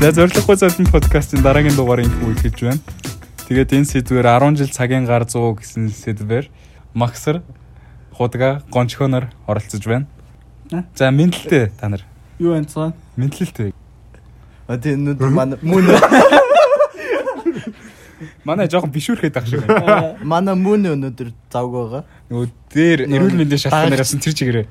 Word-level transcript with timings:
За 0.00 0.12
зориглохгүй 0.12 0.56
золин 0.60 0.88
подкастын 0.92 1.40
дараагийн 1.42 1.76
дугаарыг 1.76 2.10
үйлчилж 2.26 2.60
байна. 2.68 2.80
Тэгээд 3.48 3.72
энэ 3.80 3.88
сэдвээр 3.88 4.26
10 4.28 4.60
жил 4.60 4.70
цагийн 4.70 5.06
гар 5.08 5.24
100 5.24 5.56
гэсэн 5.56 5.88
сэдвээр 5.88 6.46
Максар 6.92 7.40
худга 8.12 8.60
гончхоноор 8.70 9.32
оролцож 9.48 9.82
байна. 9.88 10.06
За 10.94 11.10
мэдлэлтэй 11.10 11.72
та 11.80 11.88
нар. 11.88 12.04
Юу 12.38 12.52
энэ 12.54 12.68
цаа? 12.68 12.92
Мэдлэлтэй. 13.16 13.72
А 14.68 14.76
тийм 14.76 15.04
нүд 15.08 15.20
манай 15.32 15.58
мөн 15.62 15.88
Манай 18.44 18.68
жоохон 18.68 18.92
бишүүрхэд 18.92 19.36
ах 19.36 19.46
шиг 19.48 19.64
байна. 19.64 20.16
манай 20.24 20.54
мөн 20.56 20.92
өнөдөр 20.92 21.32
завг 21.52 21.72
байгаа. 21.72 22.02
Нөгөө 22.28 22.48
дээр 22.72 23.00
эрүүл 23.08 23.36
мэндийн 23.40 23.60
шалтгаанаар 23.64 24.02
явсан 24.04 24.20
тэр 24.20 24.34
чигээрээ. 24.36 24.66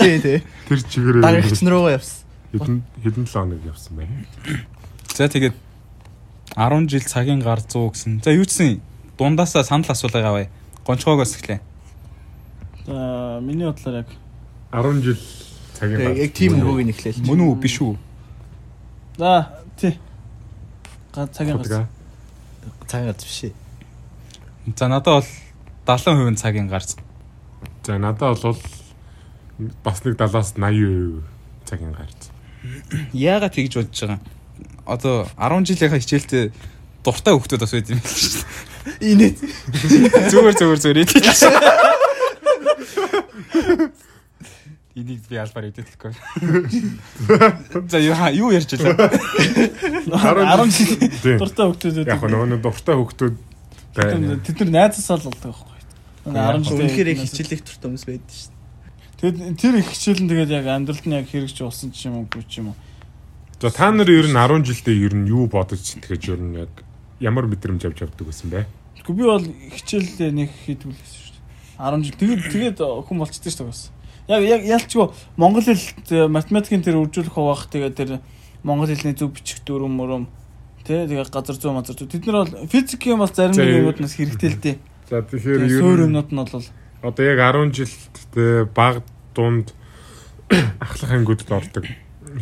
Тий, 0.00 0.16
тий. 0.20 0.38
Тэр 0.68 0.80
чигээрээ 0.84 1.22
Дагагчн 1.22 1.68
руугаа 1.68 1.96
явсан. 2.00 2.24
хэдэн 2.56 2.80
хэдэн 3.04 3.26
7 3.28 3.36
хоног 3.36 3.62
явсан 3.68 3.92
байна. 4.00 4.16
За 5.16 5.32
тэгээд 5.32 5.56
10 6.60 6.92
жил 6.92 7.00
цагийн 7.08 7.40
гар 7.40 7.64
100 7.64 7.88
гэсэн. 7.88 8.12
За 8.20 8.36
юу 8.36 8.44
гэсэн 8.44 8.84
дундаасаа 9.16 9.64
санал 9.64 9.88
асуулга 9.88 10.20
авъя. 10.20 10.50
Гончхоогоос 10.84 11.40
эхлэе. 11.40 11.64
За 12.84 13.40
миний 13.40 13.64
бодлоор 13.64 14.04
яг 14.04 14.12
10 14.76 15.00
жил 15.00 15.16
цагийн 15.72 16.04
Тэгээ 16.04 16.20
яг 16.20 16.32
тийм 16.36 16.60
үгийг 16.60 16.92
нэхлээл. 16.92 17.24
Мөн 17.24 17.48
үү 17.48 17.56
биш 17.56 17.80
үү? 17.80 17.96
за 19.16 19.56
тий. 19.80 19.96
Га 21.16 21.26
цагийн. 21.32 21.56
Худга. 21.64 21.88
Цагаан 22.84 23.16
газ 23.16 23.24
биш. 23.24 23.56
За 24.76 24.88
надад 24.92 25.24
бол 25.24 25.96
70% 25.96 26.36
цагийн 26.36 26.68
гарц. 26.68 27.00
За 27.88 27.96
надад 27.96 28.36
бол 28.36 28.60
бас 29.80 30.04
нэг 30.04 30.20
70-аас 30.20 30.60
80% 30.60 31.24
цагийн 31.64 31.96
гарц. 31.96 32.28
Яагаад 33.16 33.56
тэгж 33.56 33.80
бодож 33.80 33.96
байгаа 33.96 34.20
юм? 34.20 34.35
Одоо 34.86 35.26
10 35.36 35.66
жилийнхаа 35.66 35.98
хичээлтэй 35.98 36.52
дуртай 37.02 37.34
хүмүүс 37.34 37.58
бас 37.60 37.72
байд 37.74 37.90
юм 37.90 37.98
байна 38.00 38.16
шүү 38.16 38.38
дээ. 38.38 38.46
Инээ. 39.10 39.32
Зүгээр 40.30 40.54
зүгээр 40.56 40.80
зүгээр 40.82 41.02
идэж. 41.02 41.26
Энийг 44.96 45.20
би 45.28 45.36
албаар 45.36 45.68
идэхгүй. 45.68 46.08
За 47.90 47.98
юу 48.00 48.16
юу 48.32 48.48
ярьж 48.48 48.80
байлаа? 48.80 49.12
10 50.08 50.72
жил 50.72 50.96
дуртай 51.42 51.68
хөгтөөд 51.68 52.08
Яг 52.08 52.24
нөгөө 52.24 52.64
дуртай 52.64 52.96
хүмүүс 52.96 53.36
байна. 53.92 54.40
тэд 54.40 54.64
нар 54.64 54.88
найзасаа 54.88 55.20
л 55.20 55.28
болдог 55.28 55.52
байхгүй. 55.52 55.76
10 56.32 56.64
жил 56.64 56.80
Үнэхээр 56.80 57.12
их 57.12 57.28
хичээлэх 57.28 57.60
туртай 57.60 57.92
хүмүүс 57.92 58.08
байдаг 58.08 58.32
шүү 58.32 58.48
дээ. 58.48 58.56
Тэгэд 59.20 59.60
тэр 59.60 59.84
их 59.84 59.92
хичээл 59.92 60.24
нь 60.24 60.32
тэгээд 60.32 60.56
яг 60.56 60.64
амьдралд 60.64 61.04
нь 61.04 61.12
яг 61.12 61.28
хэрэгж 61.28 61.60
болсон 61.60 61.92
ч 61.92 62.08
юм 62.08 62.24
уу 62.24 62.32
гүч 62.32 62.56
юм 62.56 62.72
уу. 62.72 62.80
За 63.60 63.70
та 63.70 63.88
нар 63.90 64.10
ер 64.12 64.28
нь 64.28 64.36
10 64.36 64.68
жилдээ 64.68 64.96
ер 65.08 65.14
нь 65.16 65.32
юу 65.32 65.48
бодож 65.48 65.80
сэтгэж 65.80 66.28
ер 66.28 66.40
нь 66.44 66.60
яг 66.60 66.68
ямар 67.24 67.48
мэдрэмж 67.48 67.88
авч 67.88 68.04
явдаг 68.04 68.28
гэсэн 68.28 68.52
бэ? 68.52 68.68
Гэхдээ 69.00 69.16
би 69.16 69.24
бол 69.24 69.48
хичээлээ 69.72 70.30
нэг 70.36 70.50
хийдгүүл 70.68 70.92
гэсэн 70.92 71.20
шүү 71.24 71.32
дээ. 71.32 71.88
10 71.88 72.04
жил 72.04 72.20
тэгээд 72.20 72.40
тэгээд 72.52 72.78
хүн 72.84 73.16
болчихдээ 73.16 73.52
шүү 73.56 73.64
дээ 73.64 73.72
бас. 73.72 73.82
Яг 74.28 74.42
яг 74.44 74.60
ялчгүй 74.60 75.08
монгол 75.40 75.64
хэл 75.64 76.28
математикийн 76.28 76.84
тэр 76.84 77.00
үржүүлэх 77.00 77.32
хуваах 77.32 77.72
тэгээд 77.72 77.96
тэр 77.96 78.10
монгол 78.60 78.92
хэлний 78.92 79.16
зөв 79.16 79.32
бичих 79.32 79.64
дүрм 79.64 79.96
мөрөм 80.04 80.28
тий 80.84 81.08
тэгээд 81.08 81.32
газар 81.32 81.56
зүй 81.56 81.72
мазар 81.72 81.96
зүй 81.96 82.12
тэд 82.12 82.28
нар 82.28 82.44
бол 82.44 82.68
физикийн 82.68 83.16
бол 83.16 83.32
зарим 83.32 83.56
За, 83.56 83.64
нэг 83.64 83.88
юмуднаас 83.88 84.20
хэрэгтэй 84.20 84.50
л 84.52 84.60
дээ. 84.60 84.76
За 85.08 85.24
тэгэхээр 85.24 85.64
ер 85.64 86.04
нь 86.04 86.12
юмнууд 86.12 86.28
нь 86.28 86.44
бол 86.44 86.60
одоо 87.08 87.24
яг 87.24 87.40
10 87.40 87.72
жилдээ 87.72 88.68
баг 88.68 89.00
дунд 89.32 89.72
ахлах 90.84 91.12
ангиудад 91.16 91.56
ордог 91.56 91.88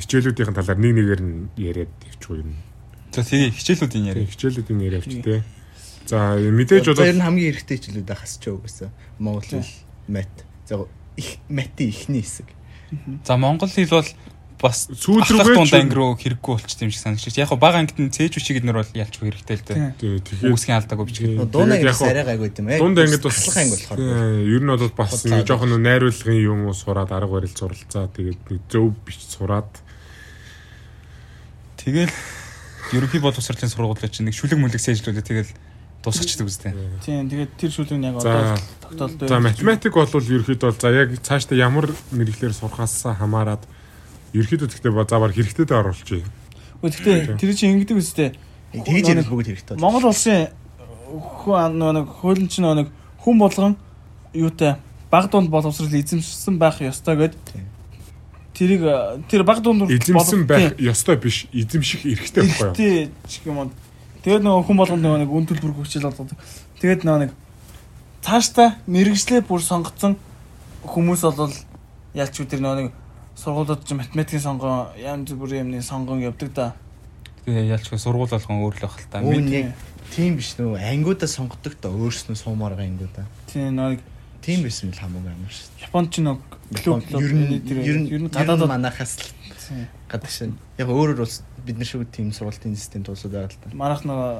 хичээлүүдийн 0.00 0.54
талаар 0.54 0.78
нэг 0.78 0.92
нэгээр 0.98 1.22
нь 1.22 1.36
яриад 1.58 1.92
явчихгүй 2.10 2.38
юм. 2.42 2.52
За 3.14 3.22
тэгээ 3.22 3.50
хичээлүүдийн 3.54 4.04
яриа. 4.10 4.26
Хичээлүүдийн 4.26 4.80
яриа 4.82 5.00
авч 5.02 5.14
тээ. 5.22 5.42
За 6.06 6.18
мэдээж 6.36 6.84
Одоо 6.92 7.04
ер 7.06 7.14
бол 7.14 7.18
нь 7.20 7.24
хамгийн 7.24 7.48
хэрэгтэй 7.54 7.76
хичээлүүд 7.78 8.10
хасч 8.10 8.42
байгаа 8.44 8.62
гэсэн. 8.66 8.90
Монгол 9.22 9.46
хэл, 9.46 9.70
мат. 10.10 10.34
За 10.68 10.74
их 11.16 11.38
матын 11.48 11.88
ихний 11.88 12.22
хэсэг. 12.26 12.48
За 13.24 13.36
монгол 13.38 13.70
хэл 13.70 13.88
бол 13.88 14.10
бас 14.64 14.88
Сүүл 14.88 15.20
ахлах 15.20 15.44
рүүгээ 15.44 15.56
дунд 15.60 15.74
анги 15.76 15.94
руу 15.98 16.16
хэрэггүй 16.16 16.52
болчих 16.56 16.80
юм 16.80 16.90
шиг 16.94 17.02
санагдчих. 17.04 17.36
Яг 17.36 17.52
баг 17.58 17.74
ангид 17.76 17.98
нь 18.00 18.08
цээж 18.08 18.38
үчиг 18.38 18.62
эднэр 18.64 18.80
бол 18.80 18.92
ялчгүй 18.96 19.28
хэрэгтэй 19.28 19.56
л 19.60 19.66
дээ. 19.66 19.92
тэгэхээр 20.00 20.52
Үүсгийн 20.54 20.78
алдаагүй 20.80 21.04
бичих. 21.10 21.26
Тэгээд 21.26 21.52
Дунд 21.52 21.72
анги 21.74 21.84
яг 21.84 21.96
хуу- 21.98 22.08
арай 22.08 22.24
гайгүй 22.24 22.48
юм. 22.54 22.68
Яг 22.72 22.80
дунд 22.80 22.96
ангид 23.02 23.22
бас 23.24 23.36
ахлах 23.44 23.58
анги 23.60 23.74
болохоор. 23.76 24.00
ер 24.48 24.62
нь 24.64 24.70
бол 24.72 24.92
бас 24.96 25.12
нэг 25.28 25.44
жоохон 25.44 25.72
найруулгын 25.84 26.38
юм 26.40 26.60
уу 26.64 26.72
сураад 26.72 27.10
арга 27.12 27.32
барил 27.34 27.52
суралцаа 27.52 28.08
тэгээд 28.08 28.40
зөв 28.72 28.94
бич 29.04 29.20
сураад 29.28 29.68
Тэгэл 31.84 32.12
ерөнхий 32.96 33.20
боловсролын 33.20 33.68
сургуулийн 33.68 34.10
чинь 34.10 34.26
нэг 34.28 34.34
шүлэг 34.34 34.56
мүлэг 34.56 34.80
сэжлүүлээ 34.80 35.24
тэгэл 35.24 35.52
дуусчихдаг 36.00 36.48
үстэй. 36.48 36.72
тийм 37.04 37.28
тэгээд 37.28 37.52
тэр 37.60 37.70
шүлэг 37.72 37.96
нь 38.00 38.08
яг 38.08 38.16
одоо 38.20 38.56
тогтоолт 38.80 39.28
За 39.28 39.40
математик 39.40 39.92
бол 39.92 40.08
ерөөхдөө 40.08 40.68
бол 40.68 40.80
за 40.80 40.88
яг 40.92 41.08
цаашдаа 41.20 41.56
ямар 41.56 41.92
мэдлэгээр 42.12 42.52
сурахаас 42.56 43.04
хамаарат 43.04 43.64
ерөөхдөө 44.32 44.68
гэхдээ 44.68 44.92
ба 44.92 45.04
завар 45.08 45.32
хэрэгтэй 45.32 45.64
дээр 45.64 45.80
оруулчих. 45.80 46.24
Гэхдээ 46.80 47.36
тэр 47.40 47.52
чинь 47.52 47.76
ингэдэг 47.76 47.96
үстэй. 48.00 48.32
Тэгж 48.72 49.08
ярил 49.12 49.28
бүгд 49.28 49.48
хэрэгтэй. 49.52 49.76
Монгол 49.80 50.12
улсын 50.12 50.52
хүн 51.08 51.78
нэг 51.80 52.08
хуулийн 52.20 52.48
чинь 52.48 52.68
нэг 52.68 52.88
хүн 53.20 53.36
болгон 53.38 53.76
юутай 54.32 54.76
баг 55.08 55.30
дунд 55.30 55.48
боловсрол 55.48 55.92
эзэмшсэн 55.94 56.58
байх 56.58 56.80
ёстой 56.82 57.16
гэд 57.16 57.34
Тийм. 57.52 57.73
Тэрийг 58.54 58.82
тэр 59.28 59.42
баг 59.42 59.60
дунд 59.60 59.90
Эзэмсэн 59.90 60.46
байх 60.46 60.78
ёстой 60.78 61.18
биш, 61.18 61.46
эзэмших 61.52 62.06
эрхтэй 62.06 62.46
байхгүй 62.46 62.66
юу? 62.70 62.74
тий 62.74 63.10
ч 63.26 63.42
юм 63.44 63.58
уу. 63.58 63.70
Тэгээд 64.22 64.46
нөгөө 64.46 64.62
хүн 64.64 64.78
болгонд 64.78 65.02
нөгөө 65.04 65.20
нэг 65.26 65.30
үн 65.30 65.46
төлбөр 65.50 65.74
хөгжил 65.74 66.06
болдог. 66.06 66.38
Тэгээд 66.80 67.02
нөгөө 67.04 67.20
нэг 67.26 67.32
цаашдаа 68.24 68.78
мэрэгжлээ 68.86 69.44
бүр 69.44 69.60
сонгоцсон 69.60 70.16
хүмүүс 70.86 71.22
бол 71.28 71.52
ялч 72.14 72.34
үтер 72.40 72.62
нөгөө 72.62 72.78
нэг 72.80 72.92
сургуулиуд 73.36 73.84
чинь 73.84 73.98
математикийн 74.00 74.40
сонгон 74.40 74.94
янз 74.96 75.34
бүрийн 75.34 75.66
юмны 75.66 75.82
сонгон 75.82 76.22
явдаг 76.22 76.50
да. 76.54 76.72
Тэгээ 77.44 77.74
ялчгүй 77.74 77.98
сургууль 77.98 78.30
болгон 78.30 78.64
өөр 78.64 78.74
л 78.78 78.82
байх 78.86 78.96
л 78.96 79.10
та. 79.10 79.20
Үн 79.20 79.50
яг 79.50 79.74
тийм 80.14 80.38
биш 80.38 80.54
нөө 80.56 80.78
ангиудаа 80.78 81.28
сонгодог 81.28 81.74
та 81.76 81.90
өөрснөө 81.90 82.38
суумаар 82.38 82.78
байгаа 82.78 82.88
ангиудаа. 82.88 83.26
Тийм 83.50 83.74
нөгөө 83.76 83.90
нэг 83.98 84.02
Тийм 84.44 84.60
байсан 84.62 84.92
л 84.92 85.00
хамаагүй 85.00 85.32
амар 85.32 85.52
шүү. 85.56 85.66
Японд 85.88 86.08
ч 86.12 86.20
нөгөө 86.20 86.54
клуб 86.84 87.00
Ер 87.16 87.32
нь 87.32 87.64
ер 87.64 87.96
нь 87.96 88.08
ер 88.12 88.20
нь 88.20 88.28
гадаад 88.28 88.68
манахаас 88.68 89.16
л 89.16 89.32
гадаг 90.08 90.30
шин. 90.30 90.58
Яг 90.76 90.92
өөрөөр 90.92 91.24
бол 91.24 91.36
бид 91.64 91.76
нар 91.80 91.88
шиг 91.88 92.04
тийм 92.12 92.28
сургалтын 92.28 92.76
систем 92.76 93.04
тулсууд 93.08 93.32
байгаа 93.32 93.48
л 93.48 93.60
та. 93.64 93.72
манайх 93.72 94.04
нөгөө 94.04 94.32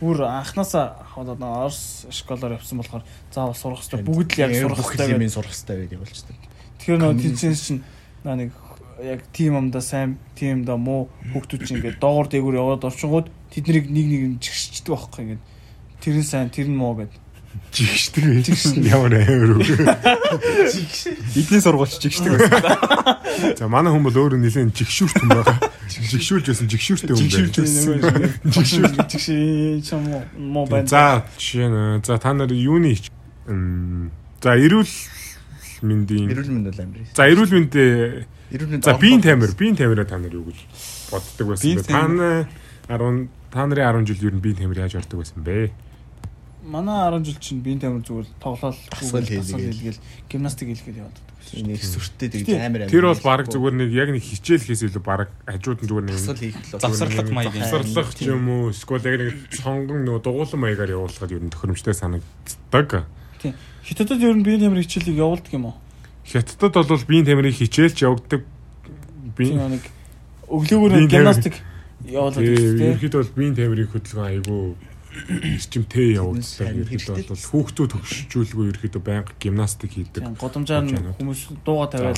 бүр 0.00 0.24
анханасаа 0.24 1.04
хаваад 1.12 1.36
нөгөө 1.36 1.60
Орос 1.68 2.06
школоор 2.08 2.56
явсан 2.56 2.80
болохоор 2.80 3.04
заавал 3.34 3.58
сурах 3.58 3.82
хэрэгтэй. 3.84 4.06
Бүгд 4.08 4.30
л 4.32 4.42
яг 4.46 4.52
сурах 4.56 4.88
хэрэгтэй. 4.88 5.14
юмыг 5.20 5.32
сурах 5.34 5.52
хэрэгтэй 5.52 5.76
байдаг 5.82 5.98
болчтой. 6.00 6.36
Тэгэхээр 6.78 7.00
нөгөө 7.02 7.20
тэнцэнс 7.20 7.60
чинь 7.66 7.82
нэг 8.24 8.50
яг 9.02 9.20
тим 9.32 9.56
амда 9.58 9.80
сайн, 9.82 10.18
тимда 10.38 10.76
муу 10.78 11.10
хүүхдүүд 11.34 11.62
чинь 11.66 11.76
ингээд 11.82 11.98
доогор 11.98 12.30
дээгүүр 12.30 12.60
яваад 12.60 12.86
орчингууд 12.86 13.28
тэднийг 13.50 13.90
нэг 13.90 14.06
нэг 14.06 14.22
нь 14.30 14.38
чигшчдэг 14.38 14.94
байхгүй 14.94 15.22
ингээд 15.26 15.42
тэр 15.98 16.14
нь 16.22 16.26
сайн, 16.26 16.50
тэр 16.54 16.70
нь 16.70 16.78
муу 16.78 16.94
гэдэг. 17.02 17.21
Жигшдэг 17.72 18.24
байж 18.28 18.48
ямар 18.84 19.12
амар 19.16 19.50
үг. 19.56 19.68
эдний 21.36 21.60
сургуульч 21.60 22.00
жигшдэг 22.00 22.36
байсан. 22.36 23.56
За 23.56 23.68
манай 23.68 23.92
хүн 23.92 24.04
бол 24.04 24.12
өөрөө 24.12 24.40
нэлээд 24.40 24.72
жигшүүрт 24.76 25.16
хүн 25.20 25.30
байгаа. 25.32 25.56
Жигшүүлж 25.88 26.46
байсан 26.52 26.68
жигшүүртэй 26.68 27.12
хүн 27.16 28.00
байна. 28.00 28.28
Жигшүүл 28.44 28.96
жигшээ 29.08 29.80
ч 29.84 29.88
юм 29.92 30.04
уу 30.12 30.22
муу 30.36 30.66
байна. 30.68 30.88
За 30.88 31.24
жишээ 31.36 31.68
нь 31.68 32.04
за 32.04 32.16
та 32.20 32.32
нар 32.36 32.52
юуны 32.52 32.96
за 34.42 34.50
эрүүл 34.56 34.92
мэндийн 35.82 36.30
Эрүүл 36.30 36.50
мэнд 36.52 36.66
бол 36.70 36.80
амар. 36.80 37.04
за 37.16 37.22
эрүүл 37.26 37.52
мэндээ 37.52 37.90
Эрүүл 38.52 38.70
мэнд 38.70 38.84
за 38.84 38.94
биеийн 39.00 39.20
тамир 39.24 39.50
биеийн 39.56 39.76
тамираа 39.76 40.06
та 40.06 40.16
нар 40.20 40.32
юу 40.32 40.46
гэж 40.46 40.58
боддог 41.10 41.46
байсан 41.52 41.74
бэ? 41.74 41.82
Та 41.88 42.06
нар 42.06 42.46
10 42.86 43.28
та 43.50 43.66
нарын 43.66 44.04
10 44.06 44.12
жил 44.14 44.28
ер 44.30 44.34
нь 44.36 44.42
биеийн 44.44 44.60
тамир 44.62 44.78
яаж 44.86 44.94
ордог 45.02 45.24
байсан 45.26 45.42
бэ? 45.42 45.72
Манай 46.62 47.10
10 47.10 47.24
жил 47.26 47.38
чинь 47.42 47.60
биеийн 47.60 47.80
тамир 47.82 48.02
зүгээр 48.06 48.28
тоглоал 48.38 48.76
дасгал 48.90 49.26
хийлгээл 49.26 49.98
гимнастик 50.30 50.68
хийлгээл 50.70 51.02
яваад. 51.02 51.18
нэг 51.58 51.82
сүртэй 51.82 52.28
тэгээд 52.30 52.62
амар 52.62 52.86
амар. 52.86 52.90
Тэр 52.94 53.06
бол 53.10 53.22
баг 53.26 53.50
зүгээр 53.50 53.74
нэг 53.82 53.90
яг 53.90 54.08
нэг 54.14 54.22
хичээл 54.22 54.62
хийс 54.62 54.82
илүү 54.86 55.02
баг 55.02 55.28
хажууд 55.42 55.82
нь 55.82 55.88
зүгээр 55.90 56.06
нэг 56.06 56.16
асал 56.16 56.38
хийх 56.38 56.54
л 56.54 56.78
Завсарлах 56.78 57.30
маяг 57.34 57.50
юм. 57.50 57.66
завсарлах 57.66 58.10
ч 58.14 58.30
юм 58.30 58.46
уу 58.46 58.70
эсвэл 58.70 59.02
яг 59.10 59.18
нэг 59.26 59.36
сонгон 59.50 60.06
нөгөө 60.06 60.22
дугуулсан 60.22 60.60
маягаар 60.62 60.94
явуулахад 60.94 61.34
ер 61.34 61.42
нь 61.42 61.50
тохиромжтой 61.50 61.94
санагддаг. 61.98 63.10
Хятадд 63.82 64.22
ер 64.22 64.36
нь 64.38 64.46
биеийн 64.46 64.70
тамир 64.70 64.86
хичээлийг 64.86 65.18
явуулдаг 65.18 65.50
юм 65.50 65.66
уу? 65.66 65.76
Хятадд 66.22 66.78
бол 66.78 67.04
биеийн 67.10 67.26
тамирыг 67.26 67.58
хичээлж. 67.58 67.98
Тийм 67.98 68.46
Биеийн 69.36 69.76
нэг 69.76 69.84
өглөөгөр 70.46 71.10
гимнастик 71.10 71.58
явуулдаг 72.06 72.42
Тийм, 72.44 72.78
тийм. 72.78 72.94
ерөөхдөө 72.94 73.18
бол 73.18 73.34
биеийн 73.36 73.56
тамирын 73.56 73.90
хөдөлгөөн 73.90 74.28
айгүй 74.30 74.62
эрчимтэй 75.12 76.16
Ерөөхдөө 76.16 76.88
хэрэгтэй. 76.88 77.28
бол 77.28 77.44
хүүхдүүд 77.52 77.90
төгсжүүлгүй 77.92 78.64
ерөөхдөө 78.72 79.02
байнга 79.04 79.32
гимнастик 79.36 79.92
хийдэг. 79.92 80.24
Байна. 80.24 80.40
хүмүүс 81.20 81.40
дууга 81.64 81.86
тавиад 81.92 82.16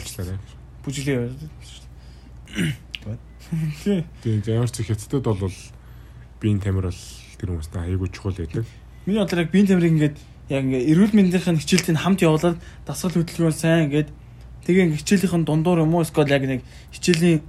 бүжиглээ. 0.87 1.31
Тий. 2.55 4.05
Тийм 4.23 4.43
ямар 4.47 4.71
ч 4.71 4.87
хятадд 4.87 5.27
бол 5.27 5.59
биеийн 6.41 6.61
тамир 6.63 6.87
бол 6.89 7.03
тэр 7.39 7.49
хүмүүст 7.51 7.75
аягүй 7.75 8.09
чухал 8.15 8.39
байдаг. 8.39 8.65
Миний 9.07 9.19
бодлоор 9.19 9.43
яг 9.43 9.51
биеийн 9.51 9.69
тамирыг 9.69 9.93
ингээд 9.93 10.17
яг 10.49 10.63
ингээ 10.65 10.89
эрүүл 10.93 11.15
мэндийн 11.19 11.59
хичээлтийг 11.59 11.99
хамт 11.99 12.21
явуулаад 12.23 12.59
дасгал 12.87 13.17
хөдөлгөөн 13.17 13.57
сайн 13.57 13.89
ингээд 13.89 14.09
тэгээ 14.65 14.85
ингээ 14.93 15.01
хичээлийнхэн 15.01 15.45
дундуур 15.45 15.85
юм 15.85 15.95
уу 15.97 16.05
эсвэл 16.05 16.33
яг 16.33 16.45
нэг 16.45 16.61
хичээлийн 16.93 17.41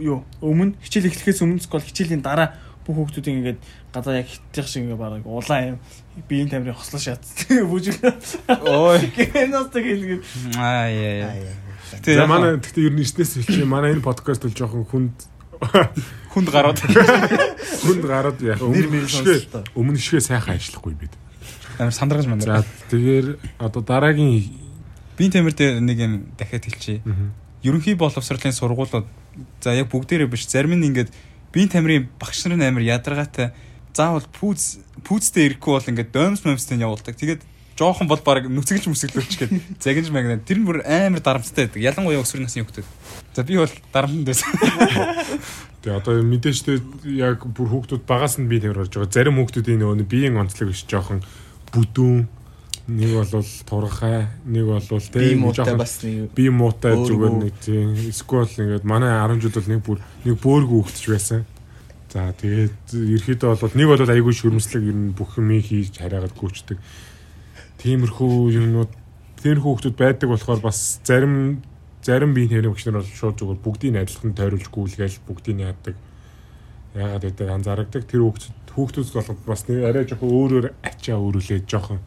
юу 0.00 0.24
өмнө 0.44 0.76
хичээл 0.80 1.08
эхлэхээс 1.08 1.40
өмнө 1.40 1.60
эсвэл 1.60 1.88
хичээлийн 1.88 2.24
дараа 2.24 2.56
бүх 2.86 2.96
хүмүүсийн 2.96 3.40
ингээд 3.40 3.60
гадаа 3.92 4.20
яг 4.20 4.28
хитрих 4.28 4.68
шиг 4.68 4.84
ингээ 4.84 5.00
бараг 5.00 5.26
улаан 5.26 5.76
юм 5.76 5.78
биеийн 6.28 6.48
тамирын 6.48 6.76
хослоо 6.76 7.00
шат 7.00 7.24
бүжиг 7.70 7.98
Ой. 8.62 9.00
киноос 9.16 9.68
тэгээд 9.72 10.22
Аа 10.56 10.88
яа. 10.88 11.32
Аа, 11.32 11.36
яа. 11.40 11.56
Тэ 12.04 12.14
За 12.14 12.24
яг 12.24 12.28
манай 12.28 12.56
гэхдээ 12.60 12.86
ер 12.88 12.94
нь 12.94 13.02
эртнээс 13.02 13.32
хэлчихээ 13.40 13.68
манай 13.68 13.96
энэ 13.96 14.04
подкаст 14.04 14.44
бол 14.44 14.54
жоохон 14.54 14.84
хүнд 14.88 15.16
хүнд 16.34 16.48
гараад 16.52 16.78
хүнд 16.82 18.02
гараад 18.04 18.38
яг 18.44 18.60
өмнө 18.60 19.08
шигээ 19.08 19.72
өмнө 19.74 19.98
шигээ 19.98 20.22
сайхан 20.28 20.58
ажиллахгүй 20.60 20.94
бид. 20.98 21.14
амар 21.78 21.94
сандаргаж 21.94 22.26
мандаа. 22.28 22.60
За 22.62 22.68
тэгэхээр 22.90 23.26
одоо 23.58 23.82
дараагийн 23.82 24.64
Би 25.16 25.30
тамир 25.30 25.54
дээр 25.54 25.78
нэг 25.78 25.98
юм 25.98 26.14
дахиад 26.34 26.66
хэлчихье. 26.66 27.02
ерөнхий 27.62 27.94
боловсролын 27.94 28.52
сургуулиуд 28.52 29.06
за 29.62 29.70
яг 29.72 29.86
бүгдээрээ 29.90 30.26
биш 30.26 30.46
зарим 30.50 30.74
нь 30.74 30.90
ингээд 30.90 31.14
биеийн 31.54 31.70
тамирын 31.70 32.08
багш 32.18 32.44
нар 32.44 32.58
нь 32.58 32.66
амар 32.66 32.82
ядаргаатай 32.82 33.54
заавал 33.94 34.26
пүүз 34.34 34.82
пүүзтэй 35.06 35.54
ирэхгүй 35.54 35.72
бол 35.78 35.90
ингээд 35.94 36.10
доймс 36.10 36.42
момстэй 36.42 36.82
явуулдаг. 36.82 37.14
Тэгээд 37.14 37.42
жоохон 37.78 38.10
бол 38.10 38.22
баг 38.22 38.46
нүцгэлж 38.50 38.90
мүсгэлүүлч 38.90 39.34
гээд 39.38 39.52
загинж 39.82 40.10
магнаа. 40.10 40.42
Тэр 40.42 40.62
нь 40.62 40.66
бүр 40.66 40.82
амар 40.82 41.22
дарамттай 41.22 41.66
байдаг. 41.66 41.82
Ялангуяа 41.82 42.22
өсвөр 42.22 42.42
насны 42.42 42.66
хүмүүс. 42.66 42.86
За 43.34 43.46
би 43.46 43.58
бол 43.58 43.70
дарамттай 43.94 44.34
байсан. 44.34 44.50
Тэгээ 45.82 45.98
одоо 45.98 46.22
мэдээж 46.22 46.58
тэ 46.64 46.80
яг 47.18 47.46
бүр 47.46 47.68
хүүхдүүд 47.70 48.02
багаас 48.06 48.38
нь 48.38 48.50
бие 48.50 48.62
тамир 48.62 48.82
болж 48.82 48.94
байгаа. 48.94 49.10
Зарим 49.10 49.38
хүүхдүүдийн 49.42 49.82
нөгөө 49.82 50.06
биеийн 50.06 50.38
онцлог 50.38 50.70
биш 50.70 50.86
жоохон 50.86 51.22
бүдүүн 51.74 52.26
нэг 52.86 53.16
бол 53.16 53.44
турхай, 53.64 54.28
нэг 54.44 54.66
бол 54.68 54.80
тэ 54.84 55.08
Би 55.08 55.34
муутай 55.40 55.76
бас 55.76 56.02
нэг 56.04 56.34
би 56.36 56.50
муутай 56.52 56.92
зүгээр 56.92 57.34
нэг 57.40 57.54
тийм 57.64 57.96
эсвэл 57.96 58.44
ингээд 58.44 58.84
манай 58.84 59.08
10 59.24 59.40
жил 59.40 59.56
бол 59.56 59.70
нэг 59.72 59.80
бүр 59.80 59.98
нэг 60.28 60.36
бөөргөө 60.36 60.80
хөвгтж 60.84 61.04
байсан. 61.08 61.40
За 62.12 62.28
тэгээд 62.36 62.92
ерөөдөө 62.92 63.56
бол 63.56 63.74
нэг 63.80 63.88
бол 63.88 64.04
айгүй 64.04 64.34
шүрмслэг 64.36 64.84
ер 64.84 64.96
нь 65.00 65.16
бүх 65.16 65.40
юм 65.40 65.48
хийж 65.64 65.96
хараагаад 65.96 66.36
гүйчдэг. 66.36 66.78
Тиймэрхүү 67.80 68.52
юмнууд 68.52 68.92
тиймэрхүү 69.40 69.70
хөвгтүүд 69.72 69.96
байдаг 69.96 70.28
болохоор 70.28 70.60
бас 70.60 71.00
зарим 71.08 71.64
зарим 72.04 72.36
биеийн 72.36 72.68
багш 72.68 72.84
нар 72.84 73.00
бол 73.00 73.08
шууд 73.08 73.40
зүгээр 73.40 73.64
бүгдийг 73.64 73.96
адилхан 73.96 74.36
тойруулж 74.36 74.68
гүйлгээл 74.68 75.24
бүгдийг 75.24 75.58
яадаг. 75.64 75.96
Яагаад 76.92 77.24
гэдэг 77.24 77.48
анзаардаг. 77.48 78.02
Тэр 78.04 78.28
хөвгтүүд 78.28 78.76
хөвгтүүд 78.76 79.08
бол 79.16 79.48
бас 79.48 79.64
нэг 79.72 79.88
арай 79.88 80.04
жоохон 80.04 80.36
өөрөөр 80.36 80.66
ачаа 80.84 81.16
өөрүүлээд 81.16 81.64
жоохон 81.64 82.04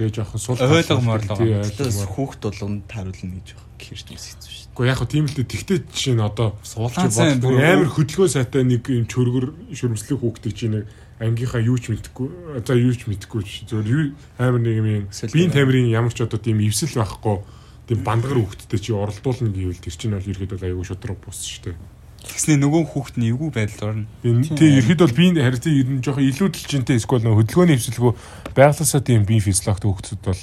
тэгээ 0.00 0.16
жоохон 0.16 0.40
сул 0.40 0.56
Ойлгомоор 0.56 1.20
л 1.20 1.28
байгаа. 1.28 1.68
Тий, 1.68 1.76
Тэс 1.76 2.08
хүүхд 2.08 2.40
болгонд 2.48 2.88
тааруулна 2.88 3.36
гэж 3.36 3.48
байна. 3.52 3.68
Гэрч 3.76 4.08
үс 4.16 4.24
хэцүү 4.32 4.48
шүү 4.48 4.64
дээ. 4.64 4.72
Гэхдээ 4.72 4.88
яг 4.88 4.98
хөө 5.04 5.10
тийм 5.12 5.24
л 5.28 5.36
дээ. 5.36 5.52
Тэгтээ 5.52 5.78
жишээ 5.92 6.16
нь 6.16 6.24
одоо 6.24 6.48
бүр 6.56 7.28
бүр 7.44 7.54
амар 7.60 7.90
хөдөлгөөн 7.92 8.32
сайтай 8.32 8.64
нэг 8.64 8.82
юм 8.88 9.04
чөргөр 9.04 9.46
шөрмслэг 9.76 10.18
хүүхдээ 10.24 10.52
чи 10.56 10.66
нэг 10.72 10.84
ангийнхаа 11.20 11.60
юу 11.60 11.76
ч 11.76 11.92
мэдхгүй 11.92 12.64
за 12.64 12.72
юу 12.80 12.96
ч 12.96 13.04
мэдхгүй 13.04 13.44
чи 13.44 13.68
зөвөр 13.68 13.86
юу 13.92 14.02
амар 14.40 14.60
нэг 14.64 14.80
юм 14.80 14.88
биеийн 15.12 15.52
тамирын 15.52 15.92
ямар 15.92 16.16
ч 16.16 16.24
одоо 16.24 16.40
тийм 16.40 16.64
эвсэл 16.64 16.96
байхгүй 16.96 17.44
тийм 17.92 18.00
бандгар 18.00 18.40
хүүхдтэй 18.40 18.80
чи 18.80 18.96
оролдуулна 18.96 19.52
гэвэл 19.52 19.84
тэр 19.84 19.94
чинь 20.00 20.16
бол 20.16 20.24
ерөөд 20.24 20.56
бол 20.56 20.64
аягүй 20.64 20.86
шудраг 20.88 21.20
бус 21.20 21.44
шүү 21.44 21.76
дээ. 21.76 21.99
Тэгснэ 22.24 22.60
нөгөө 22.60 22.82
хүүхэд 22.92 23.16
нь 23.16 23.28
эвгүй 23.32 23.50
байдалд 23.54 23.82
орно. 23.86 24.06
Тийм 24.22 24.72
ерөөд 24.80 25.00
бол 25.00 25.16
биеийн 25.16 25.40
харин 25.40 25.62
тийм 25.64 25.76
ер 25.80 25.88
нь 25.88 26.04
жоохон 26.04 26.28
илүү 26.28 26.48
дэлжинтэй 26.52 26.96
эсвэл 27.00 27.24
нөгөө 27.24 27.38
хөдөлгөөний 27.40 27.76
эвсэлгүй 27.80 28.12
байгалаасаа 28.56 29.00
тийм 29.00 29.24
биеийн 29.24 29.46
физиологт 29.46 29.84
хүүхдүүд 29.84 30.22
бол 30.24 30.42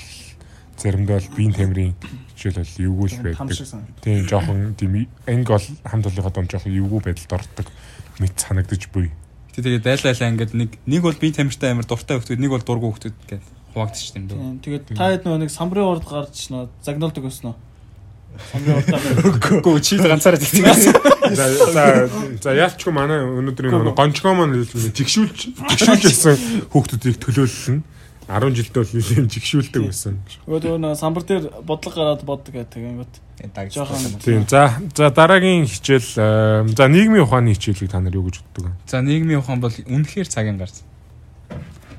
заримдаа 0.77 1.17
бол 1.21 1.35
биеийн 1.37 1.53
тамирын 1.57 1.93
хичээл 2.33 2.61
бол 2.61 2.73
эвгүй 2.85 3.07
л 3.09 3.21
байдаг. 3.25 3.57
Тийм 4.01 4.25
жоохон 4.29 4.73
тийм 4.77 4.93
анги 5.25 5.49
бол 5.49 5.67
хамт 5.85 6.05
олонхоо 6.09 6.33
дом 6.33 6.47
жоохон 6.49 6.73
эвгүй 6.77 7.01
байдалд 7.01 7.33
ордог 7.37 7.67
мэд 8.21 8.35
санагдаж 8.37 8.83
буй. 8.93 9.09
Тэ 9.53 9.65
тэгээд 9.65 9.85
дайлайлаа 9.85 10.31
ингээд 10.33 10.53
нэг 10.53 10.69
нэг 10.85 11.01
бол 11.01 11.17
биеийн 11.17 11.37
тамиртай 11.45 11.73
амар 11.73 11.89
дуртай 11.89 12.17
хүүхэд, 12.17 12.41
нэг 12.41 12.53
бол 12.53 12.65
дургүй 12.65 12.89
хүүхэд 12.93 13.15
гэдэг 13.25 13.41
хуваагдчих 13.73 14.15
юм 14.17 14.25
дөө. 14.29 14.37
Тийм. 14.37 14.57
Тэгээд 14.61 14.85
та 14.93 15.09
хэд 15.13 15.25
нөгөө 15.25 15.41
нэг 15.45 15.51
самбарын 15.53 15.89
урд 15.97 16.05
гарч 16.05 16.49
нөө 16.53 16.69
загнуулдаг 16.85 17.25
өснө. 17.25 17.53
Самбарын 18.51 18.77
урдаа 18.79 18.99
Үгүй 19.59 19.79
чи 19.81 19.97
ганцаараа 19.97 20.39
тэгтээс. 20.39 20.83
За 21.75 22.07
за 22.41 22.49
яалчгүй 22.55 22.93
манай 22.93 23.19
өнөөдрийн 23.25 23.93
гончгоо 23.95 24.33
маань 24.37 24.63
тэгшүүлж 24.65 25.37
тэгшүүлж 25.75 26.03
байсан 26.07 26.35
хүүхдүүдийг 26.71 27.17
төлөөлөлнө. 27.21 27.83
10 28.27 28.51
жилдээ 28.59 28.83
бол 28.83 28.91
нэлийн 28.91 29.27
жигшүүлдэг 29.31 29.81
байсан. 29.87 30.19
нөгөө 30.51 30.79
нөгөө 30.83 30.99
самбар 30.99 31.23
дээр 31.23 31.43
бодлого 31.63 31.95
гараад 31.95 32.21
боддог 32.27 32.51
гэдэг 32.59 32.83
юм. 32.83 33.07
Даг 33.55 33.71
Жохон. 33.71 34.19
Тийм. 34.19 34.43
За 34.51 34.75
за 34.91 35.07
дараагийн 35.15 35.63
хичээл 35.63 36.11
э, 36.19 36.67
за 36.75 36.87
нийгмийн 36.91 37.23
ухааны 37.23 37.55
хичээлийг 37.55 37.87
та 37.87 38.01
нар 38.03 38.11
юу 38.19 38.27
гэж 38.27 38.43
боддог 38.43 38.67
вэ? 38.67 38.71
За 38.83 38.99
нийгмийн 38.99 39.39
ухаан 39.39 39.61
бол 39.63 39.71
үнэхээр 39.71 40.27
цагийн 40.27 40.59
гарц. 40.59 40.83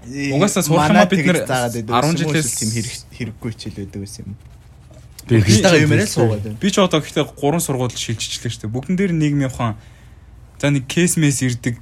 Угаасаа 0.05 0.63
сурах 0.69 0.89
юмаа 0.93 1.09
бид 1.09 1.25
нэр 1.25 1.45
10 1.49 2.13
жилээс- 2.17 2.61
тийм 2.61 2.71
хэрэг 2.77 2.93
хэрэггүй 3.17 3.51
хичээл 3.57 3.77
байдаг 3.89 4.01
байсан 4.05 4.25
юм. 4.29 4.37
Хичээлээ 5.29 5.85
юм 5.85 5.93
яриа 5.93 6.09
суугаад 6.09 6.43
байна. 6.43 6.59
Би 6.61 6.71
ч 6.73 6.81
одоо 6.81 7.01
гэхдээ 7.01 7.25
гурван 7.37 7.61
сургууль 7.61 7.93
шилжчихлээ 7.93 8.53
шүү 8.53 8.63
дээ. 8.65 8.75
Бүгдэн 8.75 8.97
дээр 8.97 9.13
нийгмийн 9.13 9.53
ухаан. 9.53 9.77
За 10.57 10.73
нэг 10.73 10.89
кейс 10.89 11.21
мэс 11.21 11.45
ирдэг. 11.45 11.79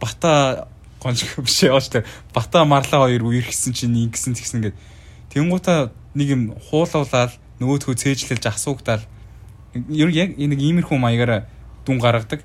Бата 0.00 0.68
гонч 1.00 1.24
биш 1.44 1.62
яа 1.64 1.80
шүү 1.80 2.00
дээ. 2.00 2.08
Бата 2.32 2.64
марлаа 2.64 3.06
хоёр 3.06 3.28
үерхсэн 3.28 3.72
чинь 3.76 3.96
ингэсэн 4.08 4.34
тэгсэн 4.34 4.60
гэд. 4.64 4.76
Тэнгуута 5.32 5.92
нэг 6.16 6.28
юм 6.32 6.42
хуулуулаад 6.70 7.36
нөгөөдхөө 7.60 7.94
цээжлэлж 7.94 8.44
асуугдаал. 8.48 9.04
Ер 9.76 10.08
нь 10.10 10.18
яг 10.18 10.34
нэг 10.34 10.58
иймэрхүү 10.58 10.98
маягаараа 10.98 11.46
дүн 11.86 12.00
гаргадаг. 12.00 12.42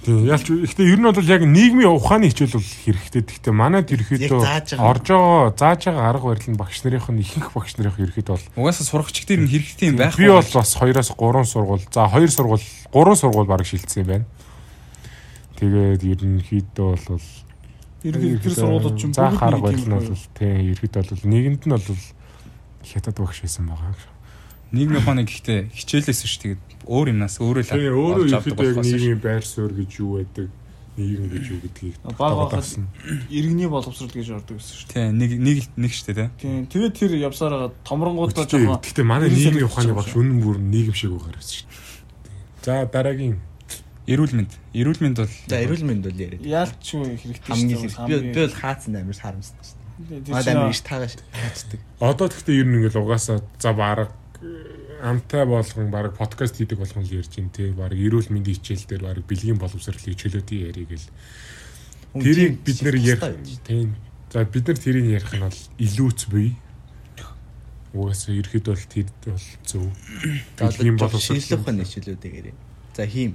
Тийм. 0.00 0.24
Яалч 0.24 0.48
ихтэй 0.48 0.96
ер 0.96 0.96
нь 0.96 1.04
бол 1.04 1.28
яг 1.28 1.44
нийгмийн 1.44 1.92
ухааны 1.92 2.32
хичээл 2.32 2.56
бол 2.56 2.64
хэрэгтэй. 2.64 3.20
Гэхдээ 3.20 3.52
манайд 3.52 3.92
ерөөхдөө 3.92 4.16
Яг 4.16 4.32
зааж 4.40 4.68
байгаа. 4.72 4.88
орж 4.88 5.06
байгаа 5.12 5.52
зааж 5.60 5.80
байгаа 5.84 6.08
арга 6.08 6.26
барил 6.32 6.48
нь 6.48 6.56
багш 6.56 6.78
нарын 6.80 7.04
нь 7.04 7.20
ихэнх 7.20 7.52
багш 7.52 7.72
нарын 7.76 8.00
ерөөхдөө 8.00 8.32
бол 8.32 8.64
Угаасаа 8.64 8.86
сурагчид 8.88 9.28
тэр 9.28 9.44
нь 9.44 9.52
хэрэгтэй 9.52 9.92
юм 9.92 10.00
байх. 10.00 10.16
Би 10.16 10.32
бол 10.32 10.40
бас 10.40 10.72
2-оос 10.72 11.10
3 11.12 11.44
сургууль. 11.44 11.84
За 11.92 12.08
2 12.08 12.32
сургууль, 12.32 12.64
3 12.64 13.20
сургууль 13.20 13.44
баг 13.44 13.60
шилжсэн 13.68 14.00
юм 14.00 14.08
байна. 14.08 14.26
Тэгээд 15.60 16.00
ерөнхийдөө 16.00 16.92
бол 16.96 17.26
тэр 18.00 18.40
сургуулиуд 18.56 18.96
ч 18.96 19.04
юм 19.04 19.12
за 19.12 19.28
бүгд 19.28 19.52
нэг 19.52 19.60
барил 19.60 19.84
нь 19.84 19.92
тийм 19.92 20.00
бол 20.00 20.24
тий 20.32 20.52
ерөнхийдөө 20.72 21.02
бол 21.12 21.24
нэгэнд 21.28 21.62
нь 21.68 21.74
бол 21.76 21.84
хятад 22.88 23.16
багш 23.20 23.38
байсан 23.44 23.68
байгаа. 23.68 23.92
Нийгмийн 24.72 25.00
ухааны 25.02 25.24
гэхдээ 25.26 25.60
хичээлээс 25.74 26.20
шүү 26.26 26.40
тэгээд 26.42 26.62
өөр 26.86 27.06
юмнаас 27.14 27.36
өөрөө 27.42 27.62
л 27.66 28.26
олж 28.26 28.32
авдаг 28.34 28.56
болохоос 28.56 28.86
нийгмийн 28.86 29.20
байр 29.20 29.44
суурь 29.44 29.74
гэж 29.74 29.90
юу 30.00 30.10
байдаг, 30.22 30.48
нийгэм 30.96 31.26
гэж 31.30 31.44
юу 31.50 31.60
гэдгийг 31.64 31.94
Баг 32.02 32.14
тогтооод 32.14 32.38
багахад 32.38 32.62
авсан. 32.62 32.84
иргэний 33.30 33.68
боловсрол 33.70 34.10
гэж 34.14 34.28
ордог 34.30 34.56
гэсэн 34.58 34.74
шүү 34.78 34.88
дээ. 34.90 34.94
Тий 34.94 35.08
нэг 35.10 35.30
нэг 35.38 35.56
нэг 35.76 35.92
шүү 35.94 36.06
дээ. 36.14 36.30
Тийм. 36.40 36.66
Тэгээд 36.70 36.94
тэр 36.98 37.12
явсаар 37.18 37.52
байгаа 37.54 37.72
томронгуудаа 37.86 38.44
Гэхдээ 38.44 38.60
жоохон 38.66 38.82
гэхдээ 38.82 39.06
манай 39.06 39.28
нийгмийн 39.30 39.66
ухааны 39.70 39.92
багш 39.94 40.12
үнэн 40.14 40.38
бүр 40.42 40.56
нийгэм 40.58 40.94
шиг 40.94 41.10
байгаа 41.14 41.34
гэсэн 41.38 41.56
шүү 41.56 41.68
дээ. 41.70 42.64
За 42.64 42.72
дараагийн 42.90 43.36
Эрүүл 44.10 44.34
мэнд. 44.34 44.52
Эрүүл 44.74 45.00
мэнд 45.06 45.16
бол 45.22 45.30
За 45.46 45.56
эрүүл 45.62 45.86
мэнд 45.86 46.02
бол 46.08 46.18
яриад. 46.18 46.42
яалчгүй 46.42 47.14
хэрэгтэй 47.14 47.46
Хамгийн 47.46 47.78
шүү 47.78 47.94
хэрэг. 47.94 48.08
Би 48.10 48.32
би 48.34 48.40
бол 48.42 48.56
хаацсан 48.58 48.94
амар 48.98 49.18
харамсдаг 49.22 49.62
шүү 49.62 49.76
дээ. 49.78 50.20
дээ. 50.26 50.34
Маад 50.34 50.48
амар 50.50 50.72
иш 50.74 50.80
таагаш 50.82 51.14
хаацдаг. 51.30 51.80
Одоо 52.02 52.26
тэгтээ 52.26 52.58
ер 52.58 52.66
нь 52.66 52.76
ингээл 52.80 53.00
угаасаа 53.06 53.38
за 53.60 53.70
баг 53.70 54.10
амтай 55.02 55.44
болгон 55.44 55.90
баг 55.90 56.16
подкаст 56.16 56.56
хийдэг 56.56 56.78
болгон 56.78 57.04
л 57.04 57.12
ярьж 57.12 57.36
ин 57.36 57.50
тий 57.52 57.72
баг 57.76 57.92
эрүүл 57.92 58.32
мэндийн 58.32 58.56
хичээл 58.56 58.88
дээр 58.88 59.02
баг 59.04 59.18
бэлгийн 59.28 59.60
боловсролын 59.60 60.16
хичээлүүдийн 60.16 60.66
яриг 60.72 60.90
л 60.96 61.06
тэрийг 62.24 62.64
бид 62.64 62.78
нэр 62.80 62.96
ярих 62.96 63.24
тий 63.68 63.92
за 64.32 64.44
бид 64.44 64.64
нар 64.64 64.78
тэрийг 64.80 65.06
ярих 65.20 65.32
нь 65.36 65.44
бол 65.44 65.60
илүүц 65.76 66.20
буй 66.32 66.56
угаасаа 67.92 68.34
ерхэд 68.34 68.64
бол 68.70 68.84
тэр 68.88 69.06
бол 69.26 69.46
зөв 69.66 69.84
бэлгийн 70.56 70.96
боловсрол 70.96 71.36
шинжлэх 71.36 71.60
ухааны 71.60 71.84
хичээлүүдийг 71.84 72.34
яриа. 72.34 72.56
За 72.96 73.06
хийм. 73.06 73.34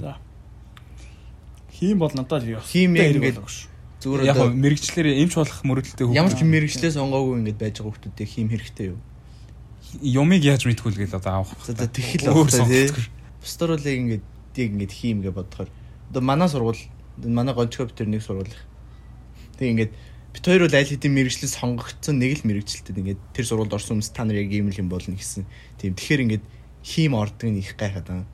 Хийм 1.70 2.00
бол 2.00 2.14
надад. 2.16 2.44
Хийм 2.64 2.96
яг 2.96 3.16
ингээд 3.20 3.40
зүгээр 4.00 4.26
яг 4.32 4.40
мэрэгчлэр 4.56 5.08
эмч 5.22 5.36
болох 5.36 5.60
мөрөдөлтэй 5.68 6.08
ямар 6.16 6.32
ч 6.32 6.42
мэрэгчлээ 6.48 6.92
сонгоогүй 6.96 7.44
ингээд 7.44 7.60
байж 7.60 7.76
байгаа 7.84 7.94
хүмүүстэй 8.00 8.28
хийм 8.28 8.50
хэрэгтэй 8.50 8.88
юу? 8.96 9.00
Юмыг 10.02 10.42
яаж 10.44 10.66
мэдгүй 10.66 10.92
л 10.92 11.00
гээл 11.06 11.20
одоо 11.20 11.46
авах. 11.46 11.62
За 11.66 11.88
тэгхэл 11.88 12.32
авах 12.32 12.52
тий. 12.52 12.92
Бусдаар 13.40 13.80
яг 13.80 13.86
ингээд 13.86 14.25
яг 14.58 14.70
ингээд 14.74 14.94
хийм 14.94 15.22
гэж 15.22 15.34
бодохоор 15.36 15.70
одоо 16.12 16.22
манай 16.22 16.50
сургууль 16.50 16.82
манай 17.24 17.54
гончгоо 17.54 17.88
битэр 17.88 18.08
нэг 18.10 18.24
сургууль. 18.24 18.52
Тэг 19.60 19.68
ингээд 19.72 19.94
бит 20.36 20.46
хоёр 20.46 20.68
бол 20.68 20.75
аль 20.75 20.90
хэдийн 20.90 21.14
мэрэгчлэл 21.16 21.56
сонгогдсон 21.56 22.20
нэг 22.20 22.44
л 22.44 22.48
мэрэгчлэлтэд 22.50 23.00
ингээд 23.00 23.22
тэр 23.32 23.46
сургуульд 23.46 23.75
орсон 23.75 24.02
хүмүүс 24.02 24.12
та 24.12 24.28
нар 24.28 24.42
яг 24.42 24.52
ийм 24.52 24.68
л 24.68 24.80
юм 24.80 24.90
болно 24.92 25.16
гэсэн. 25.16 25.48
Тийм 25.80 25.96
тэгэхээр 25.96 26.24
ингээд 26.28 26.46
хийм 26.84 27.14
ордог 27.16 27.50
нь 27.50 27.62
их 27.64 27.75
гайхаад 27.80 28.08
байна. 28.08 28.28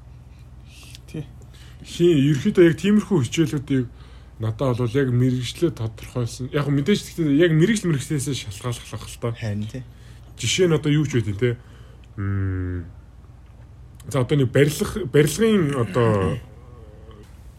хин 1.85 2.13
ерөөхдөө 2.13 2.67
яг 2.69 2.75
тиймэрхүү 2.77 3.17
хичээлүүдийг 3.25 3.85
надад 4.41 4.77
бол 4.77 4.97
яг 4.97 5.09
мэрэгчлээ 5.09 5.71
тодорхойлсон. 5.77 6.49
Яг 6.53 6.69
мэдээж 6.69 6.99
гэхдээ 7.01 7.41
яг 7.41 7.51
мэрэгжил 7.53 7.89
мэрэгчлээсээ 7.89 8.49
шалтгааллах 8.49 9.05
л 9.05 9.21
та. 9.21 9.33
Харин 9.33 9.69
тий. 9.69 9.83
Жишээ 10.41 10.65
нь 10.65 10.73
одоо 10.73 10.89
юу 10.89 11.05
ч 11.05 11.21
байдیں۔ 11.21 11.37
Тэ. 11.37 11.61
За 14.09 14.25
одоо 14.25 14.37
нэг 14.37 14.49
барилга 14.49 15.05
барилгын 15.05 15.77
одоо 15.77 16.41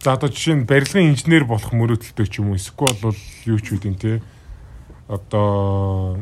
за 0.03 0.13
одоо 0.19 0.27
жишээ 0.27 0.55
нь 0.59 0.67
барилгын 0.67 1.15
инженер 1.15 1.47
болох 1.47 1.71
мөрөөдөлтэй 1.71 2.27
ч 2.27 2.43
юм 2.43 2.51
уу 2.51 2.59
эсвэл 2.59 2.99
бол 2.99 3.15
юу 3.47 3.59
ч 3.63 3.71
үдин 3.71 3.95
те 3.95 4.19
одоо 5.07 6.19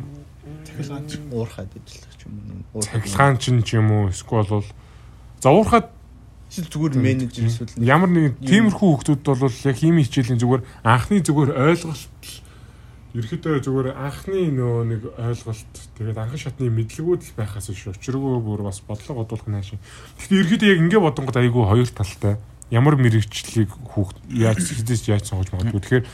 цахилгаанч 0.70 1.18
уурхад 1.34 1.74
ажиллах 1.74 2.14
ч 2.14 2.22
юм 2.30 2.62
уу 2.74 2.82
цахилгаанч 2.86 3.42
ч 3.66 3.70
юм 3.74 3.90
уу 3.90 4.14
эсвэл 4.14 4.62
бол 4.62 4.68
завуурхад 5.42 5.90
эсвэл 6.54 6.70
зүгээр 6.70 6.94
менежер 7.02 7.50
эсвэл 7.50 7.82
ямар 7.82 8.14
нэгэн 8.14 8.38
тиймэрхүү 8.38 8.90
хүмүүс 9.02 9.26
бол 9.26 9.58
яг 9.66 9.78
ийм 9.82 9.98
хичээлийн 9.98 10.38
зүгээр 10.38 10.62
анхны 10.86 11.26
зүгээр 11.26 11.52
ойлголт 11.58 12.06
ерөөдөө 13.12 13.60
зүгээр 13.68 13.88
анхны 14.00 14.48
нөө 14.56 14.78
нэг 14.88 15.02
ойлголт 15.20 15.76
тэгээд 16.00 16.16
анхан 16.16 16.40
шатны 16.40 16.72
мэдлэгүүд 16.72 17.22
л 17.28 17.36
байхаас 17.36 17.68
биш 17.68 17.92
учиргүй 17.92 18.40
бүр 18.40 18.64
бас 18.64 18.80
бодлого 18.80 19.28
бодуулах 19.28 19.48
нь 19.52 19.58
хаашаа. 19.60 19.80
Гэхдээ 20.16 20.40
ерөөдөө 20.48 20.70
яг 20.72 20.80
ингэ 20.80 21.00
бодонгод 21.04 21.36
айгүй 21.36 21.64
хоёр 21.68 21.90
талтай. 21.92 22.40
Ямар 22.72 22.96
мэрэгчлийг 22.96 23.68
хүүхд 23.68 24.16
яаж 24.32 24.64
хэдэж 24.64 25.02
яаж 25.12 25.28
сонгож 25.28 25.52
магадгүй. 25.52 25.84
Тэгэхээр 25.84 26.06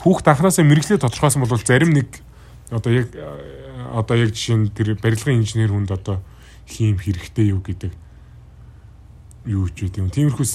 хүүхд 0.00 0.24
анханасаа 0.32 0.64
мэрэгчлээ 0.64 1.04
тодорхойсон 1.04 1.44
бол 1.44 1.60
зарим 1.60 1.92
нэг 1.92 2.08
одоо 2.72 2.92
яг 2.96 3.12
одоо 3.92 4.16
яг 4.16 4.32
жишээ 4.32 4.56
нь 4.56 4.72
тэр 4.72 4.96
барилгын 4.96 5.44
инженер 5.44 5.68
хүнд 5.68 5.92
одоо 5.92 6.24
хийм 6.64 6.96
хэрэгтэй 6.96 7.52
юу 7.52 7.60
гэдэг 7.60 7.92
юу 9.52 9.68
ч 9.68 9.84
гэдэг 9.84 10.00
юм. 10.00 10.08
Тиймэрхүү 10.08 10.46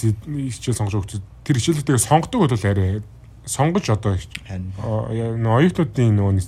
хичээл 0.49 0.79
сонгож 0.79 1.05
өгч 1.05 1.21
тэр 1.45 1.61
хичээлүүдээ 1.61 2.01
сонгодог 2.01 2.49
бол 2.49 2.65
арай 2.65 3.05
сонгож 3.47 3.89
одоо 3.89 4.19
оюутнуудын 4.19 6.15
нөгөө 6.19 6.43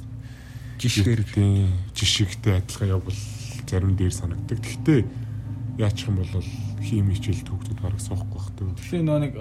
жишгээр 0.79 1.23
жишгэрийн 1.23 1.71
жишгтэй 1.95 2.59
адилхан 2.59 2.93
явбал 2.95 3.19
зарим 3.67 3.95
дээр 3.95 4.11
санагддаг. 4.11 4.59
Гэхдээ 4.59 5.05
яачих 5.79 6.07
юм 6.07 6.19
бол 6.19 6.43
хими 6.83 7.13
хичээл 7.15 7.47
төгтөд 7.47 7.79
бараг 7.79 7.99
суухгүй 7.99 8.35
бах 8.35 8.51
тээ. 8.55 8.67
Тэгэхээр 8.75 9.05
нөө 9.07 9.19
нэг 9.23 9.33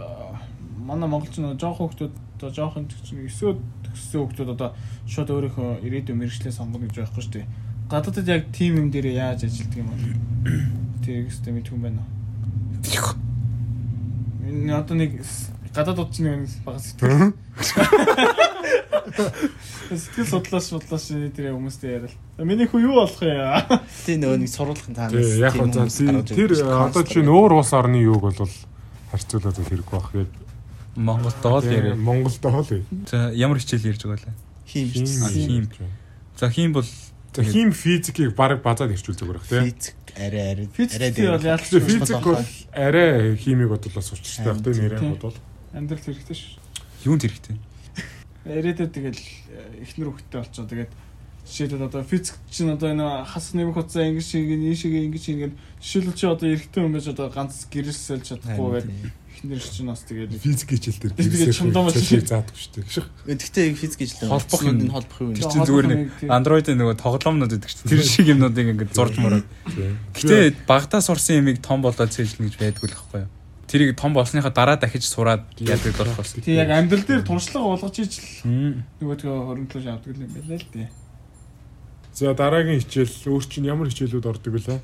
манай 0.82 1.08
монголч 1.08 1.34
нөө 1.38 1.58
жоох 1.58 1.78
хүмүүс 1.78 2.14
одоо 2.38 2.50
жоохон 2.54 2.86
чинь 3.02 3.26
өсөөд 3.26 3.58
төссөн 3.86 4.22
хүмүүс 4.30 4.54
одоо 4.54 4.70
шууд 5.10 5.30
өөрийнхөө 5.34 5.82
ирээдүйн 5.82 6.18
мэрэгчлээ 6.22 6.54
сонгоно 6.54 6.86
гэж 6.86 7.02
байхгүй 7.02 7.22
шүү 7.22 7.34
дээ. 7.34 7.46
Гадаадд 7.90 8.28
яг 8.28 8.46
тим 8.54 8.78
юм 8.78 8.88
дээр 8.94 9.10
яаж 9.18 9.42
ажилтдаг 9.46 9.78
юм 9.82 9.90
бол 9.90 10.04
тэр 11.02 11.26
ихтэй 11.26 11.52
мэдгүй 11.54 11.74
юм 11.74 11.82
байна. 11.82 12.02
Энэ 14.46 14.74
одоо 14.78 14.96
нэг 14.96 15.18
с- 15.78 15.86
гадаадд 15.86 16.10
ч 16.10 16.18
нэг 16.26 16.50
баг 16.66 16.76
сэтгэл 16.82 17.32
сэтгэл 19.88 20.26
судлаач 20.28 20.64
судлаач 20.68 21.04
тэр 21.32 21.54
хүмүүстэй 21.56 21.90
яриад. 21.96 22.14
Миний 22.38 22.66
хүү 22.68 22.82
юу 22.84 22.94
болох 23.00 23.22
юм? 23.22 23.80
тий 24.04 24.16
нөгөө 24.20 24.38
нэг 24.42 24.50
сурвалжын 24.52 24.94
таанаас 24.94 25.38
яг 25.38 25.52
тийм 25.54 25.70
хөө 25.72 25.88
за 25.88 26.22
тэр 26.26 26.50
одоо 26.66 27.02
чинь 27.06 27.30
өөр 27.30 27.52
улс 27.62 27.72
орны 27.72 27.98
юуг 28.04 28.20
бол 28.28 28.52
харьцуулаад 29.14 29.56
хэрэггүй 29.58 29.94
бах 29.96 30.10
яг 30.14 30.30
Монголд 30.98 31.38
бол 31.42 31.62
яриа. 31.64 31.94
Монголд 31.94 32.42
хоол 32.42 32.68
ээ. 32.68 32.82
За 33.08 33.30
ямар 33.32 33.58
хичээл 33.62 33.88
ярьж 33.94 34.02
байгаа 34.04 34.28
лээ. 34.28 34.36
хийм 34.66 34.88
хийм. 34.92 35.64
За 36.36 36.50
хийм 36.50 36.72
бол 36.74 36.86
За 37.34 37.44
хим 37.44 37.70
физикийг 37.72 38.34
баг 38.34 38.60
базаад 38.62 38.90
ирчүүл 38.92 39.14
зүгээр 39.14 39.38
бах 39.38 39.46
тий. 39.46 39.62
физик 39.72 39.94
арай 40.18 40.52
арай 40.52 40.66
Физик 40.74 41.30
бол 41.30 41.44
яалч 41.46 41.64
Тэгэхээр 41.70 41.86
физик 42.02 42.24
бол 42.24 42.42
арай 42.74 43.36
химиг 43.38 43.68
бодлоос 43.70 44.10
учиртай 44.12 44.52
бах 44.52 44.58
тий 44.64 44.72
Тийм. 44.74 44.82
нэрээ 44.90 45.00
бодвол. 45.16 45.36
Амьдрал 45.74 46.04
хэрэгтэй 46.04 46.36
шүү. 46.36 46.52
юунд 47.04 47.22
хэрэгтэй? 47.24 47.56
Ирээдүйд 48.48 48.92
тэгэл 48.92 49.20
э, 49.20 49.82
ихнэр 49.84 50.08
хөвгтэй 50.14 50.40
болчихоо 50.40 50.68
тэгээд 50.68 50.92
жишээлбэл 51.48 51.88
одоо 51.88 52.02
физик 52.04 52.36
чинь 52.50 52.72
одоо 52.72 52.92
энэ 52.92 53.24
хас 53.24 53.52
нэмэх 53.56 53.76
хуцаа 53.76 54.04
ингэ 54.04 54.20
шиг 54.20 54.48
ингэ 54.48 54.76
шиг 54.76 54.92
ингэ 54.92 55.18
шиг 55.18 55.36
ингэ 55.36 55.56
жишээлбэл 55.80 56.16
чи 56.16 56.26
одоо 56.28 56.48
эрэгтэй 56.48 56.80
хүн 56.84 56.92
байж 56.92 57.08
одоо 57.08 57.28
ганц 57.32 57.64
гэрэлсэл 57.72 58.20
чадахгүй 58.20 58.84
гэдэг 58.84 58.96
ихнэр 59.38 59.62
чинь 59.62 59.88
бас 59.88 60.02
тэгээд 60.04 60.34
Физик 60.34 60.68
хичээл 60.74 60.98
дээр 60.98 61.14
Тэгээд 61.14 61.56
чамдаа 61.56 61.82
маш 61.86 61.94
хичээл 61.94 62.26
заадаггүй 62.26 62.58
шүү 62.58 63.04
дээ. 63.24 63.38
Гэхдээ 63.38 63.66
физик 63.78 63.98
гэж 64.02 64.10
л 64.18 64.34
Холбох 64.34 64.62
юм. 64.66 64.76
нь 64.82 64.90
холбох 64.90 65.18
юм. 65.22 65.30
Тэр 65.38 65.46
чинь 65.46 65.66
зүгээр 65.68 65.86
нэг. 65.86 66.00
Android-ийн 66.26 66.78
нөгөө 66.82 66.96
тоглоомнууд 66.98 67.52
гэдэг 67.54 67.70
чинь 67.70 67.86
тэр 67.86 68.02
шиг 68.02 68.26
юмнуудыг 68.34 68.66
ингээд 68.74 68.92
зурж 68.98 69.14
мөрөө. 69.22 69.42
Гэтэ 70.18 70.58
багтаа 70.66 71.00
сурсан 71.00 71.38
юмыг 71.38 71.62
том 71.62 71.86
болоод 71.86 72.10
цээжлэн 72.10 72.50
гэж 72.50 72.54
байдгүй 72.58 72.90
л 72.90 72.96
байхгүй 72.98 73.20
юу? 73.22 73.30
Тэрийг 73.68 73.96
том 74.00 74.16
болсныхаа 74.16 74.50
дараа 74.50 74.76
дахиж 74.80 75.04
сураад 75.04 75.44
яадаг 75.60 75.92
болох 75.96 76.16
бас. 76.16 76.32
тий 76.32 76.56
яг 76.56 76.70
амьдрал 76.72 77.04
дээр 77.04 77.22
туршлага 77.22 77.68
болгож 77.76 77.98
ижил 78.00 78.24
Мм. 78.48 78.84
нөгөөдгөө 79.00 79.36
хөрөнгөлөж 79.44 79.86
авдаг 79.92 80.16
юм 80.16 80.32
байна 80.32 80.56
л 80.56 80.66
дээ. 80.72 80.88
За 82.16 82.32
дараагийн 82.34 82.80
хичээл 82.80 83.28
өөр 83.28 83.44
чинь 83.44 83.68
ямар 83.68 83.92
хичээлүүд 83.92 84.26
ордог 84.26 84.56
вэ? 84.56 84.80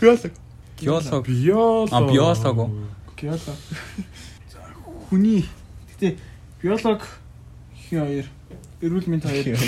биолог. 0.00 0.32
Геолог. 0.78 1.26
Биолог. 1.26 1.92
А, 1.92 2.00
биолог 2.06 2.58
уу? 2.58 2.70
Геолог. 3.18 3.58
За 4.46 4.58
хүний 5.10 5.44
гэтээ 5.98 6.16
биолог 6.62 7.02
хин 7.90 7.98
хоёр 8.06 8.26
эрүүл 8.80 9.06
мэнд 9.10 9.24
хоёр 9.26 9.58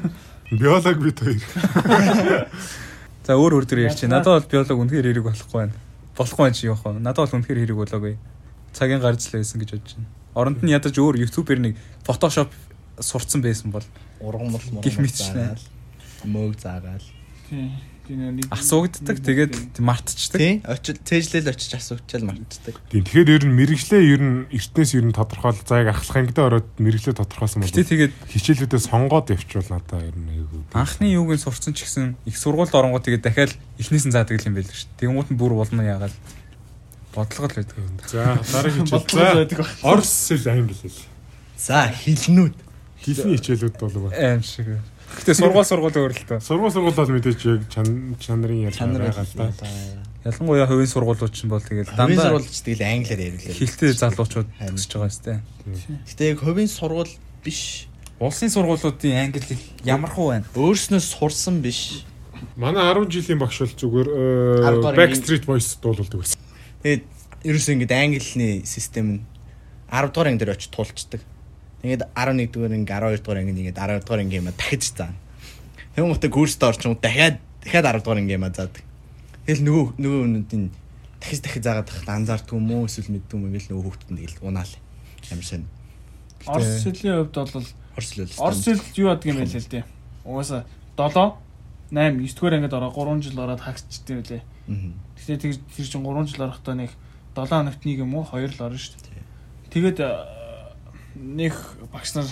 Биолог 0.50 0.96
бит 1.02 1.18
хоёр. 1.20 1.42
За 3.26 3.34
өөр 3.36 3.52
өөр 3.60 3.66
төр 3.68 3.84
ярьчих. 3.84 4.08
Надад 4.08 4.48
бол 4.48 4.50
биолог 4.50 4.78
үнэхээр 4.80 5.06
хэрэг 5.12 5.26
болохгүй 5.28 5.58
байна. 5.60 5.74
Болохгүй 6.16 6.42
байна 6.48 6.56
чи 6.56 6.66
явах 6.66 6.84
вэ? 6.84 6.98
Надад 6.98 7.28
бол 7.28 7.36
үнэхээр 7.40 7.60
хэрэг 7.60 7.76
болоогүй. 7.76 8.14
Цагийн 8.72 9.00
гарч 9.04 9.28
л 9.28 9.36
байсан 9.36 9.60
гэж 9.60 9.70
бодож 9.76 9.92
байна. 9.96 10.08
Оронд 10.36 10.60
нь 10.64 10.72
ядаж 10.72 10.96
өөр 10.96 11.20
YouTube-ээр 11.22 11.60
нэг 11.60 11.74
Photoshop 12.04 12.50
сурцсан 13.00 13.40
байсан 13.44 13.72
бол 13.72 13.84
Урган 14.20 14.52
мал 14.52 14.64
мал. 14.72 14.84
Гих 14.84 14.96
мэдчихнэ. 14.96 15.56
Мөөг 16.24 16.56
заагаал. 16.56 17.04
тий 17.04 17.68
тийм 17.68 17.95
асуугддаг. 18.50 19.16
Тэгээд 19.18 19.78
мартчихдаг. 19.82 20.38
Тий, 20.38 20.62
очил 20.62 20.98
цээжлэл 21.02 21.50
очиж 21.50 21.72
асуучаал 21.74 22.24
мартдаг. 22.26 22.74
Тийм. 22.90 23.02
Тэгэхээр 23.02 23.28
ер 23.34 23.44
нь 23.46 23.56
мэрэгчлээ 23.58 24.02
ер 24.14 24.22
нь 24.22 24.38
эртнээс 24.54 24.92
ер 24.94 25.06
нь 25.10 25.16
тодорхойл 25.16 25.58
за 25.66 25.82
яг 25.82 25.94
ахлах 25.96 26.16
ангидаа 26.22 26.46
ороод 26.46 26.68
мэрэгчлээ 26.78 27.18
тодорхойлсон 27.18 27.66
бол 27.66 27.74
тэгээд 27.74 28.14
хичээлүүдээ 28.30 28.80
сонгоод 28.86 29.26
явчвал 29.34 29.70
надаа 29.70 30.00
ер 30.06 30.14
нь 30.14 30.30
айгүй. 30.38 30.60
анхны 30.74 31.06
юуг 31.10 31.34
нь 31.34 31.42
сурцсан 31.42 31.74
ч 31.74 31.84
гэсэн 31.84 32.14
их 32.26 32.36
сургуульд 32.38 32.74
оронгоо 32.74 33.02
тэгээд 33.02 33.26
дахиад 33.26 33.52
эхнээс 33.82 34.06
нь 34.06 34.14
заадаг 34.14 34.38
юм 34.46 34.54
байл 34.54 34.70
шүү. 34.70 34.90
Тэнгуут 35.02 35.30
нь 35.34 35.38
бүр 35.40 35.58
болно 35.58 35.82
яагаад 35.82 36.14
бодлого 37.16 37.48
л 37.50 37.56
байдаг. 37.58 37.78
За 38.06 38.38
дараагийн 38.52 38.86
хичээл. 38.90 39.50
Орс 39.82 40.30
хэл 40.30 40.46
англи 40.52 40.76
хэл. 40.76 41.00
За, 41.56 41.88
хилнүүд. 41.90 42.54
Хэлний 43.00 43.38
хичээлүүд 43.40 43.76
бол 43.80 44.12
Аим 44.12 44.42
шиг. 44.42 44.78
Гэтэ 45.06 45.32
сургууль 45.38 45.64
сургууль 45.64 45.94
өөр 45.94 46.12
л 46.12 46.24
тоо. 46.26 46.40
сургууль 46.42 46.72
сургууль 46.74 46.98
бол 46.98 47.12
мэдээж 47.14 47.40
яг 47.46 47.62
чан 47.70 48.16
чанарын 48.18 48.70
Чанар 48.74 49.06
ялгаа 49.10 49.22
байгаа 49.22 49.54
л 49.54 49.60
да. 49.60 49.66
Ялангуяа 50.26 50.66
хувийн 50.66 50.90
сургуулиуд 50.90 51.32
ч 51.32 51.46
бол 51.46 51.62
Хувийн 51.62 51.86
дандаа 51.94 52.34
сурвалж 52.34 52.50
тэгэл 52.66 52.82
англиар 52.82 53.20
ярьлаа. 53.30 53.54
хилтэй 53.54 53.92
залуучууд 53.94 54.48
төгсөж 54.58 54.92
байгаа 54.98 55.14
сте. 55.14 55.32
Гэтэ 56.10 56.22
яг 56.34 56.38
хувийн 56.42 56.66
сургууль 56.66 57.14
биш. 57.46 57.86
Улсын 58.18 58.50
сургуулиудын 58.50 59.14
англи 59.30 59.44
хэл 59.46 59.62
ямар 59.86 60.10
хуу 60.10 60.34
байна? 60.34 60.46
Өөрснөө 60.58 60.98
сурсан 60.98 61.62
биш. 61.62 62.02
Манай 62.56 62.82
10 62.90 63.06
жилийн 63.12 63.38
багш 63.38 63.62
бол 63.62 63.76
зүгээр 63.78 64.08
10 64.66 64.74
дугаар 64.82 64.96
Backstreet 64.98 65.44
Boys 65.46 65.78
дуулдаг 65.80 66.20
байсан. 66.20 66.40
Тэгээд 66.82 67.04
ерөөсөө 67.46 67.72
ингэ 67.76 67.94
англиний 67.94 68.54
систем 68.66 69.06
нь 69.06 69.20
10 69.92 70.10
дугаар 70.10 70.28
анги 70.32 70.40
дээр 70.42 70.56
очиж 70.56 70.68
туулцдаг. 70.74 71.20
Тэгээд 71.86 72.10
11 72.18 72.50
дугаар 72.50 72.72
анги 72.74 72.90
12 72.90 73.22
дугаар 73.22 73.38
анги 73.38 73.62
ингээд 73.62 73.78
12 73.78 74.02
дугаар 74.02 74.20
анги 74.26 74.36
юм 74.42 74.50
дахиж 74.50 74.82
заана. 74.90 75.14
Тэгм 75.94 76.10
утга 76.10 76.28
курст 76.28 76.62
орчин 76.62 76.98
дахиад 76.98 77.38
дахиад 77.62 77.86
10 77.86 78.02
дугаар 78.02 78.18
анги 78.18 78.34
юм 78.34 78.42
заадаг. 78.50 78.82
Тэгэл 79.46 79.62
нөгөө 79.62 79.84
нөгөө 80.02 80.20
үнүүдийн 80.26 80.64
дахиж 81.22 81.40
дахиж 81.46 81.62
заагаад 81.62 81.86
тахад 81.86 82.10
анзаардгүй 82.10 82.58
юм 82.58 82.70
уу 82.74 82.90
эсвэл 82.90 83.14
мэддгүй 83.14 83.38
юм 83.38 83.46
ингээл 83.46 83.70
нөгөө 83.70 83.84
хүүхдэд 83.86 84.10
нь 84.10 84.18
тэгэл 84.18 84.42
унаал. 84.42 84.72
Ямар 85.30 85.46
сайн. 85.46 85.64
Орос 86.50 86.82
хэлний 86.82 87.14
хувьд 87.14 87.34
бол 87.38 87.66
Орс 87.94 88.10
л 88.18 88.34
Орос 88.34 88.64
хэл 88.66 88.82
юу 88.98 89.06
яадаг 89.14 89.30
юм 89.30 89.38
бэ 89.38 89.46
л 89.46 89.70
дээ. 89.70 89.84
Угаасаа 90.26 90.66
7 90.98 91.38
8 91.94 92.18
9 92.18 92.34
дугаар 92.34 92.54
ангид 92.58 92.74
ороо 92.74 92.90
3 92.90 93.22
жил 93.22 93.38
ороод 93.38 93.62
хагчдсан 93.62 94.26
үлээ. 94.26 94.42
Гэхдээ 95.22 95.38
тэр 95.38 95.86
чинь 95.86 96.02
3 96.02 96.34
жил 96.34 96.50
орохдоо 96.50 96.74
нэг 96.74 96.90
7 97.38 97.46
хоногт 97.46 97.82
нэг 97.86 98.02
юм 98.02 98.10
уу 98.18 98.26
2 98.26 98.58
л 98.58 98.66
орно 98.66 98.74
шүү 98.74 98.98
дээ. 98.98 99.22
Тэгээд 99.70 99.98
нэг 101.16 101.54
багш 101.92 102.14
нар 102.16 102.28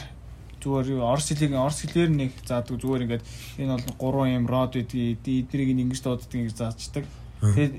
зүгээр 0.60 0.86
юу 0.96 1.02
орос 1.08 1.28
хэлийг 1.32 1.56
орос 1.56 1.80
хэлээр 1.84 2.10
нэг 2.12 2.32
заадаг 2.44 2.76
зүгээр 2.76 3.04
ингээд 3.08 3.24
энэ 3.60 3.80
бол 3.98 4.28
3 4.28 4.36
юм 4.36 4.46
род 4.48 4.72
гэдгийг 4.76 5.20
эднийг 5.24 5.80
ингэж 5.80 6.00
дууддаг 6.04 6.28
гэж 6.28 6.56
заачдаг. 6.56 7.04
Тэгээд 7.40 7.74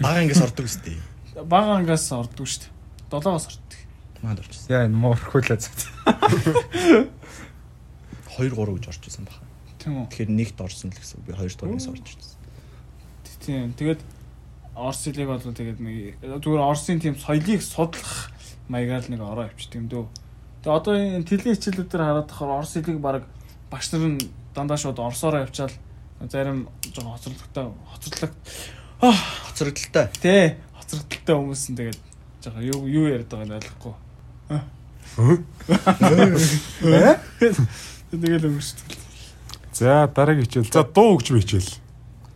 Бага 0.00 0.20
ангиас 0.20 0.42
ордог 0.44 0.64
үстэй. 0.68 0.96
бага 1.44 1.76
ангаас 1.76 2.08
ордог 2.12 2.46
шүү 2.48 2.68
дээ. 3.12 3.20
7-оос 3.20 3.46
ордог. 3.52 3.80
Маад 4.24 4.40
орчихсон. 4.40 4.72
Яа 4.72 4.88
энэ 4.88 4.96
муурхуулаа 4.96 5.58
зат. 5.60 5.80
2 8.36 8.48
3 8.52 8.56
гэж 8.56 8.84
орчихсон 8.88 9.24
баха. 9.28 9.44
Тийм 9.76 10.00
үү. 10.00 10.08
Тэгэхээр 10.08 10.32
нэгт 10.32 10.58
орсон 10.60 10.90
л 10.92 10.96
гэсэн. 10.96 11.20
Би 11.28 11.36
2 11.36 11.52
дугаар 11.60 11.76
ангиас 11.76 11.92
орчихсон. 11.92 12.40
Тийм. 13.44 13.72
Тэгээд 13.76 14.00
Орос 14.76 15.08
хэлийг 15.08 15.28
бол 15.28 15.40
тэгээд 15.40 15.80
нэг 15.80 16.20
зүгээр 16.20 16.60
Оросын 16.60 17.00
тийм 17.00 17.16
соёлыг 17.16 17.64
судлах 17.64 18.28
маягаар 18.68 19.08
нэг 19.08 19.24
ороо 19.24 19.48
авчдаг 19.48 19.80
юм 19.80 19.88
дөө. 19.88 20.04
Тэгээ 20.66 20.82
одоо 20.82 20.98
энэ 20.98 21.22
тэлийн 21.22 21.54
хичээлүүдээр 21.54 22.02
хараад 22.02 22.26
тахаар 22.26 22.58
Орос 22.58 22.74
хэлийг 22.74 22.98
баг 22.98 23.22
багш 23.70 23.86
нар 23.94 24.18
нь 24.18 24.18
дандаа 24.50 24.74
шууд 24.74 24.98
орсоор 24.98 25.46
явчаал 25.46 25.70
зарим 26.26 26.66
жоохон 26.90 27.14
хоцрогдолтой 27.14 27.70
хоцроглог 27.86 28.34
хоцрогдолтой. 29.46 30.10
тий 30.18 30.58
хоцрогдолтой 30.74 31.34
хүмүүс 31.38 31.70
нь 31.70 31.78
тэгээд 31.78 32.02
жоохон 32.42 32.66
юу 32.66 32.82
юу 32.82 33.06
яриад 33.06 33.30
байгааг 33.30 33.46
нь 33.46 33.56
ойлгохгүй. 33.62 33.94
Тэгэл 38.10 38.46
өнгөрчдөг. 38.50 38.90
За 39.70 40.10
дараагийн 40.10 40.50
хичээл. 40.50 40.74
За 40.74 40.82
дуу 40.82 41.14
хөгжим 41.14 41.46
хичээл. 41.46 41.78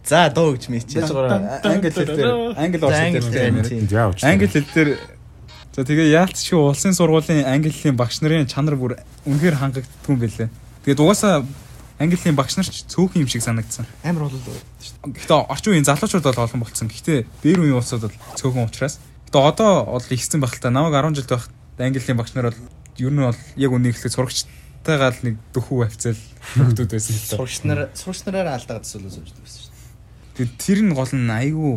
За 0.07 0.31
дуу. 0.31 0.55
Яаж 0.55 1.11
гоо 1.11 1.27
англи 1.67 1.91
хэл 1.91 2.07
дээр 2.15 2.55
англи 2.55 2.79
орс 2.79 2.95
хэл 2.95 3.27
дээр 3.27 3.53
нэр. 3.59 3.91
За 3.91 4.07
авч. 4.07 4.23
Англи 4.23 4.47
хэл 4.47 4.71
дээр 4.71 5.19
За 5.81 5.85
тэгээ 5.89 6.13
яалтчгүй 6.13 6.61
улсын 6.61 6.93
сургуулийн 6.93 7.49
англи 7.49 7.73
хэлний 7.73 7.97
багш 7.97 8.21
нарын 8.21 8.45
чанар 8.45 8.77
бүр 8.77 9.01
үнэхээр 9.25 9.57
хангагддгүй 9.65 10.13
юм 10.13 10.21
байлээ. 10.21 10.53
Тэгээд 10.85 11.01
угаасаа 11.01 11.41
англи 11.97 12.21
хэлний 12.21 12.37
багш 12.37 12.61
нар 12.61 12.69
ч 12.69 12.85
цөөхөн 12.85 13.25
юм 13.25 13.31
шиг 13.33 13.41
санагдсан. 13.41 13.89
Амар 14.05 14.29
болол. 14.29 14.45
Гэхдээ 15.09 15.41
орчин 15.49 15.73
үеийн 15.73 15.89
залуучууд 15.89 16.21
бол 16.21 16.45
олон 16.45 16.61
болцсон. 16.61 16.93
Гэхдээ 16.93 17.25
дээр 17.41 17.65
үеийн 17.65 17.81
улсууд 17.81 18.13
бол 18.13 18.17
цөөхөн 18.37 18.69
учраас. 18.69 19.01
Гэхдээ 19.33 19.41
одоо 19.41 19.89
бол 19.89 20.05
ихсэн 20.05 20.45
байх 20.45 20.53
л 20.53 20.61
та. 20.61 20.69
Намайг 20.69 21.01
10 21.01 21.17
жил 21.17 21.33
байх 21.33 21.49
англи 21.81 21.97
хэлний 21.97 22.21
багш 22.21 22.37
нар 22.37 22.53
бол 22.53 22.61
ер 23.01 23.13
нь 23.17 23.25
бол 23.25 23.41
яг 23.57 23.71
үнийг 23.73 23.97
хэлэх 23.97 24.13
сурагчтайгаа 24.21 25.17
л 25.17 25.25
нэг 25.25 25.41
дөхөв 25.57 25.89
авцал 25.89 26.21
хүмүүс 26.61 26.77
байсан 26.93 27.17
л 27.17 27.25
та. 27.25 27.37
Сурагч 27.41 27.57
нар 27.65 27.81
сурагч 27.97 28.21
нараараа 28.29 28.61
алдаад 28.61 28.85
төсөөлөө 28.85 29.17
сууж 29.17 29.33
байсан 29.33 29.61
шүү 29.65 29.73
дээ. 29.73 30.45
Тэгээд 30.45 30.53
тэр 30.61 30.81
нь 30.85 30.93
гол 30.93 31.13
нь 31.17 31.33
айгүй 31.33 31.73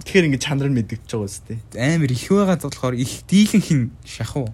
Тэгэхээр 0.00 0.26
ингэ 0.32 0.40
чанар 0.40 0.68
нь 0.72 0.76
мэдэгдэж 0.80 1.10
байгаа 1.12 1.28
үстэй. 1.28 1.58
амар 1.76 2.10
их 2.10 2.24
байгаа 2.32 2.56
болохоор 2.56 2.94
их 2.96 3.22
дийлэнх 3.28 3.68
нь 3.70 3.90
шахуу. 4.08 4.48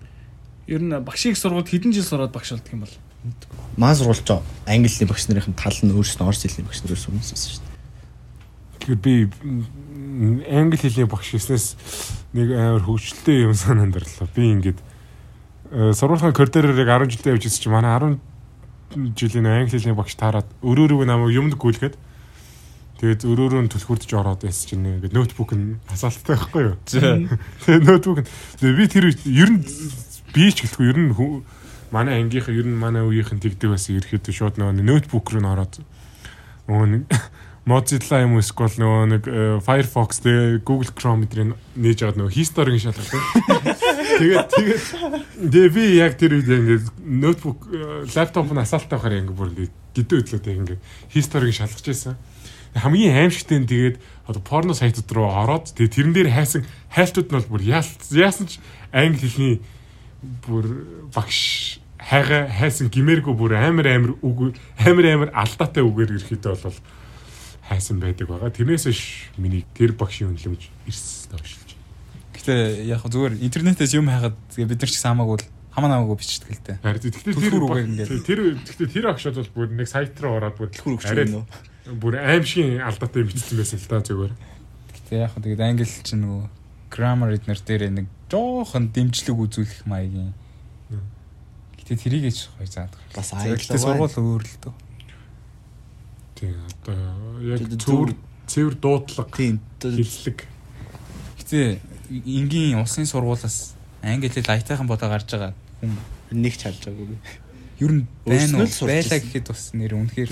Ер 0.67 0.83
нь 0.83 0.93
багшийг 0.99 1.39
сургууль 1.39 1.65
хэдэн 1.65 1.95
жил 1.95 2.05
сураад 2.05 2.35
багш 2.35 2.53
болдго 2.53 2.75
юм 2.75 2.83
бол. 2.83 2.95
Маа 3.79 3.95
сургуульч 3.95 4.29
англи 4.67 4.91
хэлний 4.91 5.09
багш 5.09 5.31
нарын 5.31 5.55
тал 5.55 5.79
нь 5.79 5.95
өөрсдөө 5.95 6.27
орос 6.27 6.43
хэлний 6.43 6.67
багш 6.67 6.83
нарыг 6.83 6.99
хүмүүс 6.99 7.31
байсан 7.33 7.51
шүү 7.55 7.63
дээ. 7.63 7.77
Тэгэхээр 8.83 9.01
би 9.01 9.15
англи 10.51 10.77
хэлний 10.77 11.09
багш 11.09 11.29
гэснээс 11.33 11.67
нэг 12.35 12.49
амар 12.53 12.83
хөвгчлөлтэй 12.83 13.47
юм 13.47 13.55
санаанд 13.55 13.97
орлоо. 13.97 14.29
Би 14.35 14.53
ингээд 14.53 14.79
э, 15.73 15.93
сургуулийн 15.95 16.35
коридороор 16.35 16.77
яг 16.77 17.09
10 17.09 17.15
жилдээ 17.15 17.33
явж 17.39 17.45
ирсэн 17.47 17.63
чинь 17.63 17.73
манай 17.73 17.95
10 17.97 18.21
жилийн 19.17 19.47
англи 19.47 19.79
хэлний 19.79 19.97
багш 19.97 20.15
таарад 20.17 20.49
өрөөрөө 20.65 21.05
намайг 21.05 21.37
юмд 21.37 21.55
гүйлгээд 21.61 21.97
тэгээд 22.99 23.23
өрөөрөө 23.25 23.63
нь 23.63 23.73
түлхүрдэж 23.73 24.11
ороод 24.19 24.43
байсан 24.43 24.65
чинь 24.69 24.87
ингээд 24.99 25.15
ноутбук 25.15 25.55
нь 25.55 25.79
хасаалттай 25.87 26.35
байхгүй 26.35 26.63
юу? 26.67 26.77
Тэгээд 26.87 27.85
ноутбук 27.87 28.19
нь 28.23 28.77
би 28.77 28.85
тэр 28.91 29.15
ер 29.15 29.51
нь 29.55 29.63
би 30.35 30.45
ч 30.51 30.67
гэлтгүй 30.67 30.91
ер 30.91 30.99
нь 30.99 31.15
манай 31.95 32.21
ангийнхан 32.21 32.59
ер 32.59 32.67
нь 32.67 32.77
манай 32.77 33.07
үеийнхэн 33.07 33.39
тэгдэг 33.39 33.71
байсан 33.71 33.97
ирэхэд 33.97 34.35
шууд 34.35 34.59
нөгөө 34.59 34.83
ноутбук 34.83 35.31
руу 35.31 35.41
н 35.41 35.49
ороод 35.49 35.81
нөгөө 36.69 36.87
нэг 36.93 37.03
Mozilla 37.69 38.23
юм 38.25 38.39
уу 38.39 38.41
эсвэл 38.41 38.81
нөгөө 38.81 39.05
нэг 39.13 39.23
э, 39.29 39.61
Firefox 39.61 40.23
тэгээ 40.25 40.65
Google 40.65 40.93
Chrome 40.97 41.29
эдрийг 41.29 41.53
нээж 41.77 42.01
аваад 42.01 42.17
нөгөө 42.17 42.33
history-г 42.33 42.81
шалгах. 42.81 43.13
Тэгээд 44.19 44.49
тэгээд 44.57 44.83
тэгээ 45.53 45.71
би 45.77 45.85
яг 46.01 46.17
тэр 46.17 46.41
үед 46.41 46.49
ингээд 46.49 46.87
ноутбук 47.05 47.69
лаптоп 48.17 48.49
нь 48.57 48.63
асаалттай 48.65 48.97
байхаар 48.97 49.21
ингээд 49.21 49.37
бүр 49.37 49.53
ингээд 49.53 49.75
гидөө 50.01 50.17
өдлөөтэй 50.25 50.55
ингээд 50.57 50.81
history-г 51.13 51.53
шалгаж 51.61 51.85
байсан. 51.93 52.17
Хамгийн 52.79 53.15
аимшигтэй 53.29 53.59
нь 53.59 53.67
тэгээд 53.69 53.97
одоо 54.31 54.43
порно 54.43 54.75
сайтууд 54.75 55.11
руу 55.13 55.29
ороод 55.29 55.75
тэгээд 55.75 55.95
тэрэн 55.95 56.13
дээр 56.15 56.31
хайсан 56.31 56.63
хайлтууд 56.95 57.29
нь 57.31 57.37
бол 57.39 57.51
бүр 57.59 57.63
яас- 57.67 57.99
яасан 58.15 58.47
ч 58.47 58.63
англи 58.95 59.27
хэлний 59.29 59.57
бүр 60.47 60.67
багш 61.15 61.81
хайга 61.99 62.47
хайсан 62.49 62.89
гимээргүй 62.89 63.35
бүр 63.35 63.53
амар 63.59 63.87
амар 63.87 64.13
үг 64.23 64.55
амар 64.79 65.07
амар 65.07 65.31
алдаатай 65.35 65.83
үгээр 65.83 66.17
ирэхэд 66.19 66.45
бол 66.47 66.79
хайсан 67.69 68.01
байдаг 68.01 68.27
байгаа. 68.29 68.49
Тэрнээс 68.55 68.89
ш 68.95 69.29
миний 69.37 69.65
тэр 69.77 69.93
багшийн 69.93 70.33
үнэлэмж 70.33 70.63
ирсэн 70.89 71.37
төвшилж. 71.37 71.71
Гэтэ 72.33 72.87
яг 72.89 73.05
зүгээр 73.05 73.37
интернетээс 73.45 73.93
юм 73.99 74.09
хайхад 74.09 74.37
бид 74.57 74.79
нар 74.81 74.89
ч 74.89 74.97
гэсэн 74.97 75.13
хамаагүй 75.13 75.45
хамаа 75.77 75.91
намаагүй 75.93 76.17
бичдэг 76.17 76.49
л 76.49 76.65
дээ. 76.65 76.77
Харин 76.81 77.03
тэгэхээр 77.13 77.37
тэр 78.25 78.25
тэр 78.25 78.39
тэгэхээр 78.57 78.91
тэр 78.95 79.07
агш 79.13 79.25
бол 79.29 79.53
бүр 79.53 79.69
нэг 79.77 79.87
сайт 79.91 80.17
руу 80.17 80.41
ороод 80.41 80.57
бүр 80.57 80.73
Түлхүүр 80.73 80.97
өгч 80.97 81.13
юм 81.29 81.45
уу? 81.45 81.47
Бүр 81.97 82.19
аимшигын 82.21 82.85
алдаатай 82.85 83.25
бичсэн 83.25 83.57
байсан 83.57 83.81
л 83.81 83.89
та 83.89 84.01
зүгээр. 84.05 84.33
Гэтэ 84.93 85.13
яг 85.17 85.33
хөө 85.33 85.43
тэгээд 85.49 85.65
англи 85.65 85.87
чинь 85.89 86.23
нөгөө 86.25 86.45
grammar 86.93 87.33
эднэр 87.33 87.61
дээр 87.65 87.89
нэг 87.89 88.07
жоохон 88.29 88.93
дэмжлэг 88.93 89.37
үзүүлэх 89.37 89.89
маягийн. 89.89 90.37
Гэтэ 91.81 91.97
тэрийг 91.97 92.29
ч 92.37 92.53
гоё 92.61 92.69
заадаг. 92.69 93.01
Бас 93.17 93.33
Гэтэ 93.33 93.57
аяглаа. 93.57 93.79
сургууль 93.81 94.17
өөр 94.21 94.43
л 94.45 94.57
дөө. 94.61 94.75
Тийм 96.37 96.55
одоо 96.69 97.41
яг 97.41 97.61
цэвэр 97.65 98.11
цэвэр 98.47 98.75
дуудлага 98.77 99.33
Тийм. 99.33 99.61
хэллэг 99.81 100.39
Гэтэ 101.41 101.81
энгийн 102.13 102.79
улсын 102.81 103.09
сургуулиас 103.09 103.75
англи 104.05 104.29
хэл 104.29 104.53
аятайхан 104.53 104.87
бодоо 104.87 105.09
гарч 105.09 105.33
байгаа 105.33 105.53
хүн 105.81 105.97
нэг 106.33 106.55
ч 106.57 106.69
харж 106.69 106.85
байгаагүй. 106.85 107.19
Ер 107.81 107.93
нь 107.93 108.05
байна 108.27 108.65
уу? 108.65 108.71
байлаа 108.87 109.19
гэхэд 109.19 109.47
бас 109.49 109.71
нэр 109.75 109.95
үнэхээр 109.95 110.31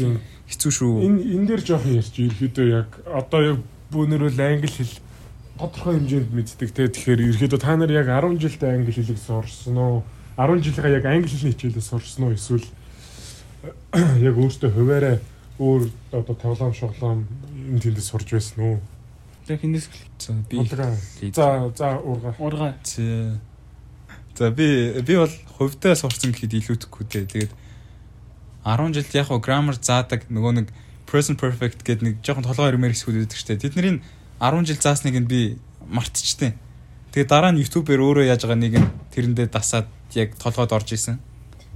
хэцүү 0.50 0.72
шүү. 0.72 0.92
энэ 1.02 1.20
энэ 1.34 1.46
дээр 1.46 1.62
жоохон 1.62 1.98
ярьж 1.98 2.14
ерөөдөө 2.14 2.66
яг 2.70 2.90
одоо 3.06 3.40
яг 3.42 3.58
бүүнөрөл 3.90 4.40
англи 4.40 4.70
хэл 4.70 4.94
тодорхой 5.58 5.94
хэмжээнд 5.96 6.30
мэддэг 6.34 6.70
те. 6.74 6.88
Тэгэхээр 6.90 7.20
ерөөдөө 7.32 7.60
та 7.60 7.76
нар 7.76 7.90
яг 7.90 8.06
10 8.10 8.36
жилд 8.42 8.62
англи 8.66 8.92
хэлийг 8.92 9.18
сурсан 9.18 9.76
уу? 9.78 10.02
10 10.36 10.62
жилийнхаа 10.62 10.92
яг 10.92 11.06
англи 11.06 11.30
хэлний 11.30 11.54
хичээлээ 11.54 11.86
сурсан 11.86 12.22
уу 12.28 12.36
эсвэл 12.36 12.66
яг 14.28 14.34
өөртөө 14.36 14.70
хуваараа 14.74 15.16
өөр 15.58 15.82
одоо 16.12 16.34
тоглоом 16.36 16.74
шоглоом 16.76 17.24
энэ 17.72 17.80
тэндээ 17.80 18.04
сурж 18.04 18.28
байсан 18.36 18.58
уу? 18.60 18.76
Тэр 19.46 19.58
хинээс 19.62 19.88
За 20.18 20.34
би 20.50 20.60
за 21.32 21.72
за 21.76 21.96
уурга 22.02 22.34
ургаа. 22.38 22.74
За 22.84 23.38
За 24.36 24.50
би 24.50 24.92
би 25.00 25.16
бол 25.16 25.32
хувьдаа 25.56 25.96
сурсан 25.96 26.36
гэхэд 26.36 26.52
илүүтэхгүй 26.60 27.04
дээ. 27.08 27.24
Тэгээд 27.48 27.52
10 28.68 28.92
жилд 28.92 29.12
яг 29.16 29.26
хоо 29.32 29.40
grammar 29.40 29.80
заадаг 29.80 30.28
нөгөө 30.28 30.52
нэг 30.60 30.68
present 31.08 31.40
perfect 31.40 31.80
гэдэг 31.80 32.04
нэг 32.04 32.14
жоохон 32.20 32.44
толгой 32.44 32.68
ирмээр 32.68 32.92
хэсгүүд 32.92 33.24
байдаг 33.24 33.40
штэ. 33.40 33.56
Тэдний 33.56 34.04
10 34.36 34.68
жил 34.68 34.76
заасныг 34.76 35.16
нь 35.16 35.24
би 35.24 35.56
мартчихтیں۔ 35.88 36.52
Тэгээд 37.16 37.32
дараа 37.32 37.56
нь 37.56 37.64
YouTube-ээр 37.64 38.04
өөрөө 38.04 38.24
яаж 38.28 38.44
байгаа 38.44 38.60
нэг 38.60 38.74
нь 38.76 38.90
тэрэндээ 39.16 39.48
дасаад 39.48 39.88
яг 40.12 40.36
толгойд 40.36 40.76
орж 40.76 40.92
исэн. 40.92 41.16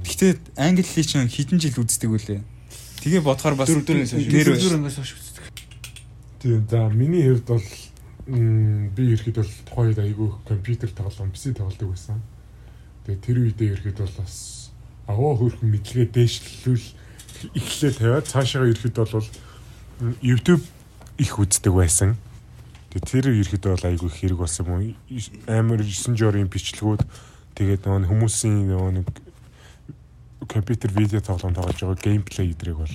Гэхдээ 0.05 0.61
англи 0.61 0.85
хэлийг 0.85 1.09
чинь 1.09 1.33
хэдэн 1.33 1.59
жил 1.64 1.81
үздэг 1.81 2.12
үлээ. 2.12 2.40
Тэгээ 3.01 3.25
бодохоор 3.25 3.57
бас 3.57 3.73
Дөрөв 3.73 3.88
дөрөвнээс 3.88 5.01
хойш. 5.01 5.16
үздэг. 5.16 5.44
тийм 6.44 6.68
за 6.68 6.88
миний 6.92 7.25
хувьд 7.25 7.49
бол 7.49 7.64
би 8.29 9.03
ирэхэд 9.16 9.37
бол 9.40 9.53
тухайн 9.64 9.88
үед 9.92 10.01
айгүй 10.05 10.29
компьютер 10.44 10.90
тоглоом 10.92 11.33
PC 11.33 11.57
тоглодог 11.57 11.96
байсан 11.96 12.20
тэгээ 13.07 13.25
тэр 13.25 13.37
үедээ 13.41 13.69
ирэхэд 13.75 13.99
бол 14.03 14.15
бас 14.21 14.37
агуу 15.07 15.37
хөрхөн 15.37 15.71
мэдлэгээ 15.71 16.09
дээшлүүл 16.15 16.87
эхлээ 17.57 17.93
тавиад 17.97 18.27
цаашаа 18.29 18.69
ирэхэд 18.69 18.97
бол 18.97 19.29
YouTube 20.21 20.65
их 21.21 21.39
үздэг 21.39 21.73
байсан. 21.73 22.17
Тэгээ 22.91 23.07
тэр 23.07 23.25
ирэхэд 23.35 23.65
бол 23.69 23.85
айгүй 23.85 24.11
хэрэг 24.11 24.39
болсон 24.41 24.67
юм 24.67 24.97
амар 25.49 25.85
9 25.85 26.17
жорын 26.17 26.49
бичлэгүүд. 26.49 27.03
Тэгээд 27.57 27.85
нөгөө 27.85 28.09
хүмүүсийн 28.09 28.71
нөгөө 28.73 28.93
нэг 29.01 29.09
компьютер 30.49 30.91
видео 30.97 31.21
тоглоом 31.21 31.55
тоглож 31.55 31.81
байгаа 31.81 32.01
геймплей 32.01 32.51
эдрэг 32.51 32.77
бол 32.81 32.89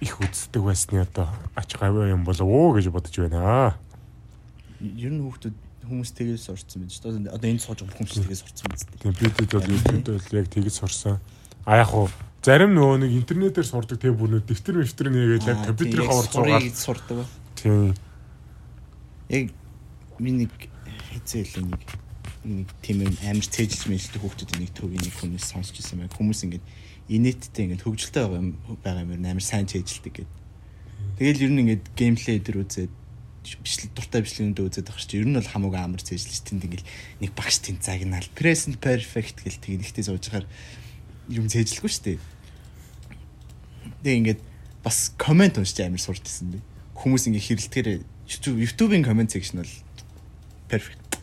их 0.00 0.20
үздэг 0.20 0.62
байсны 0.62 1.02
одоо 1.02 1.28
ач 1.54 1.74
гавь 1.78 2.10
юм 2.10 2.24
болов 2.24 2.46
уу 2.46 2.74
гэж 2.74 2.90
бодож 2.90 3.14
байна. 3.18 3.74
Ер 4.80 5.12
нь 5.14 5.22
хүүхдүүд 5.22 5.67
хүмүүс 5.88 6.12
тэгээс 6.12 6.44
сурцсан 6.52 6.84
байж. 6.84 7.00
Одоо 7.00 7.32
одоо 7.32 7.48
энэ 7.48 7.64
сууж 7.64 7.80
байгаа 7.82 7.98
хүмүүс 7.98 8.20
тэгээс 8.20 8.42
сурцсан 8.44 8.68
биз 8.70 8.84
дээ. 8.86 9.02
Тийм 9.02 9.14
бидэд 9.16 9.52
бол 9.56 9.72
YouTube 9.72 10.20
бол 10.20 10.38
яг 10.38 10.46
тэгж 10.52 10.74
сурсан. 10.76 11.16
А 11.64 11.80
яг 11.80 11.88
хуу 11.88 12.08
зарим 12.44 12.72
нөгөө 12.76 13.02
нэг 13.02 13.12
интернетээр 13.18 13.66
сурдаг 13.66 13.98
тэг 13.98 14.14
бүр 14.14 14.38
нэг 14.38 14.46
дэвтэр 14.46 14.80
мэвтэр 14.80 15.08
нэгээд 15.10 15.48
яг 15.48 15.58
компьютерийн 15.66 16.08
хавар 16.08 16.28
цугаал. 16.30 16.70
сурдаг. 16.70 17.26
Тийм. 17.58 17.94
Яг 19.28 19.50
миний 20.18 20.48
хэлээ 20.48 21.64
нэг 21.66 21.82
нэг 22.46 22.68
тийм 22.80 23.02
амар 23.04 23.44
цээжилж 23.44 23.90
мэйлдэг 23.90 24.22
хүүхдүүд 24.22 24.50
нэг 24.62 24.70
төвийн 24.72 25.02
нэг 25.02 25.14
хүмүүс 25.18 25.44
сонсч 25.50 25.82
ирсэн 25.82 26.06
байг. 26.06 26.14
Хүмүүс 26.14 26.46
ингээд 26.46 26.64
инээдтэй 27.10 27.62
ингээд 27.66 27.84
хөгжилтэй 27.84 28.22
байгаа 28.22 28.40
юм 28.40 28.48
байгаа 28.84 29.02
юм 29.02 29.12
амар 29.18 29.44
сайн 29.44 29.66
цээжилдэг 29.66 30.24
гэдэг. 30.24 30.36
Тэгэл 31.18 31.44
ер 31.44 31.52
нь 31.52 31.60
ингээд 31.66 31.84
геймплей 31.98 32.38
дээр 32.38 32.62
үзээд 32.62 32.92
бичлэг 33.56 33.90
дуртай 33.96 34.20
бичлэгнүүд 34.20 34.60
үзээд 34.60 34.88
байгаа 34.92 35.06
чинь 35.08 35.20
ер 35.24 35.28
нь 35.32 35.38
бол 35.40 35.48
хамаагүй 35.48 35.80
амар 35.80 36.02
цээжилж 36.04 36.42
тэнд 36.44 36.66
ингээд 36.68 36.84
нэг 37.24 37.30
багш 37.32 37.56
тэнд 37.64 37.80
загнаал 37.80 38.28
present 38.36 38.76
perfect 38.82 39.40
гэл 39.40 39.62
тэгээд 39.64 39.84
ихтэй 39.88 40.04
сууж 40.04 40.28
байгаа 40.28 40.44
юм 41.32 41.48
цээжилгүй 41.48 41.88
шүү 41.88 42.04
дээ. 42.04 42.18
Тэгээ 44.04 44.18
ингээд 44.20 44.40
бас 44.84 45.12
комент 45.16 45.56
уншиж 45.56 45.80
амар 45.80 46.00
сурч 46.00 46.24
ирсэн 46.24 46.56
би. 46.56 46.58
Хүмүүс 46.96 47.28
ингээд 47.32 47.46
хэрэлтгэрээ 47.48 47.98
YouTube 48.28 48.60
YouTube-ийн 48.60 49.04
comment 49.04 49.30
section 49.32 49.64
бол 49.64 49.74
perfect. 50.68 51.20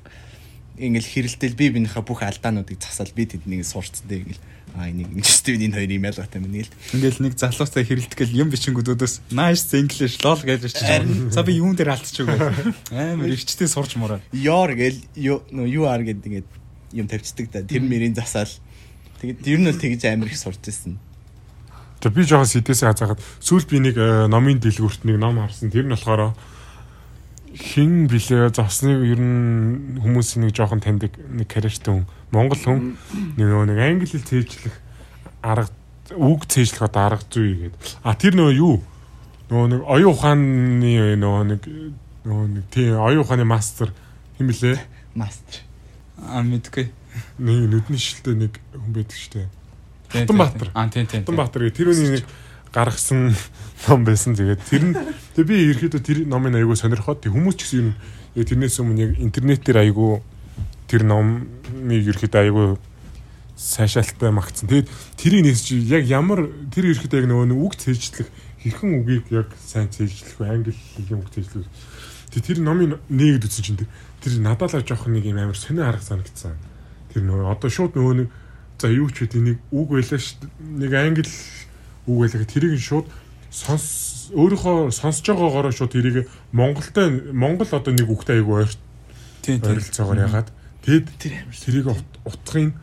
Ингээл 0.81 1.11
хэрэлдэл 1.29 1.55
би 1.55 1.69
биенийхээ 1.69 2.03
бүх 2.03 2.25
алдаануудыг 2.25 2.81
засаал 2.81 3.13
би 3.13 3.29
тэднийг 3.29 3.63
суурцсан 3.63 4.09
дээ 4.09 4.25
ингээл 4.25 4.43
аа 4.75 4.91
энийг 4.91 5.09
энэ 5.15 5.23
Стивен 5.23 5.63
энэ 5.71 5.75
хоёр 5.79 5.91
юм 5.95 6.05
ял 6.05 6.19
батаа 6.19 6.41
минь 6.43 6.59
гэл. 6.59 6.75
Ингээл 6.93 7.23
нэг 7.23 7.33
залуустай 7.39 7.83
хэрэлдэх 7.87 8.19
гэл 8.19 8.35
юм 8.35 8.51
бичингүүдөөс 8.51 9.31
nice 9.31 9.71
English 9.73 10.19
lol 10.19 10.39
гэж 10.43 10.67
ирчих. 10.67 11.31
За 11.31 11.43
би 11.47 11.57
юун 11.57 11.79
дээр 11.79 11.95
алдчих 11.95 12.27
вэ? 12.27 12.75
Амар 12.91 13.31
ихчтэй 13.31 13.71
сурч 13.71 13.95
мураа. 13.95 14.19
Your 14.35 14.75
гэл 14.75 14.99
юу 15.15 15.39
юу 15.49 15.87
ар 15.87 16.03
гэдэг 16.03 16.27
ингээд 16.27 16.49
юм 16.91 17.07
тавьчихдаг 17.07 17.47
да. 17.51 17.63
Тэр 17.63 17.87
мэрийн 17.87 18.15
засаал. 18.15 18.51
Тэгээд 19.23 19.47
ер 19.47 19.59
нь 19.63 19.67
бол 19.71 19.79
тэгж 19.79 20.03
амар 20.11 20.27
их 20.27 20.37
сурч 20.37 20.59
ирсэн. 20.67 20.99
За 22.03 22.13
би 22.13 22.21
жоохон 22.21 22.45
сэдээсээ 22.45 22.93
хазаагаад 22.93 23.21
сүүлд 23.41 23.67
би 23.73 23.81
нэг 23.81 23.97
э, 23.97 24.29
номын 24.29 24.61
дэлгүүрт 24.61 25.09
нэг 25.09 25.17
ном 25.17 25.41
харсан. 25.41 25.73
Тэр 25.73 25.89
нь 25.89 25.93
болохоор 25.95 26.37
хин 27.55 28.07
блэ 28.11 28.51
зосныг 28.51 28.99
ер 29.07 29.19
нь 29.19 29.99
хүмүүсийн 30.03 30.45
нэг 30.45 30.55
жоохон 30.55 30.83
таньдаг 30.83 31.15
нэг 31.15 31.47
карьертэй 31.47 31.93
хүн. 31.93 32.05
Монгол 32.31 32.59
хүн 32.59 32.99
нөгөө 33.39 33.71
нэг 33.71 33.79
англи 33.79 34.07
хэл 34.11 34.27
цээжлэх 34.27 34.75
арга 35.39 35.71
үг 36.19 36.45
цээжлэх 36.45 36.85
одоо 36.85 37.15
арга 37.15 37.25
зүй 37.31 37.71
гэдэг. 37.71 37.79
А 38.03 38.13
тэр 38.13 38.35
нөгөө 38.35 38.53
юу? 38.59 38.83
Нөгөө 39.49 39.67
нэг 39.71 39.81
оюун 39.87 40.11
ухааны 40.11 41.15
нөгөө 41.15 41.43
нэг 41.55 41.61
нөгөө 42.27 42.47
нэг 42.59 42.65
тийм 42.75 42.99
оюун 42.99 43.23
ухааны 43.23 43.45
мастер 43.47 43.93
хэм 44.37 44.51
блэ? 44.51 44.75
Мастер. 45.15 45.63
Аа 46.19 46.43
мэдгүй. 46.43 46.91
Нэг 47.39 47.71
нүдний 47.71 48.01
шилтэй 48.01 48.35
нэг 48.35 48.59
хүн 48.75 48.91
байдаг 48.91 49.15
штэ. 49.15 49.47
Хатанбаатар. 50.11 50.69
Аа 50.75 50.89
тийм 50.91 51.07
тийм. 51.07 51.23
Хатанбаатар 51.23 51.69
гэх 51.69 51.77
тэр 51.79 51.93
үний 51.95 52.19
нэг 52.19 52.25
гаргасан 52.75 53.31
ном 53.87 54.03
байсан. 54.03 54.35
Тэгээд 54.35 54.61
тэр 54.67 54.83
нь 54.83 54.93
тэг 55.35 55.47
би 55.47 55.71
ерөөдөө 55.71 56.01
тэр 56.03 56.17
номын 56.27 56.59
аягүй 56.59 56.75
сонирхоод 56.75 57.23
тэг 57.23 57.31
хүмүүс 57.31 57.55
ч 57.55 57.61
гэсэн 57.63 57.95
нь 57.95 58.43
тэрнээс 58.43 58.83
өмнө 58.83 58.99
яг 58.99 59.11
интернетээр 59.15 59.77
аягүй 59.87 60.19
тэр 60.91 61.07
номыг 61.07 62.03
ерөөдөө 62.03 62.41
аягүй 62.43 62.67
сайшаалттай 63.55 64.31
магтсан. 64.35 64.67
Тэгээд 64.67 64.91
тэрийг 65.15 65.43
нэгсч 65.47 65.71
яг 65.87 66.03
ямар 66.11 66.51
тэр 66.75 66.91
ерөөдөө 66.91 67.19
яг 67.23 67.27
нөгөө 67.31 67.55
үг 67.55 67.73
цээжлэх 67.79 68.27
хэрхэн 68.59 68.91
үгийг 68.99 69.25
яг 69.31 69.47
сайн 69.63 69.87
цээжлэх 69.87 70.35
вэ? 70.35 70.51
Англи 70.51 70.75
хэлний 70.75 71.15
үг 71.15 71.31
цээжлэх. 71.31 71.69
Тэг 72.35 72.43
тэр 72.43 72.59
номын 72.59 72.99
нэгэд 73.07 73.47
үтсэн 73.47 73.63
чинь 73.63 73.79
тэр 74.19 74.33
надад 74.43 74.75
л 74.75 74.83
жоох 74.83 75.07
нэг 75.07 75.23
юм 75.23 75.39
амар 75.39 75.55
сонио 75.55 75.87
арга 75.87 76.03
санагдсан. 76.03 76.59
Тэр 77.15 77.23
нөгөө 77.23 77.47
одоо 77.47 77.69
шууд 77.71 77.95
нөгөө 77.95 78.15
нэг 78.19 78.29
за 78.75 78.91
юу 78.91 79.07
ч 79.07 79.23
үгүй 79.23 79.39
нэг 79.39 79.57
үг 79.71 79.87
байлаа 79.87 80.19
ш 80.19 80.35
нэг 80.59 80.91
англи 80.91 81.23
үг 82.07 82.17
байлаа 82.21 82.45
тэрийг 82.45 82.79
шууд 82.81 83.07
сонс 83.51 84.29
өөрийнхөө 84.35 84.91
сонсож 84.91 85.25
байгаагаараа 85.31 85.71
шууд 85.73 85.91
тэрийг 85.93 86.27
Монголтой 86.51 87.31
Монгол 87.33 87.69
одоо 87.71 87.93
нэг 87.93 88.09
үгтэй 88.09 88.41
айгу 88.41 88.59
ойр 88.61 88.71
Тийм 89.41 89.61
тийм. 89.61 89.71
ойролцоогоор 89.77 90.19
ягаад 90.25 90.49
тэгэд 90.85 91.07
тэрийг 91.21 91.87
ут- 91.87 92.19
утгын 92.25 92.73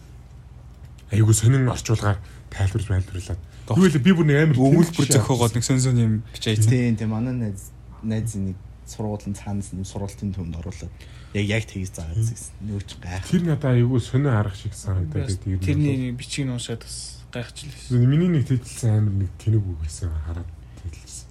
айгу 1.13 1.33
сонин 1.35 1.69
орчуулгаар 1.69 2.19
тайлбарж 2.51 2.87
байлбарлаад 2.89 3.41
юу 3.77 3.85
вэ 3.89 3.99
би 4.01 4.13
бүр 4.13 4.27
нэг 4.27 4.39
амар 4.43 4.57
Өгүүлбэр 4.59 5.07
тэнэг 5.07 5.13
зөхөөгоод 5.23 5.55
нэг 5.57 5.65
сон 5.65 5.79
сон 5.81 5.97
юм 5.99 6.15
бичээсэн. 6.35 6.71
Тийм 6.71 6.97
тийм 6.97 7.11
манай 7.15 7.35
найз 7.35 7.71
найзын 8.03 8.53
нэг 8.53 8.57
сургуулийн 8.87 9.35
цаанаас 9.37 9.71
нэг 9.73 9.87
сургуулийн 9.87 10.33
төмөнд 10.35 10.57
оруулаад 10.61 10.93
яг 11.35 11.47
яг 11.49 11.65
тгийж 11.69 11.91
заагаад 11.97 12.19
ирсэн. 12.21 12.53
Нөөч 12.69 12.91
гайх. 13.01 13.25
тэр 13.31 13.43
надаа 13.49 13.73
айгу 13.77 14.01
сонин 14.01 14.33
арга 14.33 14.57
шиг 14.57 14.75
санагдаад 14.77 15.33
тэгээд 15.41 15.65
Тэрний 15.65 16.13
бичгийг 16.13 16.47
нь 16.49 16.53
уншаад 16.53 16.83
бас 16.85 17.25
гайхчихлээ. 17.33 18.05
миний 18.05 18.29
нэг 18.29 18.45
тэтэлсэн 18.49 18.91
амар 19.01 19.15
нэг 19.25 19.31
тэнэг 19.41 19.65
үг 19.65 19.79
байсан 19.81 20.13
хараад 20.29 20.49
тэтэлсэн 20.85 21.29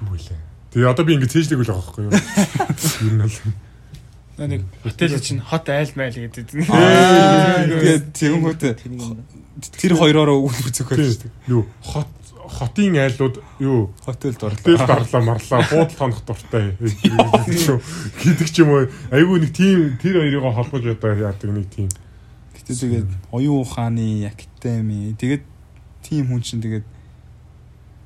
юу 0.00 0.08
вэ 0.14 0.18
Тэгээ 0.76 0.90
одоо 0.92 1.04
би 1.08 1.12
ингэ 1.16 1.26
цээжлэг 1.32 1.60
үл 1.62 1.70
байгаа 1.72 1.82
байхгүй 1.82 2.04
юу 2.04 2.12
ер 3.08 3.14
нь 3.14 3.22
бол 3.24 3.54
Нэг 4.36 4.62
хотел 4.84 5.16
чинь 5.16 5.40
хот 5.40 5.64
айл 5.72 5.88
майл 5.96 6.12
гэдэг. 6.12 6.44
Тэгээд 6.68 8.04
тэгэнгүүтээ 8.12 8.72
Тэрийг 8.76 9.16
тэр 9.80 9.92
хоёроо 9.96 10.44
өгүүлбэр 10.44 10.72
зөхөөл 10.76 11.00
шүү 11.08 11.20
дээ. 11.24 11.32
юу 11.56 11.64
хот 11.80 12.04
хотын 12.48 12.96
айлууд 12.96 13.36
юу 13.60 13.90
Хотелд 14.04 14.42
орлоо. 14.42 14.86
гарлаа 14.86 15.22
марлаа 15.22 15.62
буудал 15.70 15.96
тонох 15.98 16.22
дуртай 16.26 16.76
гэдэг 16.78 18.48
ч 18.50 18.56
юм 18.62 18.70
уу 18.70 18.86
айгүй 19.10 19.36
нэг 19.42 19.52
тийм 19.52 19.98
тэр 20.00 20.20
хоёрыг 20.24 20.54
холбож 20.54 20.84
одоо 20.86 21.12
яадаг 21.14 21.50
нэг 21.50 21.66
тийм 21.70 21.88
Гэтэ 22.56 22.72
тэгээд 22.74 23.08
оюун 23.30 23.62
ухааны 23.62 24.26
академи 24.30 25.14
тэгээд 25.18 25.42
тийм 26.02 26.26
хүн 26.30 26.42
чинь 26.42 26.62
тэгээд 26.62 26.86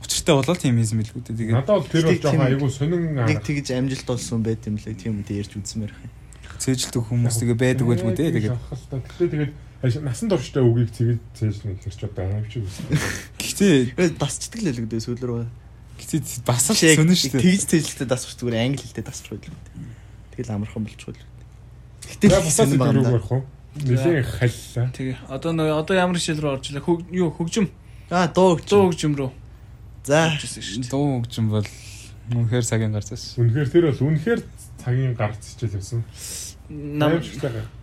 учиртай 0.05 0.35
болол 0.35 0.57
тийм 0.57 0.77
хийсэн 0.81 0.99
билгүү 1.01 1.23
дээ. 1.29 1.37
Тэгээд 1.37 1.57
надад 1.61 1.77
бол 1.81 1.89
тэр 1.93 2.05
бол 2.09 2.21
жоохон 2.25 2.47
айгүй 2.49 2.71
сонин 2.73 3.03
нэг 3.15 3.39
тэгж 3.45 3.67
амжилт 3.77 4.09
олсон 4.11 4.41
байт 4.43 4.65
юм 4.67 4.77
лээ. 4.81 4.97
Тийм 4.97 5.21
үедээ 5.21 5.41
ярьж 5.45 5.53
үзмээр 5.61 5.93
байна. 5.93 6.13
цээжилдэг 6.61 7.03
хүмүүс 7.05 7.37
тэгээ 7.41 7.57
байдаг 7.61 7.87
байлгүй 7.89 8.13
дээ. 8.17 8.33
Тэгээд 8.37 8.57
тэгээд 9.21 9.53
аяш- 9.53 9.70
насан 9.81 10.29
турштай 10.29 10.61
үгийг 10.61 10.91
цэгийг 10.93 11.21
цээж 11.33 11.57
нэг 11.65 11.81
хэрч 11.81 12.01
одоо 12.05 12.25
аимч 12.29 12.53
үсэн. 12.61 12.85
гэхдээ 13.41 13.97
Тэгээд 13.97 14.17
дасчдаг 14.21 14.61
л 14.61 14.69
лэгдээ 14.77 15.01
сүүл 15.01 15.25
рүү. 15.25 15.45
гэтээ 15.97 16.21
бас 16.45 16.69
л 16.69 16.77
Шиг 16.77 17.01
сонин 17.01 17.17
шүү 17.17 17.33
дээ. 17.33 17.45
Тэгж 17.49 17.63
цэжлэлтэй 17.65 18.09
дасчих 18.09 18.37
зүгээр 18.37 18.61
англи 18.61 18.85
хэлтэй 18.85 19.05
дасчих 19.05 19.33
байл. 19.41 19.57
Тэгэл 20.37 20.53
амархан 20.53 20.85
болчихвол. 20.85 21.17
Тэгээ 21.17 22.29
Гэтэл 22.29 22.45
бусаад 22.45 22.69
сонин 22.69 22.77
тэр 22.77 22.85
үг 22.85 23.05
байна. 23.05 23.09
барих 23.09 23.33
уу? 23.33 23.43
Нилийн 23.81 24.25
халлаа. 24.27 24.89
Тэгээ 24.93 25.17
одоо 25.33 25.51
нэг 25.57 25.69
одоо 25.73 25.95
ямар 25.97 26.17
хичээл 26.21 26.43
рүү 26.45 26.53
орж? 26.61 26.65
Хөг 26.77 27.01
юу 27.15 27.29
хөгжим 27.33 27.67
Аа 28.11 28.27
дуу 28.29 28.59
гэж. 28.59 28.69
100 28.69 28.85
хөгжим 28.91 29.15
рүү 29.17 29.31
За. 30.05 30.33
Дуу 30.91 31.23
хөгжим 31.23 31.47
бол 31.53 31.69
үнэхээр 32.33 32.65
цагийн 32.65 32.93
гарцаас. 32.93 33.37
Үнэхээр 33.39 33.69
тэр 33.69 33.85
бол 33.93 34.01
үнэхээр 34.11 34.41
цагийн 34.81 35.15
гарц 35.15 35.55
хичээл 35.55 35.77
байсан. 35.77 36.03
Нам. 36.71 37.21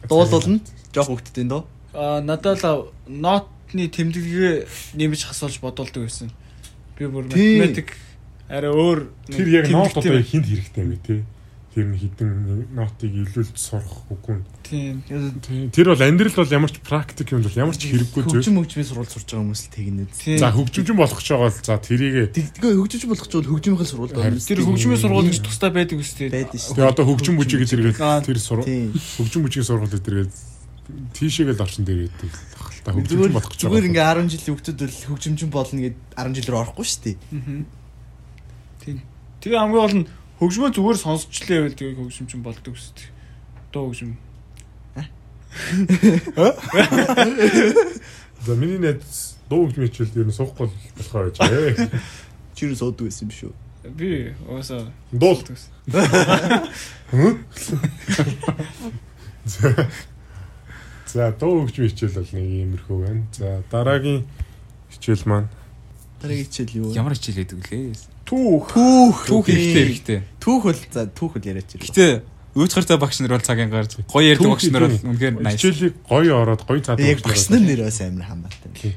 Дуулуулна. 0.10 0.60
Жох 0.92 1.08
хөвгтдийн 1.08 1.48
дуу. 1.48 1.64
А 1.98 2.22
надад 2.22 2.62
л 2.62 2.94
нотны 3.10 3.90
тэмдэглэгээ 3.90 4.70
нэмж 5.02 5.26
хасуулж 5.26 5.58
бодуулдаг 5.60 6.06
байсан. 6.06 6.30
Би 6.94 7.10
бүр 7.10 7.26
математик 7.26 7.98
арай 8.48 8.70
өөр 8.70 9.10
Тэр 9.34 9.48
яг 9.50 9.66
нот 9.74 9.98
одоо 9.98 10.22
хинт 10.22 10.46
хэрэгтэй 10.46 10.84
юм 10.86 10.94
те. 11.02 11.26
Тэр 11.78 11.94
нь 11.94 11.98
хідэн 11.98 12.74
нотыг 12.74 13.14
илүүлж 13.14 13.54
сурах 13.54 14.06
үгүй. 14.10 14.42
Тийм. 14.66 15.02
Тэр 15.74 15.94
бол 15.94 16.02
амьдрал 16.02 16.34
бол 16.34 16.50
ямар 16.58 16.74
ч 16.74 16.82
практик 16.82 17.34
юм 17.34 17.46
бол 17.46 17.54
ямар 17.54 17.78
ч 17.78 17.86
хэрэггүй 17.86 18.24
зүйл. 18.26 18.42
Хөгжим 18.42 18.58
хөгжмийн 18.62 18.88
сурвалж 18.90 19.12
сурж 19.14 19.30
байгаа 19.30 19.46
хүмүүс 19.46 19.62
л 19.62 19.74
тэгнэ. 19.78 20.42
За 20.42 20.50
хөгжимчин 20.54 20.98
болох 20.98 21.22
ч 21.22 21.28
байгаа 21.38 21.54
л 21.54 21.62
за 21.62 21.78
тэрийг 21.78 22.34
Тэгдгээ 22.34 22.74
хөгжиж 22.82 23.04
болох 23.06 23.28
ч 23.30 23.34
бол 23.38 23.50
хөгжмийн 23.54 23.90
сурвалж 23.94 24.12
Харин 24.18 24.42
Тэр 24.42 24.60
хөгжмийн 24.66 25.02
сургууль 25.02 25.30
гэж 25.30 25.42
тустай 25.46 25.70
байдаг 25.70 25.98
үстэй. 26.02 26.30
байдаг 26.34 26.58
шүү. 26.58 26.74
тэгээ 26.82 26.90
одоо 26.98 27.06
хөгжим 27.06 27.36
бүжиг 27.38 27.62
зэрэг 27.70 27.98
Аа. 28.02 28.26
тэр 28.26 28.38
хөгжим 28.42 29.42
бүжигийн 29.46 29.70
сургууль 29.70 29.94
зэрэг 29.94 30.30
тийшээгээл 31.14 31.62
орчин 31.64 31.84
дээр 31.86 32.08
та 32.84 32.92
хөгжимчин 32.96 33.12
Зүгээр 33.12 33.32
болох 33.36 33.52
зүгээр 33.60 33.84
байгаа. 33.84 33.92
ингээ 33.92 34.08
10 34.24 34.32
жилийн 34.32 34.56
хөгтөд 34.56 34.78
бол 34.80 34.96
хөгжимчин 35.12 35.50
болно 35.52 35.80
гэд 35.84 35.98
10 36.16 36.36
жил 36.40 36.48
рүү 36.48 36.62
орохгүй 36.64 36.86
шүү 36.88 37.02
дээ. 37.04 37.18
Тийм. 38.80 38.98
Тэгээ 39.44 39.60
хамгийн 39.60 39.84
гол 39.84 39.96
нь 40.00 40.08
хөгжмөө 40.40 40.72
зүгээр 40.72 41.00
сонсчлээ 41.04 41.60
байл 41.68 41.76
тэгээ 41.76 42.00
хөгжимчин 42.00 42.40
болдог 42.46 42.74
үстэй. 42.80 43.12
Дуу 43.76 43.92
хөгжим. 43.92 44.16
За 48.46 48.52
миний 48.56 48.78
найз 48.80 49.36
дуу 49.50 49.68
хөгжмийн 49.68 49.92
хичээл 49.92 50.22
ер 50.24 50.28
нь 50.32 50.38
суухгүй 50.38 50.72
болохоор 50.96 51.36
байж 51.36 51.44
ээ. 51.44 51.92
Чи 52.56 52.72
юу 52.72 52.76
суудаг 52.80 53.12
байсан 53.12 53.28
юм 53.28 53.36
шүү. 53.36 53.52
Би 53.98 54.32
уусаа 54.48 54.88
Дуул. 55.12 55.44
За 61.18 61.32
дуу 61.34 61.66
хөгжмийн 61.66 61.90
хичээл 61.90 62.14
бол 62.22 62.30
нэг 62.38 62.46
иймэрхүү 62.46 62.98
байна. 63.02 63.24
За 63.34 63.50
дараагийн 63.74 64.22
хичээл 64.94 65.26
маань 65.26 65.50
Дараагийн 66.22 66.46
хичээл 66.46 66.78
юу 66.78 66.88
вэ? 66.94 66.98
Ямар 67.02 67.14
хичээл 67.18 67.42
байдаг 67.42 67.60
лээ. 67.74 67.98
түүх. 68.28 68.66
Түүх. 68.70 69.18
Түүх 69.26 69.46
хэрэгтэй 69.50 69.86
хэрэгтэй. 69.98 70.20
Түүх 70.38 70.62
бол 70.70 70.78
за 70.94 71.02
түүх 71.10 71.32
бол 71.38 71.46
яриач. 71.50 71.74
Гэтэ 71.74 72.22
өөчхөртэй 72.58 72.98
багш 73.02 73.18
нар 73.22 73.34
бол 73.38 73.46
цагийн 73.50 73.70
гарч 73.74 73.92
гоё 74.06 74.26
ярьдаг 74.34 74.50
багш 74.50 74.66
нар 74.70 74.86
бол 74.90 74.98
үнэхээр 75.14 75.34
nice. 75.42 75.58
хичээлийг 75.58 75.94
гоё 76.06 76.34
ороод 76.42 76.62
гоё 76.70 76.82
цаад 76.86 76.98
багш 77.02 77.50
нар 77.50 77.62
нэр 77.66 77.82
бас 77.86 77.98
амар 78.02 78.26
хамаатай. 78.30 78.94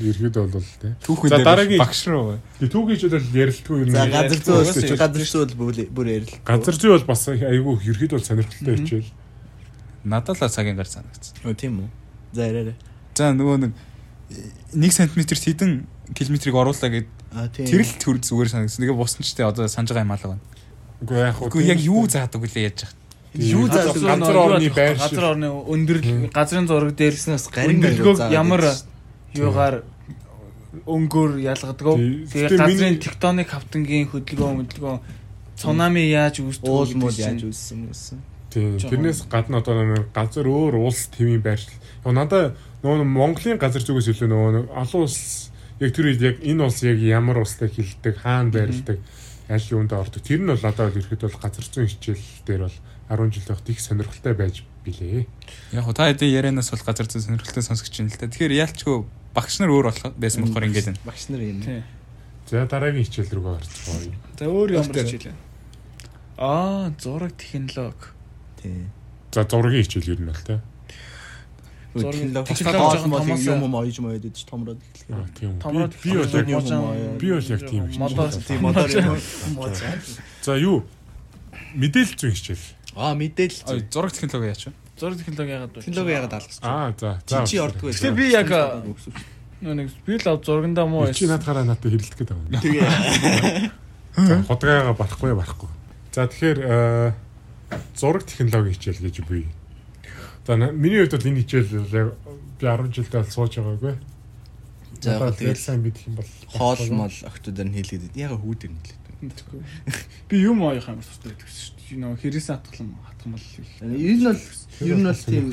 Ерхэд 0.00 0.36
бол 0.38 0.62
тий. 0.62 0.92
Түүхэн 1.04 1.28
За, 1.28 1.38
дараагийн- 1.44 1.82
багш 1.82 2.00
руу. 2.08 2.38
Тэгээ 2.62 2.72
түүхийн 2.72 2.96
хичээл 2.98 3.14
бол 3.18 3.38
ярилтгүй 3.42 3.76
юм. 3.82 3.90
За 3.92 4.06
газар 4.08 4.40
зүй 4.40 4.96
газар 4.96 5.22
зүй 5.26 5.44
бол 5.58 5.70
бүр- 5.74 5.90
бүр 5.92 6.06
ярил. 6.08 6.34
Газар 6.46 6.74
зүй 6.78 6.90
бол 6.94 7.04
бас 7.04 7.22
айгүй 7.28 7.74
ерхэд 7.84 8.10
бол 8.16 8.24
сонирхолтой 8.24 8.76
хичээл. 8.80 9.10
Надад 10.08 10.40
л 10.40 10.48
цагийн 10.48 10.76
гарч 10.76 10.96
санагдсан. 10.96 11.36
Өө 11.44 11.54
тийм 11.54 11.84
үү. 11.84 11.88
За 12.32 12.48
яриарай. 12.48 12.76
За 13.14 13.32
нөгөө 13.32 13.56
нэг 13.68 13.72
1 14.74 14.92
см 14.92 15.22
хэдэн 15.22 15.72
километрийг 16.16 16.56
оруулаа 16.56 16.90
гэд 16.92 17.08
тэр 17.52 17.82
л 17.84 17.94
төр 18.00 18.16
зүгээр 18.20 18.48
санагдсан. 18.48 18.80
Тэгээ 18.84 18.96
бусна 18.96 19.24
ч 19.24 19.36
тэ 19.36 19.44
одоо 19.44 19.68
санаж 19.68 19.92
байгаа 19.92 20.04
юм 20.04 20.14
алга 20.16 20.28
байна. 20.36 20.44
Үгүй 21.04 21.16
яг 21.20 21.34
хөө. 21.36 21.48
Үгүй 21.52 21.64
яг 21.68 21.80
юу 21.80 22.02
заадаг 22.08 22.40
үлээ 22.42 22.64
яаж 22.68 22.78
яах. 22.88 22.94
юу 23.36 23.64
заадаг 23.68 24.02
газар 24.02 24.36
орны 24.36 24.70
байр 24.72 24.96
шиг. 24.96 25.04
газар 25.04 25.26
орны 25.36 25.48
өндөрлөл 25.52 26.32
газрын 26.32 26.66
зураг 26.66 26.92
дээр 26.96 27.14
Тэрснээс 27.14 27.46
гарин 27.52 27.80
заагаад 27.84 28.32
ямар 28.32 28.62
юугаар 29.36 29.76
өнгөөр 30.88 31.30
ялгадаг. 31.44 31.86
Тэгээ 32.32 32.56
газрын 32.56 32.98
тектоник 32.98 33.48
хавтангийн 33.52 34.08
хөдөлгөөн 34.12 34.56
хөдөлгөөн 34.64 35.00
цунами 35.58 36.02
яаж 36.08 36.40
үүсдэг 36.40 36.68
уул 36.70 36.86
гэдэг 36.86 37.00
муу 37.02 37.12
чинь. 37.12 37.24
яаж 37.36 37.42
үүссэн 37.50 37.78
юмсэн. 37.88 38.18
Тийм. 38.48 38.78
Тэрнээс 38.80 39.28
гадна 39.28 39.60
одоо 39.60 39.84
нэг 39.84 40.08
газар 40.16 40.48
өөр 40.48 40.80
улс 40.80 41.12
төвийн 41.12 41.44
байршил. 41.44 41.76
Яг 42.04 42.14
надаа 42.16 42.56
нөгөө 42.80 43.04
Монголын 43.04 43.60
газар 43.60 43.84
зүгээс 43.84 44.08
илүү 44.16 44.28
нөгөө 44.28 44.72
олон 44.72 45.04
улс 45.04 45.52
яг 45.80 45.92
тэр 45.92 46.08
үед 46.08 46.22
яг 46.24 46.36
энэ 46.40 46.64
улс 46.64 46.80
яг 46.82 46.98
ямар 46.98 47.44
улстай 47.44 47.68
хилдэг, 47.68 48.16
хаана 48.24 48.48
байрладаг, 48.48 48.98
аль 49.52 49.68
юунд 49.68 49.92
ордог. 49.92 50.22
Тэр 50.24 50.40
нь 50.40 50.48
бол 50.48 50.64
одоо 50.64 50.88
ихэд 50.88 51.28
бол 51.28 51.42
газар 51.44 51.66
зүйн 51.68 51.92
хичээл 51.92 52.26
дээр 52.48 52.62
бол 52.66 52.76
10 53.08 53.32
жил 53.36 53.48
явахд 53.52 53.68
их 53.68 53.80
сонирхолтой 53.80 54.34
байж 54.34 54.64
билээ. 54.84 55.28
Яг 55.76 55.84
хоо 55.84 55.92
та 55.92 56.08
хэдийн 56.08 56.32
ярианаас 56.32 56.72
бол 56.72 56.84
газар 56.88 57.06
зүйн 57.06 57.24
сонирхолтой 57.24 57.62
сонсогч 57.62 57.94
юм 58.00 58.08
л 58.08 58.16
та. 58.16 58.32
Тэгэхээр 58.32 58.64
яалчгүй 58.64 58.96
багш 59.36 59.60
нар 59.60 59.70
өөр 59.72 59.92
болох 59.92 60.12
байсан 60.16 60.44
болохоор 60.44 60.68
ингэж 60.72 60.86
байна. 60.92 61.04
Багш 61.04 61.28
нар 61.28 61.42
юм. 61.44 61.60
За 62.48 62.64
дараагийн 62.64 63.04
хичээл 63.04 63.32
рүү 63.36 63.60
орцгоё. 63.60 64.12
За 64.40 64.44
өөр 64.48 64.68
ямар 64.80 64.96
хичээл 64.96 65.32
вэ? 65.32 65.36
Аа, 66.38 66.92
зураг 67.00 67.36
технологи. 67.36 68.17
Тий. 68.62 68.86
За 69.32 69.44
зургийн 69.44 69.84
хичээл 69.84 70.12
ер 70.14 70.20
нь 70.20 70.26
бол 70.26 70.42
тий. 70.46 70.58
Зургийн 71.94 72.32
юм 72.34 73.64
юм 73.64 73.74
ойж 73.74 73.96
моёд 73.98 74.24
идэж 74.24 74.44
томроод 74.44 74.78
Аа, 75.08 75.24
эхлэв. 75.24 75.34
Тийм. 75.38 75.58
Томроод 75.58 75.94
Би- 76.02 76.12
бол 76.12 76.32
яг 76.34 76.46
би 77.18 77.28
бол 77.32 77.48
яг 77.48 77.60
тийм 77.64 77.84
хичээл. 77.88 77.98
Модоо 77.98 78.28
Тийм 78.30 78.60
модоор 78.62 78.90
юм. 78.90 79.16
За 80.42 80.56
юу? 80.56 80.84
Мэдээлэл 81.74 82.16
зүйн 82.16 82.34
хичээл. 82.34 82.66
Аа 82.96 83.14
мэдээлэл. 83.14 83.88
Зураг 83.90 84.12
технологи 84.12 84.52
яач 84.52 84.66
вэ? 84.66 84.72
зураг 84.98 85.16
технологи 85.18 85.50
яагаад 85.50 85.72
вэ? 85.76 85.82
Технологи 85.82 86.12
ягаад 86.12 86.32
алгасч. 86.34 86.60
Аа 86.62 86.94
за. 86.98 87.46
Чи 87.46 87.58
ордгоо. 87.58 87.90
Гэтэ 87.90 88.10
би 88.12 88.24
яг 88.34 88.48
нэг 89.62 89.90
би 90.06 90.14
л 90.18 90.28
ав 90.28 90.42
зургандаа 90.44 90.86
муу 90.86 91.10
Чи 91.12 91.26
надхаараа 91.26 91.64
надад 91.64 91.82
хэрэлдэх 91.86 92.18
гэдэг 92.18 92.36
юм. 92.36 92.46
Тэгээ. 92.62 93.70
За 94.18 94.42
худгайгаа 94.46 94.94
барахгүй 94.94 95.34
барахгүй. 95.34 95.70
За 96.14 96.26
тэгэхээр 96.26 96.58
э, 96.58 97.12
зураг 97.96 98.24
технологи 98.24 98.74
хичээл 98.74 99.04
гэж 99.04 99.26
буй. 99.26 99.46
За 100.46 100.56
миний 100.56 101.04
хувьд 101.04 101.12
бол 101.16 101.28
энэ 101.28 101.42
хичээл 101.42 101.88
яг 101.92 102.08
би 102.60 102.66
10 102.66 102.92
жилдээ 102.94 103.24
сууж 103.28 103.58
байгаагүй. 103.58 103.94
За 105.00 105.12
яг 105.12 105.36
Тэгээд 105.36 105.38
тэгэл 105.38 105.60
сайн 105.60 105.82
бидэх 105.82 106.06
юм 106.08 106.16
бол 106.16 106.30
хоол 106.48 106.90
мол 106.90 107.16
октодор 107.22 107.66
нь 107.66 107.76
хийлгээд 107.76 108.16
яг 108.16 108.32
хүүдэр 108.34 108.72
нь 108.72 108.80
хэлээд. 108.80 109.06
би 110.30 110.36
юм 110.42 110.62
аяах 110.62 110.88
амар 110.88 111.04
тустай 111.04 111.34
байдаг 111.34 111.48
шүү 111.50 111.74
дээ. 111.78 111.98
Нөө 111.98 112.16
хэрэгсэн 112.22 112.54
хатгалан 112.54 112.90
хатгамал. 113.02 113.46
Энэ 113.82 114.24
бол 114.30 114.42
ер 114.86 114.96
нь 114.96 115.06
бол 115.06 115.22
тийм 115.26 115.46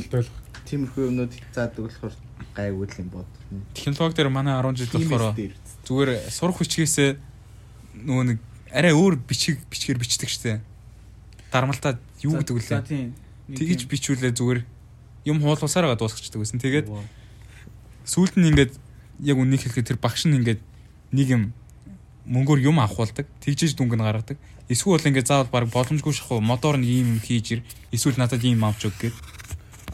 тиймэрхүү 0.65 1.03
юмнууд 1.09 1.33
заадаг 1.53 1.81
болохоор 1.85 2.15
гайгүй 2.57 2.85
л 2.89 2.99
юм 3.01 3.09
бод. 3.09 3.29
Технологи 3.73 4.17
дээр 4.17 4.29
манай 4.29 4.53
10 4.57 4.79
жил 4.79 4.89
болохоор 4.95 5.33
зүгээр 5.85 6.09
сурах 6.29 6.57
хүчгээсээ 6.57 7.09
нөгөө 8.05 8.25
нэг 8.33 8.39
арай 8.73 8.93
өөр 8.93 9.21
бичиг 9.21 9.61
бичгээр 9.69 10.01
бичдэг 10.01 10.29
штэ. 10.29 10.61
Дармалтаа 11.55 11.95
юу 12.19 12.35
гэдэг 12.35 12.55
үлээ. 12.59 12.83
тийм. 12.83 13.15
бичүүлээ 13.87 14.35
зүгээр 14.35 14.59
юм 15.23 15.37
хуулуусаараа 15.39 15.95
дуусчихдаг 15.95 16.43
гэсэн. 16.43 16.59
Тэгээд 16.59 16.91
сүүлд 18.03 18.35
нь 18.35 18.51
ингээд 18.51 18.73
яг 19.23 19.37
үнийг 19.39 19.63
хэлэхэд 19.63 19.95
тэр 19.95 19.99
багш 20.03 20.27
нь 20.27 20.35
ингээд 20.35 20.59
нэг 21.15 21.27
юм 21.31 21.43
мөнгөөр 22.27 22.59
юм 22.67 22.83
авахулдаг. 22.83 23.31
Тэгжээж 23.39 23.79
дүнг 23.79 23.95
нь 23.95 24.03
гаргадаг. 24.03 24.37
Эсвэл 24.67 25.07
ингээд 25.07 25.31
заавал 25.31 25.47
баг 25.47 25.71
боломжгүй 25.71 26.11
шахуу 26.11 26.43
модоор 26.43 26.75
нь 26.75 26.89
ийм 26.89 27.15
юм 27.15 27.21
хийж 27.23 27.47
ир. 27.55 27.61
Эсвэл 27.95 28.19
надад 28.19 28.43
ийм 28.43 28.65
авч 28.67 28.91
өг 28.91 28.97
гэд. 28.99 29.15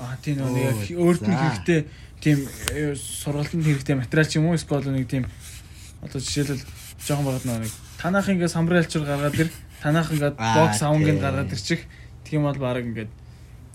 Аа 0.01 0.17
тийм 0.17 0.41
нөө 0.41 0.57
яг 0.57 0.79
өөрт 0.97 1.23
нь 1.29 1.37
хэрэгтэй 1.37 1.79
тийм 2.21 2.37
э, 2.73 2.95
сургалтанд 2.95 3.65
хэрэгтэй 3.65 3.95
материал 3.97 4.29
ч 4.29 4.37
юм 4.39 4.49
уу 4.49 4.55
эсвэл 4.55 4.89
нэг 4.89 5.05
тийм 5.09 5.25
одоо 6.01 6.21
жишээлбэл 6.21 6.65
жоохон 7.05 7.25
багт 7.25 7.45
нэг 7.45 7.73
танах 7.97 8.29
ингээд 8.29 8.53
самбралчур 8.53 9.05
гаргаад 9.05 9.41
ир 9.41 9.49
танах 9.81 10.11
ингээд 10.13 10.37
бокс 10.37 10.81
авангийн 10.85 11.17
тий. 11.17 11.23
гаргаад 11.25 11.51
ирчих. 11.51 11.81
Тийм 12.23 12.43
бол 12.45 12.57
баг 12.57 12.85
ингээд 12.85 13.11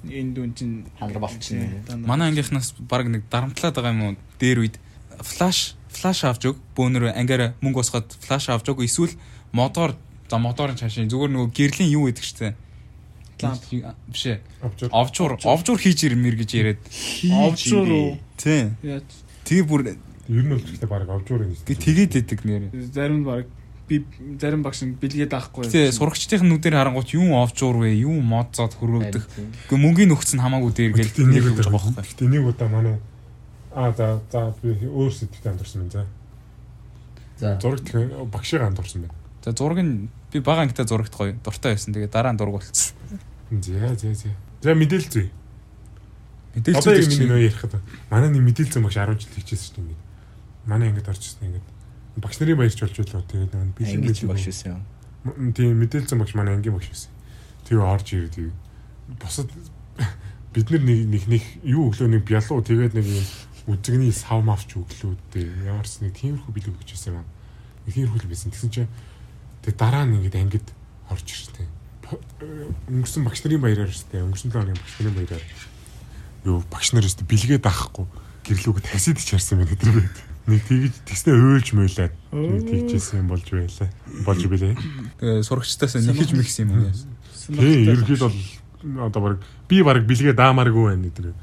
энэ 0.07 0.33
дүн 0.35 0.51
чинь 0.55 0.87
Ханар 0.99 1.19
болчихно. 1.19 1.83
Манай 2.07 2.31
ангийнхнаас 2.31 2.73
баг 2.79 3.07
нэг 3.11 3.27
дарамтлаад 3.31 3.75
байгаа 3.75 3.93
юм 3.93 4.03
уу? 4.03 4.17
Дээр 4.39 4.59
үед 4.65 4.77
флаш 5.21 5.75
флаш 5.91 6.25
авч 6.25 6.55
өг. 6.55 6.57
Бөөнөр 6.77 7.11
ангиараа 7.13 7.55
мөнгө 7.61 7.83
усгаад 7.83 8.09
флаш 8.23 8.49
авч 8.55 8.71
өг. 8.71 8.87
Эсвэл 8.87 9.19
модоор 9.53 9.97
за 10.31 10.39
модоор 10.39 10.73
нь 10.73 10.81
чаашаа 10.81 11.11
зүгээр 11.11 11.33
нөгөө 11.35 11.51
гэрлийн 11.53 11.91
юу 11.91 12.07
гэдэг 12.07 12.25
чтэй. 12.25 12.53
Ламп. 13.43 13.63
Биш 14.09 14.25
ээ. 14.27 14.41
Овчуур 14.91 15.37
овчуур 15.45 15.79
хийж 15.81 16.09
ирмэр 16.09 16.37
гэж 16.41 16.51
яриад. 16.57 16.81
Овчуур 17.31 17.89
уу? 17.91 18.11
Тий. 18.41 18.73
Тэгээ 19.45 19.67
бүр 19.67 19.83
Ер 20.27 20.43
нь 20.43 20.51
бол 20.51 20.59
гэхдээ 20.59 20.91
баг 20.91 21.07
авчуур 21.07 21.47
юм. 21.47 21.55
гэ 21.55 21.75
тэгээд 21.79 22.13
идэг 22.19 22.41
нэр. 22.43 22.73
зарим 22.91 23.23
нь 23.23 23.27
баг 23.29 23.47
би 23.87 24.05
зарим 24.39 24.63
багш 24.67 24.83
нь 24.83 24.99
бэлгээд 24.99 25.33
авахгүй. 25.33 25.67
Гэтэ 25.71 25.95
сурагчдын 25.95 26.47
нүдээр 26.47 26.79
харангуут 26.79 27.15
юу 27.15 27.39
овчуур 27.39 27.87
вэ? 27.87 27.95
Юу 28.03 28.19
мод 28.19 28.55
зод 28.55 28.75
хөрөөдөх. 28.75 29.25
Гэхдээ 29.71 29.79
мөнгөний 29.79 30.11
нөхцөн 30.11 30.43
хамаагүй 30.43 30.73
дээр 30.75 30.93
гээл 30.99 31.31
нэг 31.31 31.45
удаа 31.55 31.71
байгаа 31.71 31.95
байхгүй. 31.95 32.03
Гэхдээ 32.03 32.29
нэг 32.35 32.45
удаа 32.51 32.69
манай 32.69 32.99
Аа 33.77 33.93
за 33.93 34.21
за 34.33 34.55
би 34.63 34.73
өөр 34.89 35.13
сэдвтэй 35.13 35.53
амдурсан 35.53 35.85
байна 35.85 35.93
за. 35.93 36.07
За. 37.37 37.61
Зураг 37.61 37.85
техник 37.85 38.09
багшийг 38.33 38.63
амдурсан 38.65 39.05
байна. 39.05 39.15
За 39.45 39.53
зураг 39.53 39.85
нь 39.85 40.09
би 40.33 40.41
бага 40.41 40.65
ангитай 40.65 40.89
зурагт 40.89 41.13
гоё 41.13 41.37
дуртай 41.45 41.77
байсан. 41.77 41.93
Тэгээ 41.93 42.09
дараа 42.09 42.33
нь 42.33 42.41
дург 42.41 42.57
болцсон. 42.57 42.97
За 43.53 43.93
за 43.93 44.15
за. 44.15 44.33
За 44.65 44.73
мэдээлэл 44.73 45.13
зүй. 45.13 45.29
Мэдээлэл 46.57 46.89
миний 46.89 47.05
чинь 47.05 47.29
нөө 47.29 47.45
ярихад 47.53 47.77
манай 48.09 48.33
нэг 48.33 48.49
мэдээлэл 48.49 48.73
зүйн 48.73 48.85
багш 48.89 48.97
10 48.97 49.21
жил 49.21 49.35
хийчихсэн 49.37 49.61
шүү 49.61 49.77
дээ 49.77 49.85
ингээд. 49.85 50.03
Манай 50.65 50.89
ангид 50.89 51.09
орж 51.13 51.21
ирсэн 51.21 51.45
ингээд. 51.53 51.69
Багш 52.17 52.41
нарын 52.41 52.57
баярч 52.59 52.81
болж 52.81 52.97
байлаа. 52.97 53.23
Тэгээд 53.29 53.53
нөгөө 53.53 53.75
би 53.77 53.85
Ангич 53.93 54.21
багш 54.25 54.45
байсан. 54.49 54.81
М, 55.27 55.53
Тийм 55.53 55.77
мэдээлэл 55.81 56.09
зүйн 56.09 56.21
багш 56.23 56.35
манай 56.35 56.55
ангийн 56.57 56.75
багш 56.77 56.89
байсан. 56.89 57.13
Тэгээ 57.69 57.85
орж 57.85 58.07
ирээд. 58.15 58.53
Бусад 59.21 59.51
бид 60.55 60.71
нар 60.71 60.83
нэг 60.83 61.01
нэг 61.13 61.25
нэг 61.29 61.43
юу 61.63 61.91
өглөө 61.93 62.09
нэг 62.09 62.23
бялуу 62.25 62.63
тэгээд 62.65 62.95
нэг 62.97 63.07
юм 63.07 63.25
үзэгний 63.77 64.13
сав 64.15 64.41
мавч 64.45 64.73
өглөө 64.79 65.13
дээ. 65.35 65.69
Ямарс 65.69 66.01
нэг 66.01 66.15
тиймэрхүү 66.17 66.53
билүү 66.55 66.75
гэж 66.81 66.91
байсан 66.97 67.21
юм. 67.21 67.27
Нэг 67.85 67.93
тиймэрхүү 67.95 68.21
л 68.25 68.31
байсан. 68.33 68.51
Тэгсэн 68.55 68.71
чинь 68.73 68.91
тэгээд 69.67 69.77
дараа 69.77 70.05
нь 70.09 70.17
ингээд 70.23 70.41
ангид 70.41 70.67
орж 71.11 71.27
ирсэн. 71.27 71.69
Өнгөрсөн 72.87 73.27
багш 73.27 73.43
нарын 73.43 73.61
баяраар 73.61 73.91
штэ. 73.91 74.23
Өнгөрсөн 74.23 74.55
7 74.55 74.63
хоногийн 74.63 74.79
багш 74.79 74.95
нарын 75.03 75.17
баяраар 75.19 75.45
юу 76.47 76.63
багш 76.71 76.95
нар 76.95 77.03
өстө 77.03 77.27
бэлгээд 77.27 77.67
авахгүй 77.67 78.07
гэрлүүг 78.47 78.79
тасид 78.87 79.19
чарсан 79.19 79.59
байна 79.59 79.75
гэдэг. 79.75 80.07
Нэг 80.47 80.63
тэгж 80.63 80.95
тэгснэ 81.11 81.33
өөлж 81.35 81.69
мөйлээд 81.75 82.15
нэг 82.31 82.63
тэгжсэн 82.71 83.27
юм 83.27 83.29
болж 83.35 83.47
байлаа. 83.51 83.91
Болж 84.23 84.43
билээ. 84.47 84.79
Тэгээ 85.19 85.43
сурагчдаас 85.43 85.99
нэхэж 85.99 86.31
мэгсэн 86.39 86.71
юм 86.71 86.87
уу? 86.87 86.95
Тий, 87.51 87.83
ерөөд 87.91 88.15
бол 88.23 88.39
одоо 89.11 89.21
баг 89.23 89.35
би 89.67 89.83
баг 89.83 90.07
бэлгээ 90.07 90.39
даамааргүй 90.39 90.85
байна 90.95 91.11
гэдэг. 91.11 91.35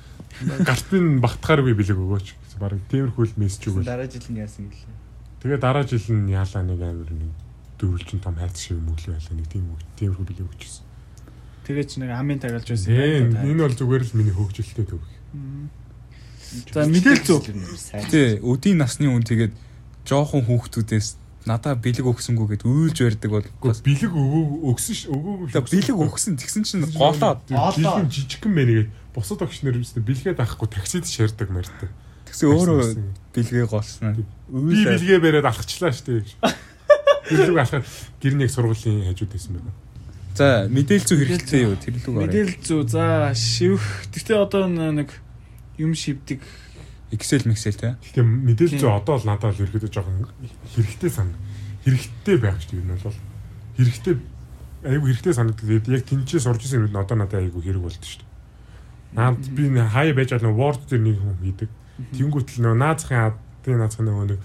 Гартын 0.64 1.20
багтахааргүй 1.20 1.76
бэлэг 1.76 2.00
өгөөч. 2.00 2.28
Баг 2.64 2.80
тиймэрхүү 2.88 3.26
л 3.28 3.36
мессеж 3.44 3.68
өгөөл. 3.76 3.88
Дараа 3.92 4.08
жил 4.08 4.24
нь 4.32 4.40
яасан 4.40 4.72
гэлээ. 4.72 4.96
Тэгээ 5.44 5.60
дараа 5.60 5.84
жил 5.84 6.08
нь 6.08 6.32
яалаа 6.32 6.64
нэг 6.64 6.80
амир 6.80 7.12
нэг 7.12 7.32
дөрвөлжин 7.76 8.24
том 8.24 8.40
хайц 8.40 8.56
шиг 8.56 8.80
мөглөө 8.80 9.20
байлаа 9.20 9.36
нэг 9.36 9.48
тийм 9.52 9.68
үг 9.68 9.84
тиймэрхүү 10.00 10.26
бэлэг 10.32 10.48
өгчихсэн. 10.48 10.86
Тэгээ 11.68 11.86
ч 11.88 11.92
нэг 12.00 12.12
амын 12.16 12.40
тагалж 12.40 12.68
байсан. 12.72 12.96
Энэ 13.44 13.64
бол 13.68 13.76
зүгээр 13.76 14.04
л 14.08 14.16
миний 14.16 14.32
хөвгөлтэй 14.32 14.86
төв. 14.88 15.04
За 16.74 16.86
мэдээлэл 16.86 17.26
зөв. 17.26 17.42
Тэ 18.12 18.40
өдийн 18.44 18.78
насны 18.82 19.10
хүн 19.10 19.24
тэгээд 19.24 19.54
жоохон 20.06 20.44
хүүхдүүдээс 20.46 21.24
надаа 21.44 21.76
бэлэг 21.76 22.08
өгсөнгүү 22.08 22.48
гэд 22.56 22.64
үйлж 22.64 22.98
барьдаг 23.04 23.32
бол 23.32 23.48
Бэлэг 23.84 24.14
өгөө 24.16 24.44
өгсөн 24.72 24.96
ш 24.96 25.02
өгөөгүй 25.12 25.48
Тэгээ 25.52 25.92
бэлэг 25.92 25.98
өгсөн 26.00 26.34
тэгсэн 26.40 26.64
чинь 26.64 26.88
голоод 26.96 27.44
Бэлэг 27.52 28.08
жижигхэн 28.08 28.54
байнгээд 28.56 28.90
бусад 29.12 29.44
огч 29.44 29.64
нар 29.68 29.76
өстө 29.76 30.00
бэлгээд 30.00 30.40
авахгүй 30.40 30.70
таксид 30.72 31.04
шаарддаг 31.04 31.52
мэрдэг. 31.52 31.92
тэгсэн 32.32 32.48
өөрөө 32.48 32.80
бэлгээ 33.36 33.68
голсноо. 33.68 34.16
Би 34.16 34.84
бэлгээ 34.88 35.20
бариад 35.20 35.48
алхачлаа 35.52 35.92
штэ 35.92 36.24
гэж. 36.24 36.30
Бэлэг 37.28 37.60
алхаад 37.60 37.86
гэрний 38.24 38.48
сургуулийн 38.48 39.12
хажууд 39.12 39.32
байсан 39.36 39.52
байна. 39.60 39.72
За 40.34 40.66
мэдээлэл 40.66 41.06
зүй 41.06 41.18
хэрэгтэй 41.30 41.62
юу? 41.68 41.78
Тэр 41.78 41.94
орё. 42.10 42.26
Мэдээлэл 42.26 42.58
зөв. 42.66 42.90
За 42.90 43.36
шивх. 43.38 43.86
Гэтэ 44.10 44.34
одоо 44.34 44.66
нэг 44.66 45.14
юм 45.78 45.94
шивдэг. 45.94 46.42
Excel 47.14 47.46
Excel 47.50 47.78
те. 47.78 47.96
Гэхдээ 48.02 48.24
мэдээлэл 48.26 48.82
зүй 48.82 48.90
одоо 48.90 49.18
л 49.22 49.28
надад 49.30 49.54
л 49.54 49.64
ерөөдөө 49.66 49.92
жоохон 49.94 50.28
хэрэгтэй 50.74 51.12
санаг. 51.14 51.38
Хэрэгтэй 51.86 52.38
байх 52.42 52.58
шүү 52.62 52.74
дээ 52.74 52.86
энэ 52.90 53.04
бол. 53.06 53.20
Хэрэгтэй 53.78 54.14
айгүй 54.84 55.08
хэрэгтэй 55.14 55.34
санагддаг. 55.34 55.88
Яг 55.94 56.04
тэнцээ 56.10 56.42
сурж 56.42 56.62
исэн 56.66 56.90
юм 56.90 56.98
одоо 56.98 57.18
надад 57.18 57.42
айгүй 57.42 57.62
хэрэг 57.62 57.86
болд 57.86 58.02
шүү 58.02 58.22
дээ. 58.22 58.32
Наад 59.14 59.42
би 59.54 59.70
хай 59.70 60.10
байж 60.18 60.34
байгаа 60.34 60.58
Word 60.58 60.82
дээр 60.90 61.02
нэг 61.06 61.18
юм 61.22 61.38
хийдэг. 61.38 61.70
Тэнгүүтэл 62.18 62.66
нөө 62.66 62.76
наазахын 62.82 63.30
адын 63.30 63.78
наазахын 63.78 64.10
нөгөө 64.10 64.28
нэг 64.30 64.40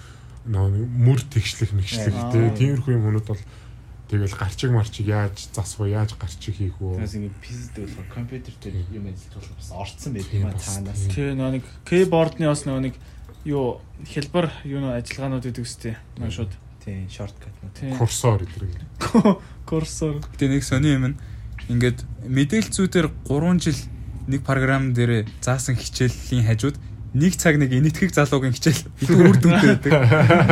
мөр 0.48 1.20
тэгшлэх 1.28 1.72
мэгшлэх 1.72 2.16
тий 2.32 2.48
тиймэрхүү 2.56 2.96
юмнууд 2.96 3.26
бол 3.28 3.42
тэгэл 4.08 4.34
гарчиг 4.34 4.70
марчиг 4.72 5.06
яаж 5.06 5.48
засваа 5.52 5.88
яаж 5.88 6.16
гарчиг 6.16 6.56
хийх 6.56 6.80
үү 6.80 6.96
Тэгээс 6.96 7.14
ингэ 7.20 7.32
PC 7.44 7.58
дээр 7.76 7.88
болохоор 7.92 8.08
компьютер 8.08 8.54
дээр 8.60 8.76
юм 8.92 9.04
ажиллах 9.08 9.52
бас 9.52 9.70
орцсон 9.72 10.12
Тийм 10.16 10.48
юм 10.48 10.48
а 10.48 10.56
цаанаас. 10.56 11.02
Тэгээ 11.12 11.36
нэг 11.36 11.64
кейбордны 11.84 12.48
бас 12.48 12.64
нэг 12.64 12.94
юу 13.44 13.80
хэлбэр 14.08 14.46
юу 14.64 14.80
нөө 14.80 14.96
ажиллагаанууд 14.98 15.44
гэдэг 15.44 15.64
үстэй. 15.64 15.94
Нөгөө 16.16 16.32
шууд 16.32 16.52
Тийм, 16.88 17.04
шорткат 17.12 17.52
нь. 17.84 17.92
Курсор 18.00 18.40
гэдэг. 18.48 19.40
Курсор. 19.68 20.24
Гэтэ 20.24 20.48
нэг 20.48 20.64
сони 20.64 20.96
юм 20.96 21.20
ингээд 21.68 22.00
мэдээлцүүдээр 22.24 23.12
3 23.28 23.60
жил 23.60 23.80
нэг 24.24 24.40
програм 24.40 24.96
дээр 24.96 25.28
заасан 25.44 25.76
хичээлийн 25.76 26.48
хажууд 26.48 26.80
нэг 27.12 27.36
цаг 27.36 27.60
нэг 27.60 27.76
энэтхэг 27.76 28.12
залуугийн 28.12 28.56
хичээл 28.56 28.88
илүү 29.04 29.20
үр 29.20 29.36
дүнтэй 29.36 29.68
байдаг. 29.76 29.92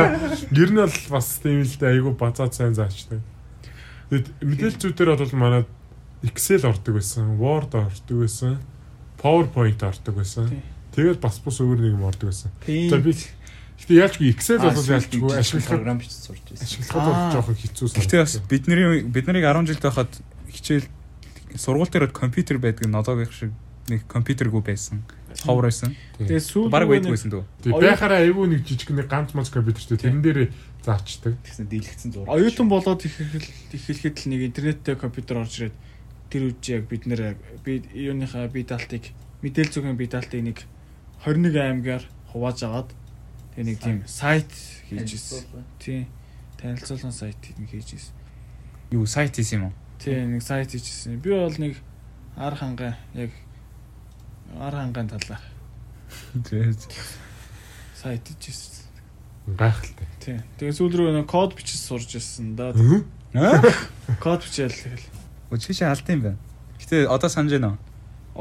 Гэр 0.57 0.69
нь 0.73 0.81
бол 0.81 0.97
бас 1.09 1.27
тийм 1.41 1.65
л 1.65 1.73
дээ 1.73 1.93
айгу 1.97 2.13
базаад 2.13 2.53
сайн 2.53 2.77
заачдаг. 2.77 3.21
Тэгэд 4.09 4.27
мэдээлцүүдээр 4.39 5.09
бол 5.19 5.35
манай 5.35 5.63
Excel 6.23 6.63
ордог 6.65 6.97
байсан, 6.97 7.37
Word 7.37 7.75
ордог 7.75 8.17
байсан, 8.23 8.57
PowerPoint 9.21 9.83
ордог 9.83 10.15
байсан. 10.17 10.49
Тэгээд 10.95 11.19
бас 11.21 11.37
бус 11.43 11.59
өөр 11.61 11.77
нэг 11.77 11.93
юм 11.93 12.07
ордог 12.07 12.31
байсан. 12.31 12.49
За 12.65 12.97
би 12.97 13.13
Гэтэ 13.77 13.93
яалчгүй 13.93 14.33
Excel 14.33 14.57
бол 14.57 14.73
яалчгүй 14.73 15.37
ашиглах 15.37 15.69
програм 15.69 15.97
бичиж 16.01 16.25
сурч 16.25 16.41
байсан. 16.49 16.65
ашиглахад 16.65 17.05
бол 17.05 17.19
жоохон 17.37 17.57
хэцүү 17.61 17.87
Гэтэ 17.93 18.17
бас 18.25 18.33
бидний 18.49 19.05
бид 19.05 19.25
нарыг 19.29 19.45
10 19.45 19.69
жил 19.69 19.81
байхад 19.85 20.11
хичээл 20.49 20.87
сургууль 21.53 21.91
дээр 21.93 22.09
компьютер 22.09 22.57
байдаг 22.57 22.89
нь 22.89 22.97
одоогийн 22.97 23.29
шиг 23.29 23.51
нэг 23.85 24.09
компьютергүй 24.09 24.65
байсан. 24.65 25.05
Ховор 25.45 25.65
байсан. 25.69 25.93
Тэгээ 26.17 26.41
сүүл 26.41 26.69
Бараг 26.73 26.89
рүү 26.89 26.93
байдгүй 26.97 27.05
нэг- 27.05 27.15
байсан 27.17 27.31
дөө. 27.31 27.43
Тэг 27.61 27.73
байхаараа 27.77 28.19
айгүй 28.25 28.45
нэг 28.49 28.61
жижиг 28.65 28.89
нэг 28.95 29.07
ганц 29.07 29.33
мац 29.37 29.49
компьютертэй 29.53 29.97
тэрэн 29.97 30.21
дээр 30.25 30.39
заачдаг. 30.81 31.37
Тэгсэн 31.45 31.67
дийлэгцэн 31.69 32.11
зураг. 32.13 32.29
оюутан 32.33 32.67
болоод 32.69 33.01
ихэл 33.05 33.45
ихэлхэд 33.73 34.17
л 34.17 34.29
нэг 34.33 34.41
интернеттэй 34.49 34.95
компьютер 34.97 35.37
орж 35.45 35.53
ирээд 35.61 35.75
тэр 36.33 36.41
үуч 36.49 36.63
яг 36.73 36.83
бид 36.89 37.03
нэр 37.05 37.37
би 37.63 37.83
юуныхаа 37.93 38.47
бие 38.49 38.65
даалтыг 38.65 39.13
мэдээл 39.45 39.69
зүгийн 39.71 39.95
бие 39.99 40.09
даалтыг 40.09 40.41
нэг 40.41 40.57
21 41.21 41.53
аймгаар 41.53 42.03
хувааж 42.33 42.59
агаад 42.65 42.89
тэгээ 43.53 43.65
нэг 43.69 43.77
тийм 43.79 43.97
сайт 44.09 44.49
хийж 44.89 45.13
ирсэн. 45.13 45.45
Тийм. 45.79 46.07
Танилцуулгын 46.57 47.13
сайт 47.13 47.37
нэг 47.57 47.69
хийж 47.69 47.93
ирсэн. 47.93 48.15
Юу 48.91 49.05
сайт 49.05 49.35
хийсэн 49.37 49.59
юм 49.61 49.65
уу? 49.69 49.73
Тийм 50.01 50.33
нэг 50.33 50.41
сайт 50.41 50.71
хийж 50.73 50.87
ирсэн. 50.89 51.19
Би 51.21 51.29
бол 51.29 51.53
нэг 51.61 51.77
ар 52.35 52.55
хангай 52.57 52.95
яг 53.13 53.31
ар 54.55 54.73
хангайн 54.73 55.09
талаар 55.11 55.43
сайт 57.97 58.23
хийж 58.27 58.43
ирсэн. 58.47 58.85
Гайхалтай. 59.47 60.07
Тийм. 60.23 60.41
Тэгээ 60.59 60.75
сүүл 60.75 60.95
рүү 60.95 61.11
нэг 61.17 61.27
код 61.27 61.55
бичиж 61.57 61.81
сурж 61.81 62.15
ирсэн 62.15 62.55
да. 62.55 62.71
Аа? 63.33 63.63
Код 64.23 64.43
бичээл 64.45 64.71
тэгэл. 64.71 65.05
Өчигш 65.51 65.81
алд 65.83 66.07
юм 66.07 66.21
байна. 66.23 66.39
Гэтэ 66.79 67.07
одоо 67.07 67.29
санаж 67.29 67.57
байна 67.57 67.75
уу? 67.75 67.79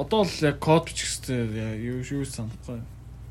Одоо 0.06 0.28
л 0.28 0.38
яг 0.44 0.58
код 0.60 0.90
бичих 0.90 1.08
хэрэгтэй 1.24 1.80
юу 1.82 2.04
юу 2.04 2.24
санахгүй. 2.26 2.84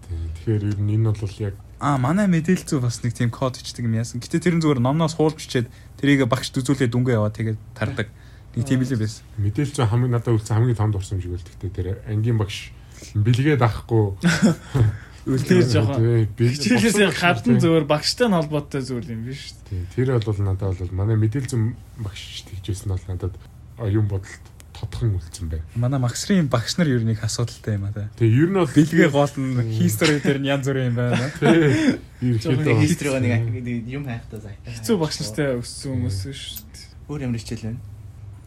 Тэгэхээр 0.09 0.63
ер 0.65 0.79
нь 0.81 0.93
энэ 0.97 1.13
бол 1.13 1.35
яг 1.39 1.55
Аа 1.79 1.99
манай 1.99 2.25
мэдээлэлцүү 2.31 2.79
бас 2.79 3.03
нэг 3.03 3.13
тийм 3.13 3.29
код 3.29 3.59
бичдэг 3.59 3.83
юм 3.83 3.99
яасан. 3.99 4.23
Гэтэ 4.23 4.39
тэр 4.39 4.55
нь 4.55 4.63
зүгээр 4.63 4.79
номноос 4.79 5.19
хуулж 5.19 5.35
бичээд 5.37 5.67
тэрийг 5.99 6.23
багш 6.25 6.55
дүзүүлээ 6.55 6.87
дүнгээ 6.87 7.19
яваа 7.19 7.29
тэгээд 7.35 7.59
тардаг. 7.75 8.07
Нэг 8.55 8.65
тийм 8.65 8.81
л 8.81 8.95
байсан. 8.95 9.23
мэдээлж 9.37 9.75
хамгийн 9.83 10.13
надад 10.15 10.35
үлдсэн 10.35 10.55
хамгийн 10.55 10.79
том 10.79 10.91
дурсамж 10.91 11.23
гэвэл 11.27 11.43
тэгтээ 11.43 11.71
тэр 11.75 11.87
ангийн 12.07 12.39
багш 12.39 12.71
бэлгээд 13.13 13.61
авахгүй 13.61 14.15
Тэр 15.25 15.65
жоохон 15.65 16.29
хичээлээс 16.37 17.01
яг 17.01 17.17
гадна 17.17 17.57
зүгээр 17.57 17.81
зөвөр 17.81 17.85
багштай 17.89 18.29
нь 18.29 18.37
холбоотой 18.37 18.81
зүйл 18.85 19.09
юм 19.09 19.25
биш 19.25 19.57
үү? 19.57 19.89
Тийм, 19.89 19.89
тэр 19.97 20.21
бол 20.21 20.37
надад 20.45 20.77
бол 20.77 20.93
манай 20.93 21.17
мэдээлзэн 21.17 21.73
багш 21.97 22.45
тэгжсэн 22.45 22.93
бол 22.93 23.05
надад 23.09 23.33
оюун 23.81 24.05
бодолд 24.05 24.45
тодхон 24.77 25.17
үлдсэн 25.17 25.49
байна. 25.49 25.65
Манай 25.73 25.97
магсрын 25.97 26.45
багш 26.45 26.77
нар 26.77 26.93
ер 26.93 27.01
нь 27.01 27.17
их 27.17 27.25
асуудалтай 27.25 27.73
юм 27.73 27.89
аа. 27.89 28.05
Тэгээ 28.21 28.37
ер 28.37 28.49
нь 28.53 28.59
бол 28.61 28.69
Бэлгээ 28.69 29.09
гол 29.09 29.33
нь 29.41 29.57
history 29.81 30.21
дээр 30.21 30.39
нь 30.45 30.49
янз 30.53 30.69
бүрийн 30.69 30.93
юм 30.93 30.97
байна. 31.01 31.25
Тий. 31.41 31.97
Ерөөхдөө 32.21 32.75
хистрийг 32.85 33.17
нэг 33.17 33.65
нэг 33.65 33.89
юм 33.89 34.05
хайхтаа 34.05 34.45
заяа. 34.45 34.61
Хэцүү 34.61 34.95
багш 35.01 35.25
нартай 35.25 35.57
өссөн 35.57 35.89
хүмүүс 36.05 36.19
шүү 36.37 36.69
дээ. 36.69 36.85
Өөр 37.09 37.25
ямар 37.25 37.41
хичээл 37.41 37.65
байна? 37.71 37.94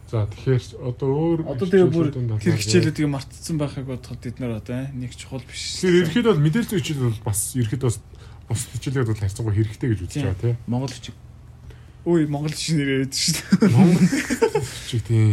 За 0.09 0.25
тэгэхээр 0.25 0.63
одоо 0.81 1.09
өөр 1.13 1.39
Одоо 1.45 1.67
тэгээ 1.69 1.93
бүр 1.93 2.09
тэр 2.41 2.57
хичээлүүдийг 2.57 3.09
мартцсан 3.13 3.57
байхыг 3.61 3.85
бодоход 3.85 4.19
бид 4.25 4.37
нар 4.41 4.57
одоо 4.57 4.81
э, 4.81 4.89
нэг 4.97 5.13
чухал 5.13 5.45
биш. 5.45 5.77
Тэгэхээр 5.85 6.09
ерхэд 6.09 6.27
бол 6.33 6.41
мэдээлэл 6.41 6.81
хичээл 6.81 7.05
бол 7.13 7.21
бас 7.29 7.53
ерхэд 7.53 7.83
бас 7.85 8.01
бус 8.49 8.61
хичээлүүд 8.73 9.09
бол 9.13 9.21
хайцангуй 9.21 9.53
хэрэгтэй 9.53 9.89
гэж 9.93 9.99
үзэж 10.09 10.23
байгаа 10.25 10.41
тий. 10.41 10.55
Монгол 10.65 10.89
хичээл. 10.89 11.19
Үй 12.09 12.21
монгол 12.25 12.55
шинээр 12.57 13.05
яддаг 13.05 13.21
шүү 13.21 13.33
дээ. 13.37 13.69
Монгол 13.69 14.07
хичээл 14.65 15.05
тийм. 15.05 15.29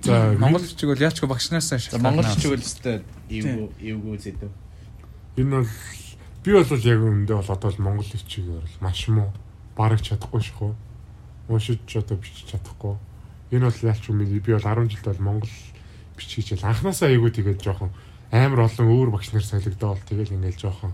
За 0.00 0.16
Монгол 0.40 0.64
хичээг 0.64 0.88
бол 0.88 1.04
яачгүй 1.04 1.28
багш 1.28 1.46
нараас 1.52 1.68
За 1.92 2.00
Монгол 2.00 2.24
хичээл 2.24 2.56
өстой 2.56 2.96
эвгүй 3.28 3.68
эвгүй 3.84 4.16
зэдэв. 4.16 4.52
энэ 5.36 5.60
бол 5.60 5.68
би 6.40 6.50
бол 6.56 6.64
яг 6.64 7.00
үүндээ 7.04 7.36
бол 7.36 7.52
одоо 7.52 7.70
л 7.74 7.84
монгол 7.84 8.08
хичээгээр 8.08 8.64
бол 8.64 8.80
маш 8.80 9.00
муу 9.12 9.28
бараг 9.76 10.00
чадахгүй 10.00 10.40
шахуу. 10.40 10.72
Уншиж 11.52 11.84
одоо 11.92 12.16
бичиж 12.16 12.48
чадахгүй. 12.48 12.96
Энэ 13.52 13.68
бол 13.70 13.80
яалч 13.86 14.04
юм 14.10 14.18
би 14.24 14.40
бол 14.40 14.62
10 14.62 14.90
жилд 14.90 15.06
бол 15.06 15.26
монгол 15.26 15.54
бичиж 16.16 16.56
хичээл 16.56 16.66
анханасаа 16.66 17.08
айгуу 17.08 17.30
тэгээд 17.30 17.62
жоохон 17.62 17.90
амар 18.32 18.66
олон 18.66 18.88
өөр 18.90 19.10
багш 19.14 19.30
нар 19.30 19.44
солигдоод 19.46 20.02
тэгэл 20.08 20.34
ингээл 20.34 20.66
жоохон 20.66 20.92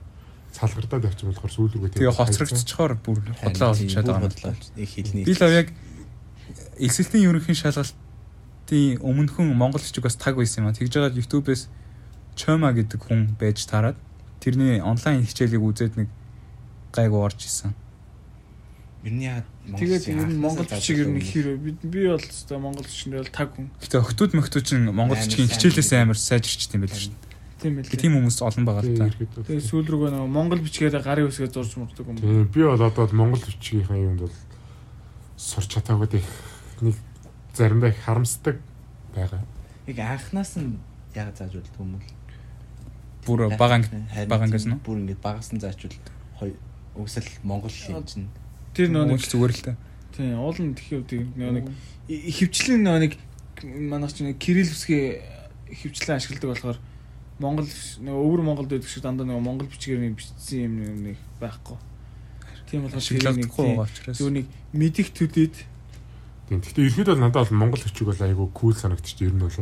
салгардаад 0.53 1.09
явчих 1.09 1.33
болохоор 1.33 1.53
сүүл 1.53 1.73
рүүгээ 1.73 1.97
Тэгээ 1.97 2.13
хоцрогдчихоор 2.13 2.93
бүр 3.01 3.19
хотлоо 3.41 3.73
болж 3.73 3.89
чадаад 3.89 4.37
байгаа. 4.37 4.53
Би 5.25 5.33
л 5.33 5.45
яг 5.49 5.69
эсэлтийн 6.77 7.25
ерөнхий 7.33 7.57
шалгалтын 7.57 9.01
өмнөхөн 9.01 9.49
монгол 9.57 9.81
хичээг 9.81 10.05
бас 10.05 10.21
таг 10.21 10.37
байсан 10.37 10.69
юм 10.69 10.69
а. 10.69 10.77
Тэгж 10.77 10.93
жагаад 10.93 11.17
YouTube-ээс 11.17 11.73
Choma 12.37 12.73
гэдэг 12.77 13.01
хүн 13.01 13.33
байж 13.41 13.65
таарад 13.65 13.97
тэрний 14.45 14.81
онлайн 14.85 15.25
хичээлийг 15.25 15.65
үзээд 15.65 15.97
нэг 15.97 16.09
гайгүй 16.93 17.21
орж 17.21 17.49
исэн. 17.49 17.73
Ер 19.03 19.13
нь 19.13 19.23
яа 19.27 19.43
Тэгээд 19.67 20.15
ер 20.15 20.27
нь 20.31 20.39
монгол 20.39 20.67
бичиг 20.67 20.97
ер 21.03 21.11
нь 21.11 21.19
их 21.19 21.31
хэрэг 21.35 21.59
би 21.59 21.71
би 21.83 22.01
бол 22.07 22.23
өстой 22.23 22.59
монгол 22.59 22.87
бичгэн 22.87 23.19
бол 23.19 23.35
таг 23.35 23.51
хүн. 23.55 23.67
Гэтэ 23.83 23.99
охтууд 23.99 24.33
мөхтүүд 24.39 24.65
чинь 24.67 24.87
монгол 24.95 25.19
сайн. 25.19 25.51
хичээлээс 25.51 25.91
амар 25.99 26.19
сайжирчт 26.19 26.75
юм 26.79 26.87
байл 26.87 26.95
шүү 26.95 27.11
дээ. 27.11 27.31
Тийм 27.63 27.73
байл. 27.79 27.91
Тийм 27.91 28.13
хүмүүс 28.19 28.39
олон 28.43 28.65
байгаа 28.67 28.83
л 28.87 28.95
та. 28.99 29.11
Тэгээд 29.11 29.67
сүүл 29.67 29.87
рүүгээ 29.91 30.11
нөгөө 30.15 30.31
монгол 30.31 30.63
бичгээр 30.63 31.03
гарын 31.03 31.27
үсгээ 31.31 31.51
зурж 31.51 31.79
мурдаг 31.79 32.07
юм. 32.07 32.19
Тийм 32.19 32.47
би 32.47 32.63
бол 32.63 32.83
одоо 32.83 33.05
л 33.07 33.19
монгол 33.19 33.43
бичгийнхаа 33.43 33.99
юмд 33.99 34.27
бол 34.27 34.37
сурч 35.39 35.69
чадаагүй 35.75 36.23
их 36.23 36.31
нэг 36.83 36.97
заримдаа 37.55 37.91
их 37.91 37.99
харамсдаг 38.03 38.63
байгаа. 39.15 39.43
Яг 39.87 39.99
анханаас 39.99 40.59
нь 40.59 40.79
яг 41.15 41.35
зааж 41.39 41.55
болдгоо 41.59 41.83
юм 41.87 41.93
бол. 41.99 42.11
Бүр 43.27 43.41
бага 43.59 43.79
анги 43.79 43.91
Харин 44.11 44.31
бага 44.31 44.45
ангиас 44.47 44.67
тийм 44.67 44.79
нь. 44.79 44.83
Бүр 44.83 44.99
ингэж 45.03 45.19
багаас 45.23 45.51
нь 45.55 45.63
заачвал 45.63 45.95
хоёр 46.39 46.55
угсаал 46.95 47.31
монгол 47.43 47.71
юм 47.71 48.07
чинь. 48.07 48.27
Тэр 48.73 48.89
нөгөө 48.93 49.09
Монгол 49.13 49.29
зүгээр 49.33 49.53
л 49.53 49.63
та. 49.65 49.73
Тийм 50.17 50.39
уулын 50.41 50.75
тхив 50.77 51.01
нөгөө 51.09 51.53
нэг 51.57 51.67
и- 52.09 52.33
хөвчлэн 52.33 52.81
нөгөө 52.85 53.01
нэг 53.05 53.13
манайх 53.89 54.13
чинь 54.17 54.33
кирилл 54.37 54.69
үсгээ 54.73 55.05
хөвчлэн 55.73 56.17
ашигладаг 56.17 56.49
болохоор 56.53 56.79
монгол 57.41 57.69
нөгөө 57.69 58.23
өвөр 58.27 58.43
монголд 58.45 58.69
байдаг 58.73 58.89
шиг 58.89 59.03
дандаа 59.03 59.27
нөгөө 59.27 59.45
монгол 59.45 59.69
бичгээр 59.73 60.01
нэг 60.05 60.15
бичсэн 60.21 60.59
юм 60.69 60.75
нэг 61.13 61.17
байхгүй. 61.41 61.77
Тийм 62.69 62.81
болохоор 62.85 63.03
тэрийг 63.03 63.25
нэг 63.25 63.49
Ашиглахгүй 63.53 63.67
байгаа 63.77 63.89
учраас. 63.89 64.17
зөв 64.19 64.31
нэг 64.33 64.47
мэдих 64.73 65.09
төдөд 65.17 65.55
Тийм 66.49 66.59
гэхдээ 66.61 66.87
ерхэд 66.93 67.09
бол 67.13 67.23
надад 67.25 67.49
бол 67.49 67.59
монгол 67.61 67.81
бичиг 67.85 68.07
бол 68.09 68.21
айгүй 68.21 68.49
кул 68.53 68.75
санагдчих. 68.77 69.21
Ер 69.25 69.33
нь 69.33 69.41
бол 69.41 69.57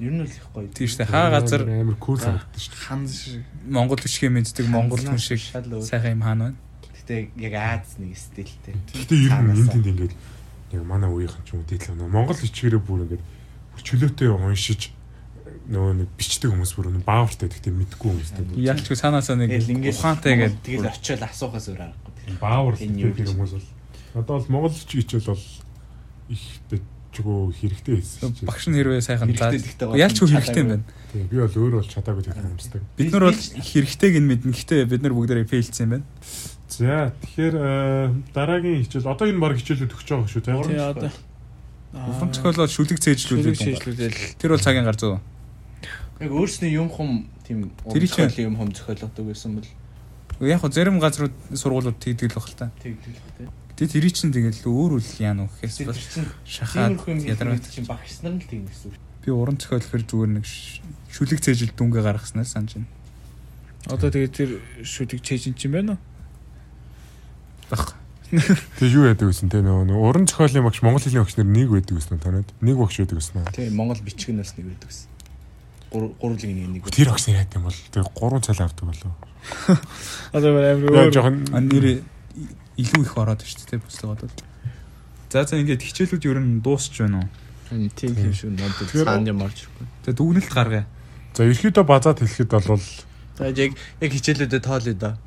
Ер 0.00 0.12
нь 0.16 0.24
л 0.24 0.32
их 0.32 0.46
гоё. 0.56 0.64
Тийм 0.72 0.88
шүү 0.88 1.04
дээ. 1.04 1.12
Хаа 1.12 1.28
газар 1.28 1.60
амар 1.68 1.96
кул 2.00 2.16
санагдчих 2.16 2.72
шүү 2.72 2.72
дээ. 2.72 2.84
ханз 2.88 3.12
шиг. 3.20 3.44
Монгол 3.68 4.00
бичгээ 4.00 4.30
мэддэг 4.32 4.66
монгол 4.72 4.96
хүн 5.04 5.20
шиг 5.20 5.40
сайхан 5.84 6.16
юм 6.16 6.22
хаана 6.24 6.44
байна? 6.48 6.56
Гэтэ 7.10 7.42
яг 7.42 7.54
Аз 7.58 7.98
нэг 7.98 8.14
стилтэй. 8.14 8.74
Гэхдээ 8.94 9.18
ер 9.26 9.34
нь 9.42 9.50
энд 9.50 9.70
тэнд 9.74 9.86
ингээд 9.90 10.14
яг 10.78 10.82
манай 10.86 11.10
үеийнхэн 11.10 11.42
ч 11.42 11.58
юм 11.58 11.66
уу 11.66 11.66
дээдлээ 11.66 11.98
нөө 11.98 12.10
Монгол 12.14 12.38
бичгээрээ 12.38 12.82
бүр 12.86 13.02
ингээд 13.02 13.22
бүр 13.74 13.82
чөлөөтэй 13.82 14.30
уншиж 14.30 14.94
нөгөө 15.66 15.92
нэг 16.06 16.08
бичдэг 16.14 16.50
хүмүүс 16.54 16.72
бүр 16.78 16.86
нэг 16.94 17.02
баавартай 17.02 17.50
гэхдээ 17.50 17.74
мэдгүй 17.74 18.10
хүмүүстэй. 18.14 18.62
Яалчгүй 18.62 18.94
санаасаа 18.94 19.36
нэг 19.42 19.58
ингэж 19.58 19.98
ухаантай 19.98 20.34
гэдэг. 20.38 20.62
Тэгэл 20.62 20.90
очиод 20.94 21.22
асуухаас 21.26 21.66
өөр 21.66 21.82
аргагүй. 21.90 22.38
Баавар 22.38 22.74
гэдэг 22.78 23.26
хүмүүс 23.26 23.52
бол 23.58 23.66
одоо 24.14 24.34
бол 24.38 24.50
Монгол 24.54 24.74
хичээл 24.74 25.34
бол 25.34 25.44
их 26.30 26.42
чигөө 27.10 27.50
хэрэгтэй 27.58 27.94
байсан. 27.98 28.34
Багш 28.46 28.64
нь 28.70 28.78
хэрвээ 28.78 29.02
сайхан 29.02 29.34
заа. 29.34 29.50
Гэхдээ 29.50 29.98
Яалчгүй 29.98 30.30
хэрэгтэй 30.30 30.62
юм 30.62 30.70
байна. 30.78 30.86
Тийм 31.10 31.26
би 31.26 31.36
бол 31.42 31.58
өөр 31.58 31.74
бол 31.82 31.90
чадаагүй 31.90 32.22
гэдэг 32.22 32.50
юмсдаг. 32.54 32.82
Бид 32.94 33.10
нар 33.10 33.24
бол 33.26 33.34
хэрэгтэйг 33.34 34.14
нь 34.22 34.28
мэднэ. 34.30 34.54
Гэхдээ 34.54 34.86
бид 34.86 35.02
нар 35.02 35.14
бүгдээрээ 35.18 35.50
фейлдсэн 35.50 35.84
юм 35.86 35.92
байна. 35.98 36.06
За 36.80 37.12
тэгэхээр 37.12 37.54
э, 37.60 38.08
дараагийн 38.32 38.80
хичээл 38.88 39.12
одоо 39.12 39.28
энэ 39.28 39.36
баг 39.36 39.60
хичээлүүд 39.60 39.92
өгч 39.92 40.08
байгаа 40.08 40.28
шүү 40.32 40.40
тийм. 40.48 40.64
Тий 40.64 40.80
одоо 40.80 41.12
Уран 41.92 42.32
зохиолоо 42.32 42.64
шүлэг 42.70 42.98
цээжлүүлээд 43.04 44.40
Тэр 44.40 44.50
бол 44.56 44.64
цагийн 44.64 44.88
гар 44.88 44.96
зөө. 44.96 45.20
Яг 46.24 46.32
өөрснөө 46.32 46.70
юм 46.72 46.88
хум 46.88 47.28
тийм 47.44 47.68
чинь- 47.84 48.08
зохиолын 48.08 48.48
юм 48.48 48.56
хум 48.56 48.70
зохиолдог 48.72 49.24
байсан 49.28 49.60
бол 49.60 49.68
Яг 50.40 50.64
хөө 50.64 50.72
зарим 50.72 50.96
газрууд 51.04 51.36
сургуулиуд 51.52 52.00
тэгдэг 52.00 52.32
л 52.32 52.36
баг 52.40 52.48
л 52.48 52.56
та. 52.56 52.72
тэгдэлтэй. 52.80 53.48
Тэ 53.76 53.84
тэрий 53.84 54.12
чинь 54.14 54.32
тэгэл 54.32 54.64
өөр 54.64 54.96
үл 54.96 55.08
яана 55.20 55.44
уу 55.44 55.52
гэхээс 55.60 55.84
бол 55.84 56.00
чинь 56.00 56.28
шахаад 56.48 56.96
ядаргаад 57.28 57.68
чинь 57.68 57.84
багш 57.84 58.24
нар 58.24 58.40
л 58.40 58.48
тийм 58.48 58.64
гэсэн. 58.64 58.88
үг. 58.88 58.96
би 59.20 59.28
уран 59.36 59.60
зохиол 59.60 59.84
хэр 59.84 60.04
зүгээр 60.08 60.30
нэг 60.40 60.46
шүлэг 61.12 61.44
цээжил 61.44 61.76
дүнгээ 61.76 62.04
гаргаснаас 62.08 62.56
санаж 62.56 62.80
байна. 62.80 62.88
одоо 63.92 64.08
тэгээд 64.08 64.32
тэр 64.32 64.50
шүдэг 64.80 65.20
чэйжин 65.20 65.52
ч 65.60 65.68
юм 65.68 65.76
байна 65.76 65.92
уу? 65.92 66.00
Баг. 67.70 67.94
Тэгээ 68.30 68.94
юу 68.94 69.04
яадаг 69.10 69.26
гэсэн 69.30 69.50
те 69.50 69.58
нөгөө 69.62 69.84
нөгөө 69.90 70.06
уран 70.06 70.26
зохиолын 70.30 70.62
багш 70.66 70.82
Монгол 70.86 71.02
хэлний 71.02 71.22
багш 71.22 71.34
нар 71.38 71.50
нэг 71.50 71.68
байдаг 71.70 71.94
гэсэн 71.98 72.18
танад? 72.22 72.48
Нэг 72.62 72.76
багш 72.78 72.96
байдаг 73.02 73.18
гэсэн? 73.18 73.46
Тийм 73.54 73.74
Монгол 73.74 74.00
бичгэнээс 74.06 74.52
нэг 74.54 74.66
байдаг 74.70 74.88
гэсэн. 74.90 75.08
Гур- 75.90 76.14
Гурвлын 76.22 76.54
нэг 76.54 76.68
нэг. 76.78 76.82
Тэр 76.94 77.10
багш 77.10 77.26
яадаг 77.26 77.58
юм 77.58 77.66
бол 77.66 77.78
тэгээ 77.90 78.06
3 78.14 78.46
цал 78.46 78.60
авдаг 78.62 78.86
болов. 78.86 79.14
Одоо 80.30 80.50
амар 80.70 80.94
Яг 80.94 81.10
өөр 81.10 81.14
жоохон 81.14 81.36
А 81.50 81.58
нэр 81.58 81.84
илүү 82.78 83.02
их 83.02 83.14
ороод 83.18 83.42
шүү 83.42 83.66
дээ 83.66 83.82
бүслэгод 83.82 84.20
бол. 84.22 84.38
За 85.30 85.42
за 85.46 85.58
ингээд 85.58 85.82
хичээлүүд 85.82 86.24
ер 86.30 86.38
нь 86.38 86.62
дуусч 86.62 87.02
байна 87.02 87.26
уу? 87.26 87.28
Тийм 87.98 88.14
тийм 88.14 88.30
шүү. 88.34 88.50
Надад 88.54 88.90
цаанд 88.94 89.26
юм 89.30 89.42
орж 89.42 89.58
ирэхгүй. 89.66 89.86
Тэгээ 90.06 90.18
дүгнэлт 90.18 90.50
гаргая. 90.54 90.86
за 91.34 91.46
ерөөдөө 91.50 91.84
базаад 91.86 92.18
хэлэхэд 92.22 92.50
бол 92.66 92.82
За 93.38 93.46
яг 93.50 93.72
яг 93.74 94.10
хичээлүүдэд 94.14 94.62
тоолё 94.62 94.94
да. 94.94 95.18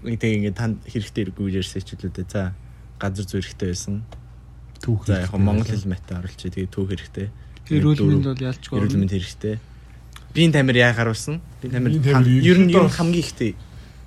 Тэгээ 0.00 0.36
ингээд 0.40 0.56
танд 0.56 0.76
хэрэгтэй 0.88 1.28
хэрэггүй 1.28 1.60
ярьсан 1.60 1.80
хичээлүүдэд 1.84 2.28
за 2.32 2.54
газар 2.96 3.26
зүй 3.28 3.44
хэрэгтэй 3.44 3.68
байсан. 3.68 3.96
түүх. 4.80 5.04
За 5.04 5.20
яг 5.24 5.32
Монгол 5.36 5.68
хэл 5.68 5.84
математик 5.84 6.16
оруулчих. 6.24 6.52
Тэгээ 6.56 6.72
түүх 6.72 6.88
хэрэгтэй. 6.96 7.28
эрүүл 7.68 8.00
мэнд 8.00 8.26
бол 8.32 8.46
ялчгүй. 8.48 8.76
Эрүүл 8.80 8.98
мэнд 9.00 9.12
хэрэгтэй. 9.12 9.54
Биеийн 10.32 10.52
тамир 10.56 10.76
яа 10.80 10.92
харуулсан? 10.96 11.40
Биеийн 11.60 11.74
тамир 11.76 11.92
ер 12.00 12.58
нь 12.64 12.72
ер 12.72 12.84
нь 12.86 12.96
хамгийн 12.96 13.24
ихтэй 13.24 13.52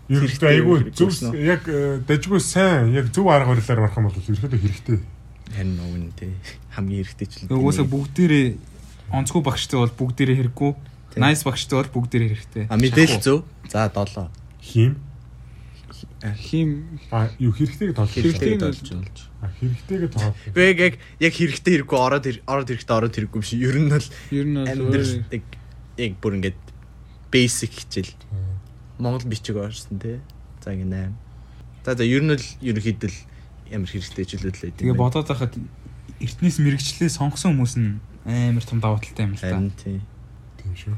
хэрэгтэй 0.10 0.50
айгүй 0.60 0.92
зөв 0.92 1.12
яг 1.38 1.64
э, 1.68 2.02
дажгүй 2.04 2.40
сайн 2.44 2.92
яг 2.92 3.08
зөв 3.16 3.28
арга 3.32 3.56
барилаар 3.56 3.88
марах 3.88 3.98
юм 3.98 4.08
бол 4.10 4.20
ерөөдөө 4.20 4.60
хэрэгтэй. 4.60 5.00
харин 5.54 5.76
нөгөө 5.80 6.00
нь 6.04 6.12
тий 6.18 6.34
хамгийн 6.76 7.04
хэрэгтэй 7.08 7.28
ч 7.28 7.34
л. 7.48 7.56
Угсаа 7.56 7.88
бүгдээрээ 7.88 8.48
онцгой 9.16 9.42
багштай 9.44 9.80
бол 9.80 9.94
бүгдээрээ 9.96 10.38
хэрэггүй. 10.44 10.72
Nice 11.22 11.46
багштай 11.48 11.78
бол 11.80 11.92
бүгдээрээ 11.96 12.30
хэрэгтэй. 12.36 12.64
А 12.68 12.76
мэдээлэл 12.76 13.24
зөв. 13.24 13.48
За 13.70 13.88
7. 13.88 14.28
Хим 14.60 15.00
хим 16.32 17.00
юу 17.40 17.52
хэрэгтэйг 17.52 17.92
тоолох. 18.00 18.16
Хэрэгтэй 18.16 18.56
нь 18.56 18.64
болж 18.64 18.80
хэрэгтэйг. 18.80 20.12
Гэхдээ 20.56 20.70
яг 20.72 20.80
яг 20.80 20.96
яг 21.20 21.34
хэрэгтэй 21.36 21.72
хэрэггүй 21.84 22.00
ороод 22.00 22.26
ороод 22.48 22.70
хэрэгтэй 22.72 22.96
ороод 22.96 23.16
хэрэггүй 23.20 23.40
биш. 23.44 23.52
Ер 23.60 23.76
нь 23.76 23.92
бол 23.92 24.08
ер 24.32 24.46
нь 24.48 24.56
бол 24.56 24.72
амьдрал 24.72 25.12
өөр- 25.20 25.52
яг 26.00 26.14
бүр 26.24 26.34
ингээд 26.40 26.60
basic 27.28 27.72
хичээл. 27.76 28.16
Монгол 29.04 29.28
бичиг 29.28 29.60
орсон 29.60 30.00
тий. 30.00 30.24
За 30.64 30.72
ингээ 30.72 31.12
8. 31.12 31.84
За 31.84 31.92
за 32.00 32.08
ер 32.08 32.24
нь 32.24 32.32
л 32.32 32.48
ерөнхийдөө 32.64 33.12
л 33.12 33.20
ямар 33.68 33.90
хэрэгтэй 33.92 34.24
хичээлүүд 34.24 34.56
л 34.64 34.72
Тэгээ 34.80 34.96
бодоод 34.96 35.28
байхад 35.28 35.60
эртнээс 36.24 36.58
мэрэгчлээ 36.64 37.12
сонгосон 37.12 37.60
хүмүүс 37.60 37.76
нь 37.76 38.00
амар 38.24 38.64
том 38.64 38.80
давуу 38.80 39.04
талтай 39.04 39.28
юм 39.28 39.36
л 39.36 39.44
та. 39.44 39.60
Тийм 39.76 40.72
шүү. 40.72 40.96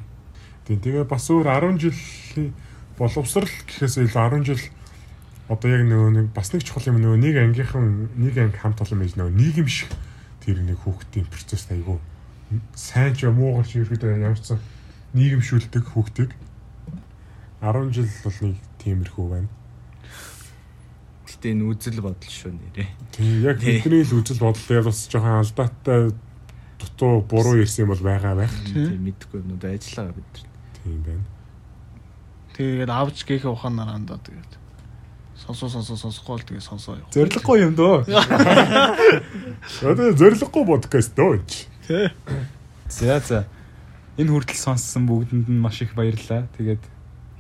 Тэгээ 0.70 1.10
бас 1.10 1.26
өөр 1.34 1.50
10 1.50 1.82
жилийн 1.82 2.54
боловсрал 2.98 3.50
гэхээс 3.50 3.98
илүү 4.06 4.14
10 4.14 4.46
жил 4.46 4.62
одоо 5.50 5.70
яг 5.70 5.84
нөгөө 5.86 6.12
нэг 6.18 6.28
бас 6.34 6.54
нэг 6.54 6.66
чухал 6.66 6.90
юм 6.90 7.02
нөгөө 7.02 7.20
нэг 7.22 7.36
ангийнхан 7.38 8.10
нэг 8.18 8.36
анги 8.38 8.58
хамт 8.58 8.82
олон 8.82 9.00
байж 9.02 9.14
нөгөө 9.14 9.34
нийгэм 9.34 9.70
шиг 9.70 9.94
тэр 10.42 10.62
нэг 10.66 10.82
хүүхдийн 10.82 11.30
процесс 11.30 11.70
айгу 11.70 12.02
сайн 12.74 13.14
ч 13.14 13.30
муугар 13.30 13.66
ч 13.66 13.82
ерөөдөө 13.82 14.26
явцсан 14.26 14.60
нийгэмшүүлдэг 15.14 15.84
хүүхдийг 15.86 16.32
10 17.62 17.94
жил 17.94 18.10
бол 18.24 18.38
нэг 18.46 18.58
тиймэрхүү 18.84 19.26
байна. 19.32 19.50
Гэтэ 21.26 21.54
энэ 21.56 21.66
үзэл 21.66 22.02
бодол 22.06 22.34
шүү 22.34 22.54
нэрээ. 22.54 22.90
Тийм 23.16 23.34
яг 23.42 23.58
бидний 23.58 24.06
л 24.06 24.18
үзэл 24.22 24.44
бодлоо 24.44 24.82
бас 24.86 25.00
жоохон 25.10 25.42
алдаатай 25.42 26.14
дутуу 26.78 27.26
буруу 27.26 27.58
ирсэн 27.64 27.90
юм 27.90 27.96
бол 27.96 28.04
байгаа 28.06 28.36
байх. 28.38 28.54
Тийм 28.70 29.02
мэдгүй 29.10 29.42
юмнууд 29.42 29.66
ажиллаа 29.66 30.14
бид 30.14 30.30
нар. 30.36 30.50
Тийм 30.84 31.00
байна. 31.02 31.26
Тэгээд 32.54 32.92
авч 32.94 33.18
гээхээ 33.26 33.50
ухаанаар 33.50 33.98
андаа 33.98 34.22
тэгээд 34.22 34.65
сонсоо 35.46 35.70
сонсоо 35.70 35.98
сонсохгүй 35.98 36.36
л 36.42 36.48
тэгээд 36.50 36.66
сонсоо 36.66 36.98
явах. 36.98 37.14
Зориггүй 37.14 37.58
юм 37.62 37.74
дөө. 37.78 38.10
Одоо 39.86 40.12
зориггүй 40.18 40.64
подкаст 40.66 41.14
дооч. 41.14 41.70
Тэ. 41.86 42.10
За 42.90 43.20
за. 43.22 43.46
Энэ 44.18 44.34
хүртэл 44.34 44.58
сонссон 44.58 45.06
бүгдэнд 45.06 45.46
нь 45.46 45.62
маш 45.62 45.86
их 45.86 45.94
баярлалаа. 45.94 46.50
Тэгээд 46.58 46.82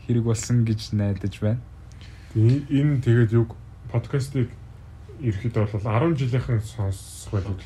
хэрэг 0.05 0.23
болсон 0.23 0.61
гэж 0.69 0.93
найдаж 0.93 1.33
байна. 1.41 1.61
Энэ 2.37 3.01
тэгээд 3.01 3.33
юу 3.33 3.49
подкастыг 3.89 4.53
ерөөхдөө 5.23 5.65
бол 5.71 6.13
10 6.13 6.19
жилийнхэн 6.19 6.61
сонсох 6.61 7.31
байлгүй. 7.31 7.57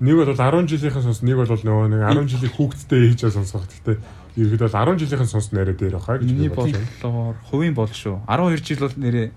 Нэг 0.00 0.16
бол 0.16 0.34
10 0.34 0.66
жилийнхэн 0.72 1.04
сонс, 1.04 1.20
нэг 1.22 1.36
бол 1.36 1.46
нөгөө 1.46 1.88
нэг 1.92 2.02
10 2.08 2.32
жилийн 2.32 2.54
хүүхэдтэй 2.56 3.00
ээжээ 3.12 3.30
сонсох. 3.36 3.68
Гэхдээ 3.68 3.96
ерөөхдөө 4.40 4.72
10 4.72 4.98
жилийнхэн 5.04 5.28
сонс 5.28 5.52
нэрэ 5.52 5.76
дээр 5.76 6.00
баха 6.00 6.18
гэж 6.18 6.32
бодлоор 6.56 7.36
хувийн 7.52 7.76
бол 7.76 7.92
шүү. 7.92 8.24
12 8.26 8.64
жил 8.64 8.80
бол 8.88 8.96
нэрээ 8.96 9.28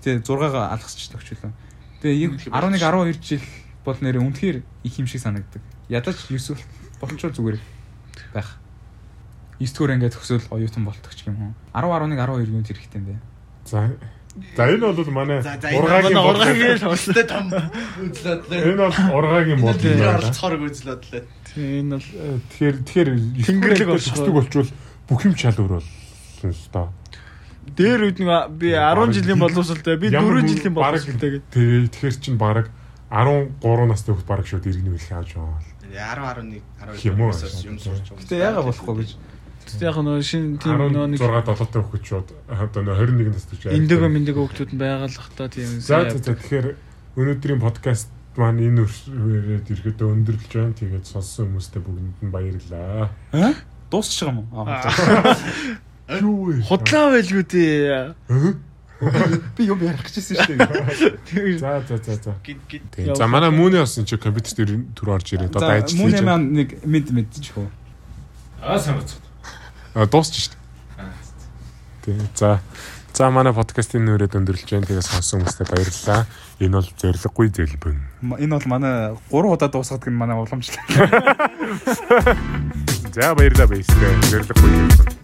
гэтээ 0.00 0.24
6-га 0.24 0.72
алгасч 0.72 1.12
төгчлөө. 1.12 1.52
Тэгээ 2.00 2.18
яг 2.24 2.32
11 2.48 2.80
12 2.80 3.20
жил 3.20 3.44
бол 3.84 3.96
нэрээ 4.00 4.24
үнэхээр 4.24 4.56
их 4.84 4.94
юм 4.98 5.06
шиг 5.06 5.20
санагддаг. 5.20 5.60
Ядаж 5.92 6.16
9 6.32 6.56
болчоо 7.00 7.30
зүгээр 7.30 7.60
байх. 8.32 8.56
9 9.60 9.68
дэх 9.76 9.92
ингээд 10.00 10.16
төгсөөл 10.16 10.48
оюутан 10.56 10.84
болтох 10.88 11.12
ч 11.12 11.28
юм 11.28 11.52
уу. 11.52 11.52
10 11.76 11.84
11 11.84 12.16
12 12.16 12.48
юунд 12.48 12.66
хэрэгтэй 12.72 12.98
юм 12.98 13.06
бэ? 13.12 13.16
За 13.68 13.92
За 14.56 14.62
энэ 14.70 14.80
бол 14.94 15.10
манай 15.12 15.42
ургагийн 15.42 16.16
ургагийн 16.16 16.78
Өстэй 16.86 17.26
том 17.26 17.50
үзлээ. 17.50 18.46
Энэ 18.72 18.78
бол 18.78 18.96
ургагийн 19.20 19.58
Тэр 19.58 19.98
бодлоо. 19.98 20.14
оролцохоор 20.16 20.54
үзлээ. 20.64 20.96
Тийм 21.50 21.90
энэ 21.90 21.98
бол 21.98 22.06
Тэгэхээр 22.54 22.76
тэгэхээр 22.86 23.08
Тэнгэрлэг 23.10 23.44
тэнгэрлэг 23.44 23.88
болчихоо. 23.90 24.24
болчихдог 24.30 24.34
болчвол 24.38 24.70
бүх 25.10 25.20
юм 25.26 25.34
чалуур 25.34 25.72
бол 25.82 25.88
өстой. 26.46 26.86
Дээр 27.76 28.00
үед 28.08 28.18
нэг 28.20 28.56
би 28.56 28.72
10 28.72 29.12
жилийн 29.12 29.40
боловсралтай 29.40 29.96
би 30.00 30.10
4 30.10 30.48
жилийн 30.48 30.74
боловсралтай 30.74 31.30
гэдэг. 31.38 31.50
Тэгээ 31.52 31.88
тэгэхээр 31.92 32.16
чинь 32.20 32.38
баг 32.40 32.70
13 33.10 33.90
настай 33.90 34.14
хөлт 34.14 34.26
баг 34.26 34.46
шууд 34.46 34.64
иргэн 34.66 34.94
үлэх 34.94 35.12
авч 35.12 35.36
байгаа. 35.36 35.60
10 35.90 36.62
11 36.80 37.04
Юм 37.04 37.20
уу? 37.20 37.32
12 37.34 37.66
юм 37.66 37.78
сурч 37.78 38.06
байгаа. 38.08 38.22
Гэтэ 38.22 38.36
яага 38.38 38.62
болохгүй 38.70 38.94
гэж. 39.04 39.10
Яг 39.80 39.96
нөө 40.02 40.22
шин 40.24 40.44
тийм 40.58 40.78
нөө 40.78 41.06
нэг 41.14 41.20
16 41.20 41.58
7 41.58 41.74
тав 41.74 41.84
хөлт 41.90 42.04
шууд 42.06 42.28
одоо 42.48 42.82
нөө 42.86 42.96
21 43.06 43.34
настай 43.34 43.56
ч. 43.58 43.62
эндэгөө 43.70 44.08
мэндэгөө 44.08 44.44
хүмүүс 44.46 44.72
нь 44.74 44.80
байгалах 44.80 45.28
та 45.36 45.46
тийм 45.50 45.68
За 45.82 46.06
за 46.06 46.18
за 46.18 46.34
тэгэхээр 46.34 46.66
өнөөдрийн 47.18 47.60
подкаст 47.60 48.08
маань 48.38 48.62
энэ 48.62 48.86
үрээд 48.86 49.66
ирэхэд 49.74 50.00
өндөрлөж 50.00 50.52
байна. 50.54 50.78
Тэгээд 50.78 51.06
сонссон 51.06 51.50
хүмүүстээ 51.50 51.82
бүгдэнд 51.82 52.18
нь 52.24 52.30
баярлалаа. 52.30 53.10
Аа? 53.34 53.52
Дуусчих 53.90 54.30
юм 54.30 54.46
уу? 54.54 54.64
Аа. 54.64 54.86
Юу 56.18 56.50
вэ? 56.50 56.62
худлаа 56.66 57.14
байлгүй 57.14 57.44
дээ. 57.46 58.14
Би 59.56 59.62
юм 59.64 59.80
ярих 59.80 60.02
гэжсэн 60.04 60.36
шүү 60.42 60.56
дээ. 60.58 61.58
За 61.62 61.80
за 61.86 61.96
за 62.02 62.14
за. 62.18 62.34
Тийм. 62.42 63.14
За 63.14 63.26
манай 63.30 63.50
мөний 63.54 63.80
бас 63.80 63.96
энэ 63.96 64.10
чи 64.10 64.16
компьютер 64.18 64.66
дээр 64.66 64.84
төр 64.92 65.08
орж 65.14 65.32
ирээд 65.32 65.54
одоо 65.56 65.70
ажил 65.70 66.02
хийж 66.02 66.20
байна. 66.20 66.36
маань 66.36 66.52
нэг 66.52 66.68
мэд 66.84 67.08
мэдчихв. 67.14 67.70
Аа 68.60 68.76
санаац. 68.76 69.16
А 69.94 70.04
дуусч 70.04 70.50
шүү 70.50 70.52
дээ. 70.52 71.08
Тийм. 72.04 72.28
За 72.34 72.60
За 73.14 73.28
манай 73.28 73.52
подкастын 73.52 74.04
нүрээд 74.06 74.36
өндөрлж 74.38 74.64
байна. 74.70 74.86
Тэгээ 74.86 75.04
сонсон 75.04 75.42
хүмүүстээ 75.42 75.66
баярлалаа. 75.68 76.24
Энэ 76.62 76.76
бол 76.78 76.88
зориггүй 76.88 77.48
зэлбэн. 77.52 77.98
Энэ 78.38 78.54
бол 78.54 78.68
манай 78.70 78.94
3 79.28 79.50
удаа 79.50 79.68
дуусгадаг 79.68 80.08
нь 80.08 80.16
манай 80.16 80.38
уламжлал. 80.38 80.80
За 83.12 83.34
баярлалаа 83.34 83.68
баярлалаа. 83.68 84.12
Зориггүй 84.30 84.70
зэлбэн. 84.88 85.19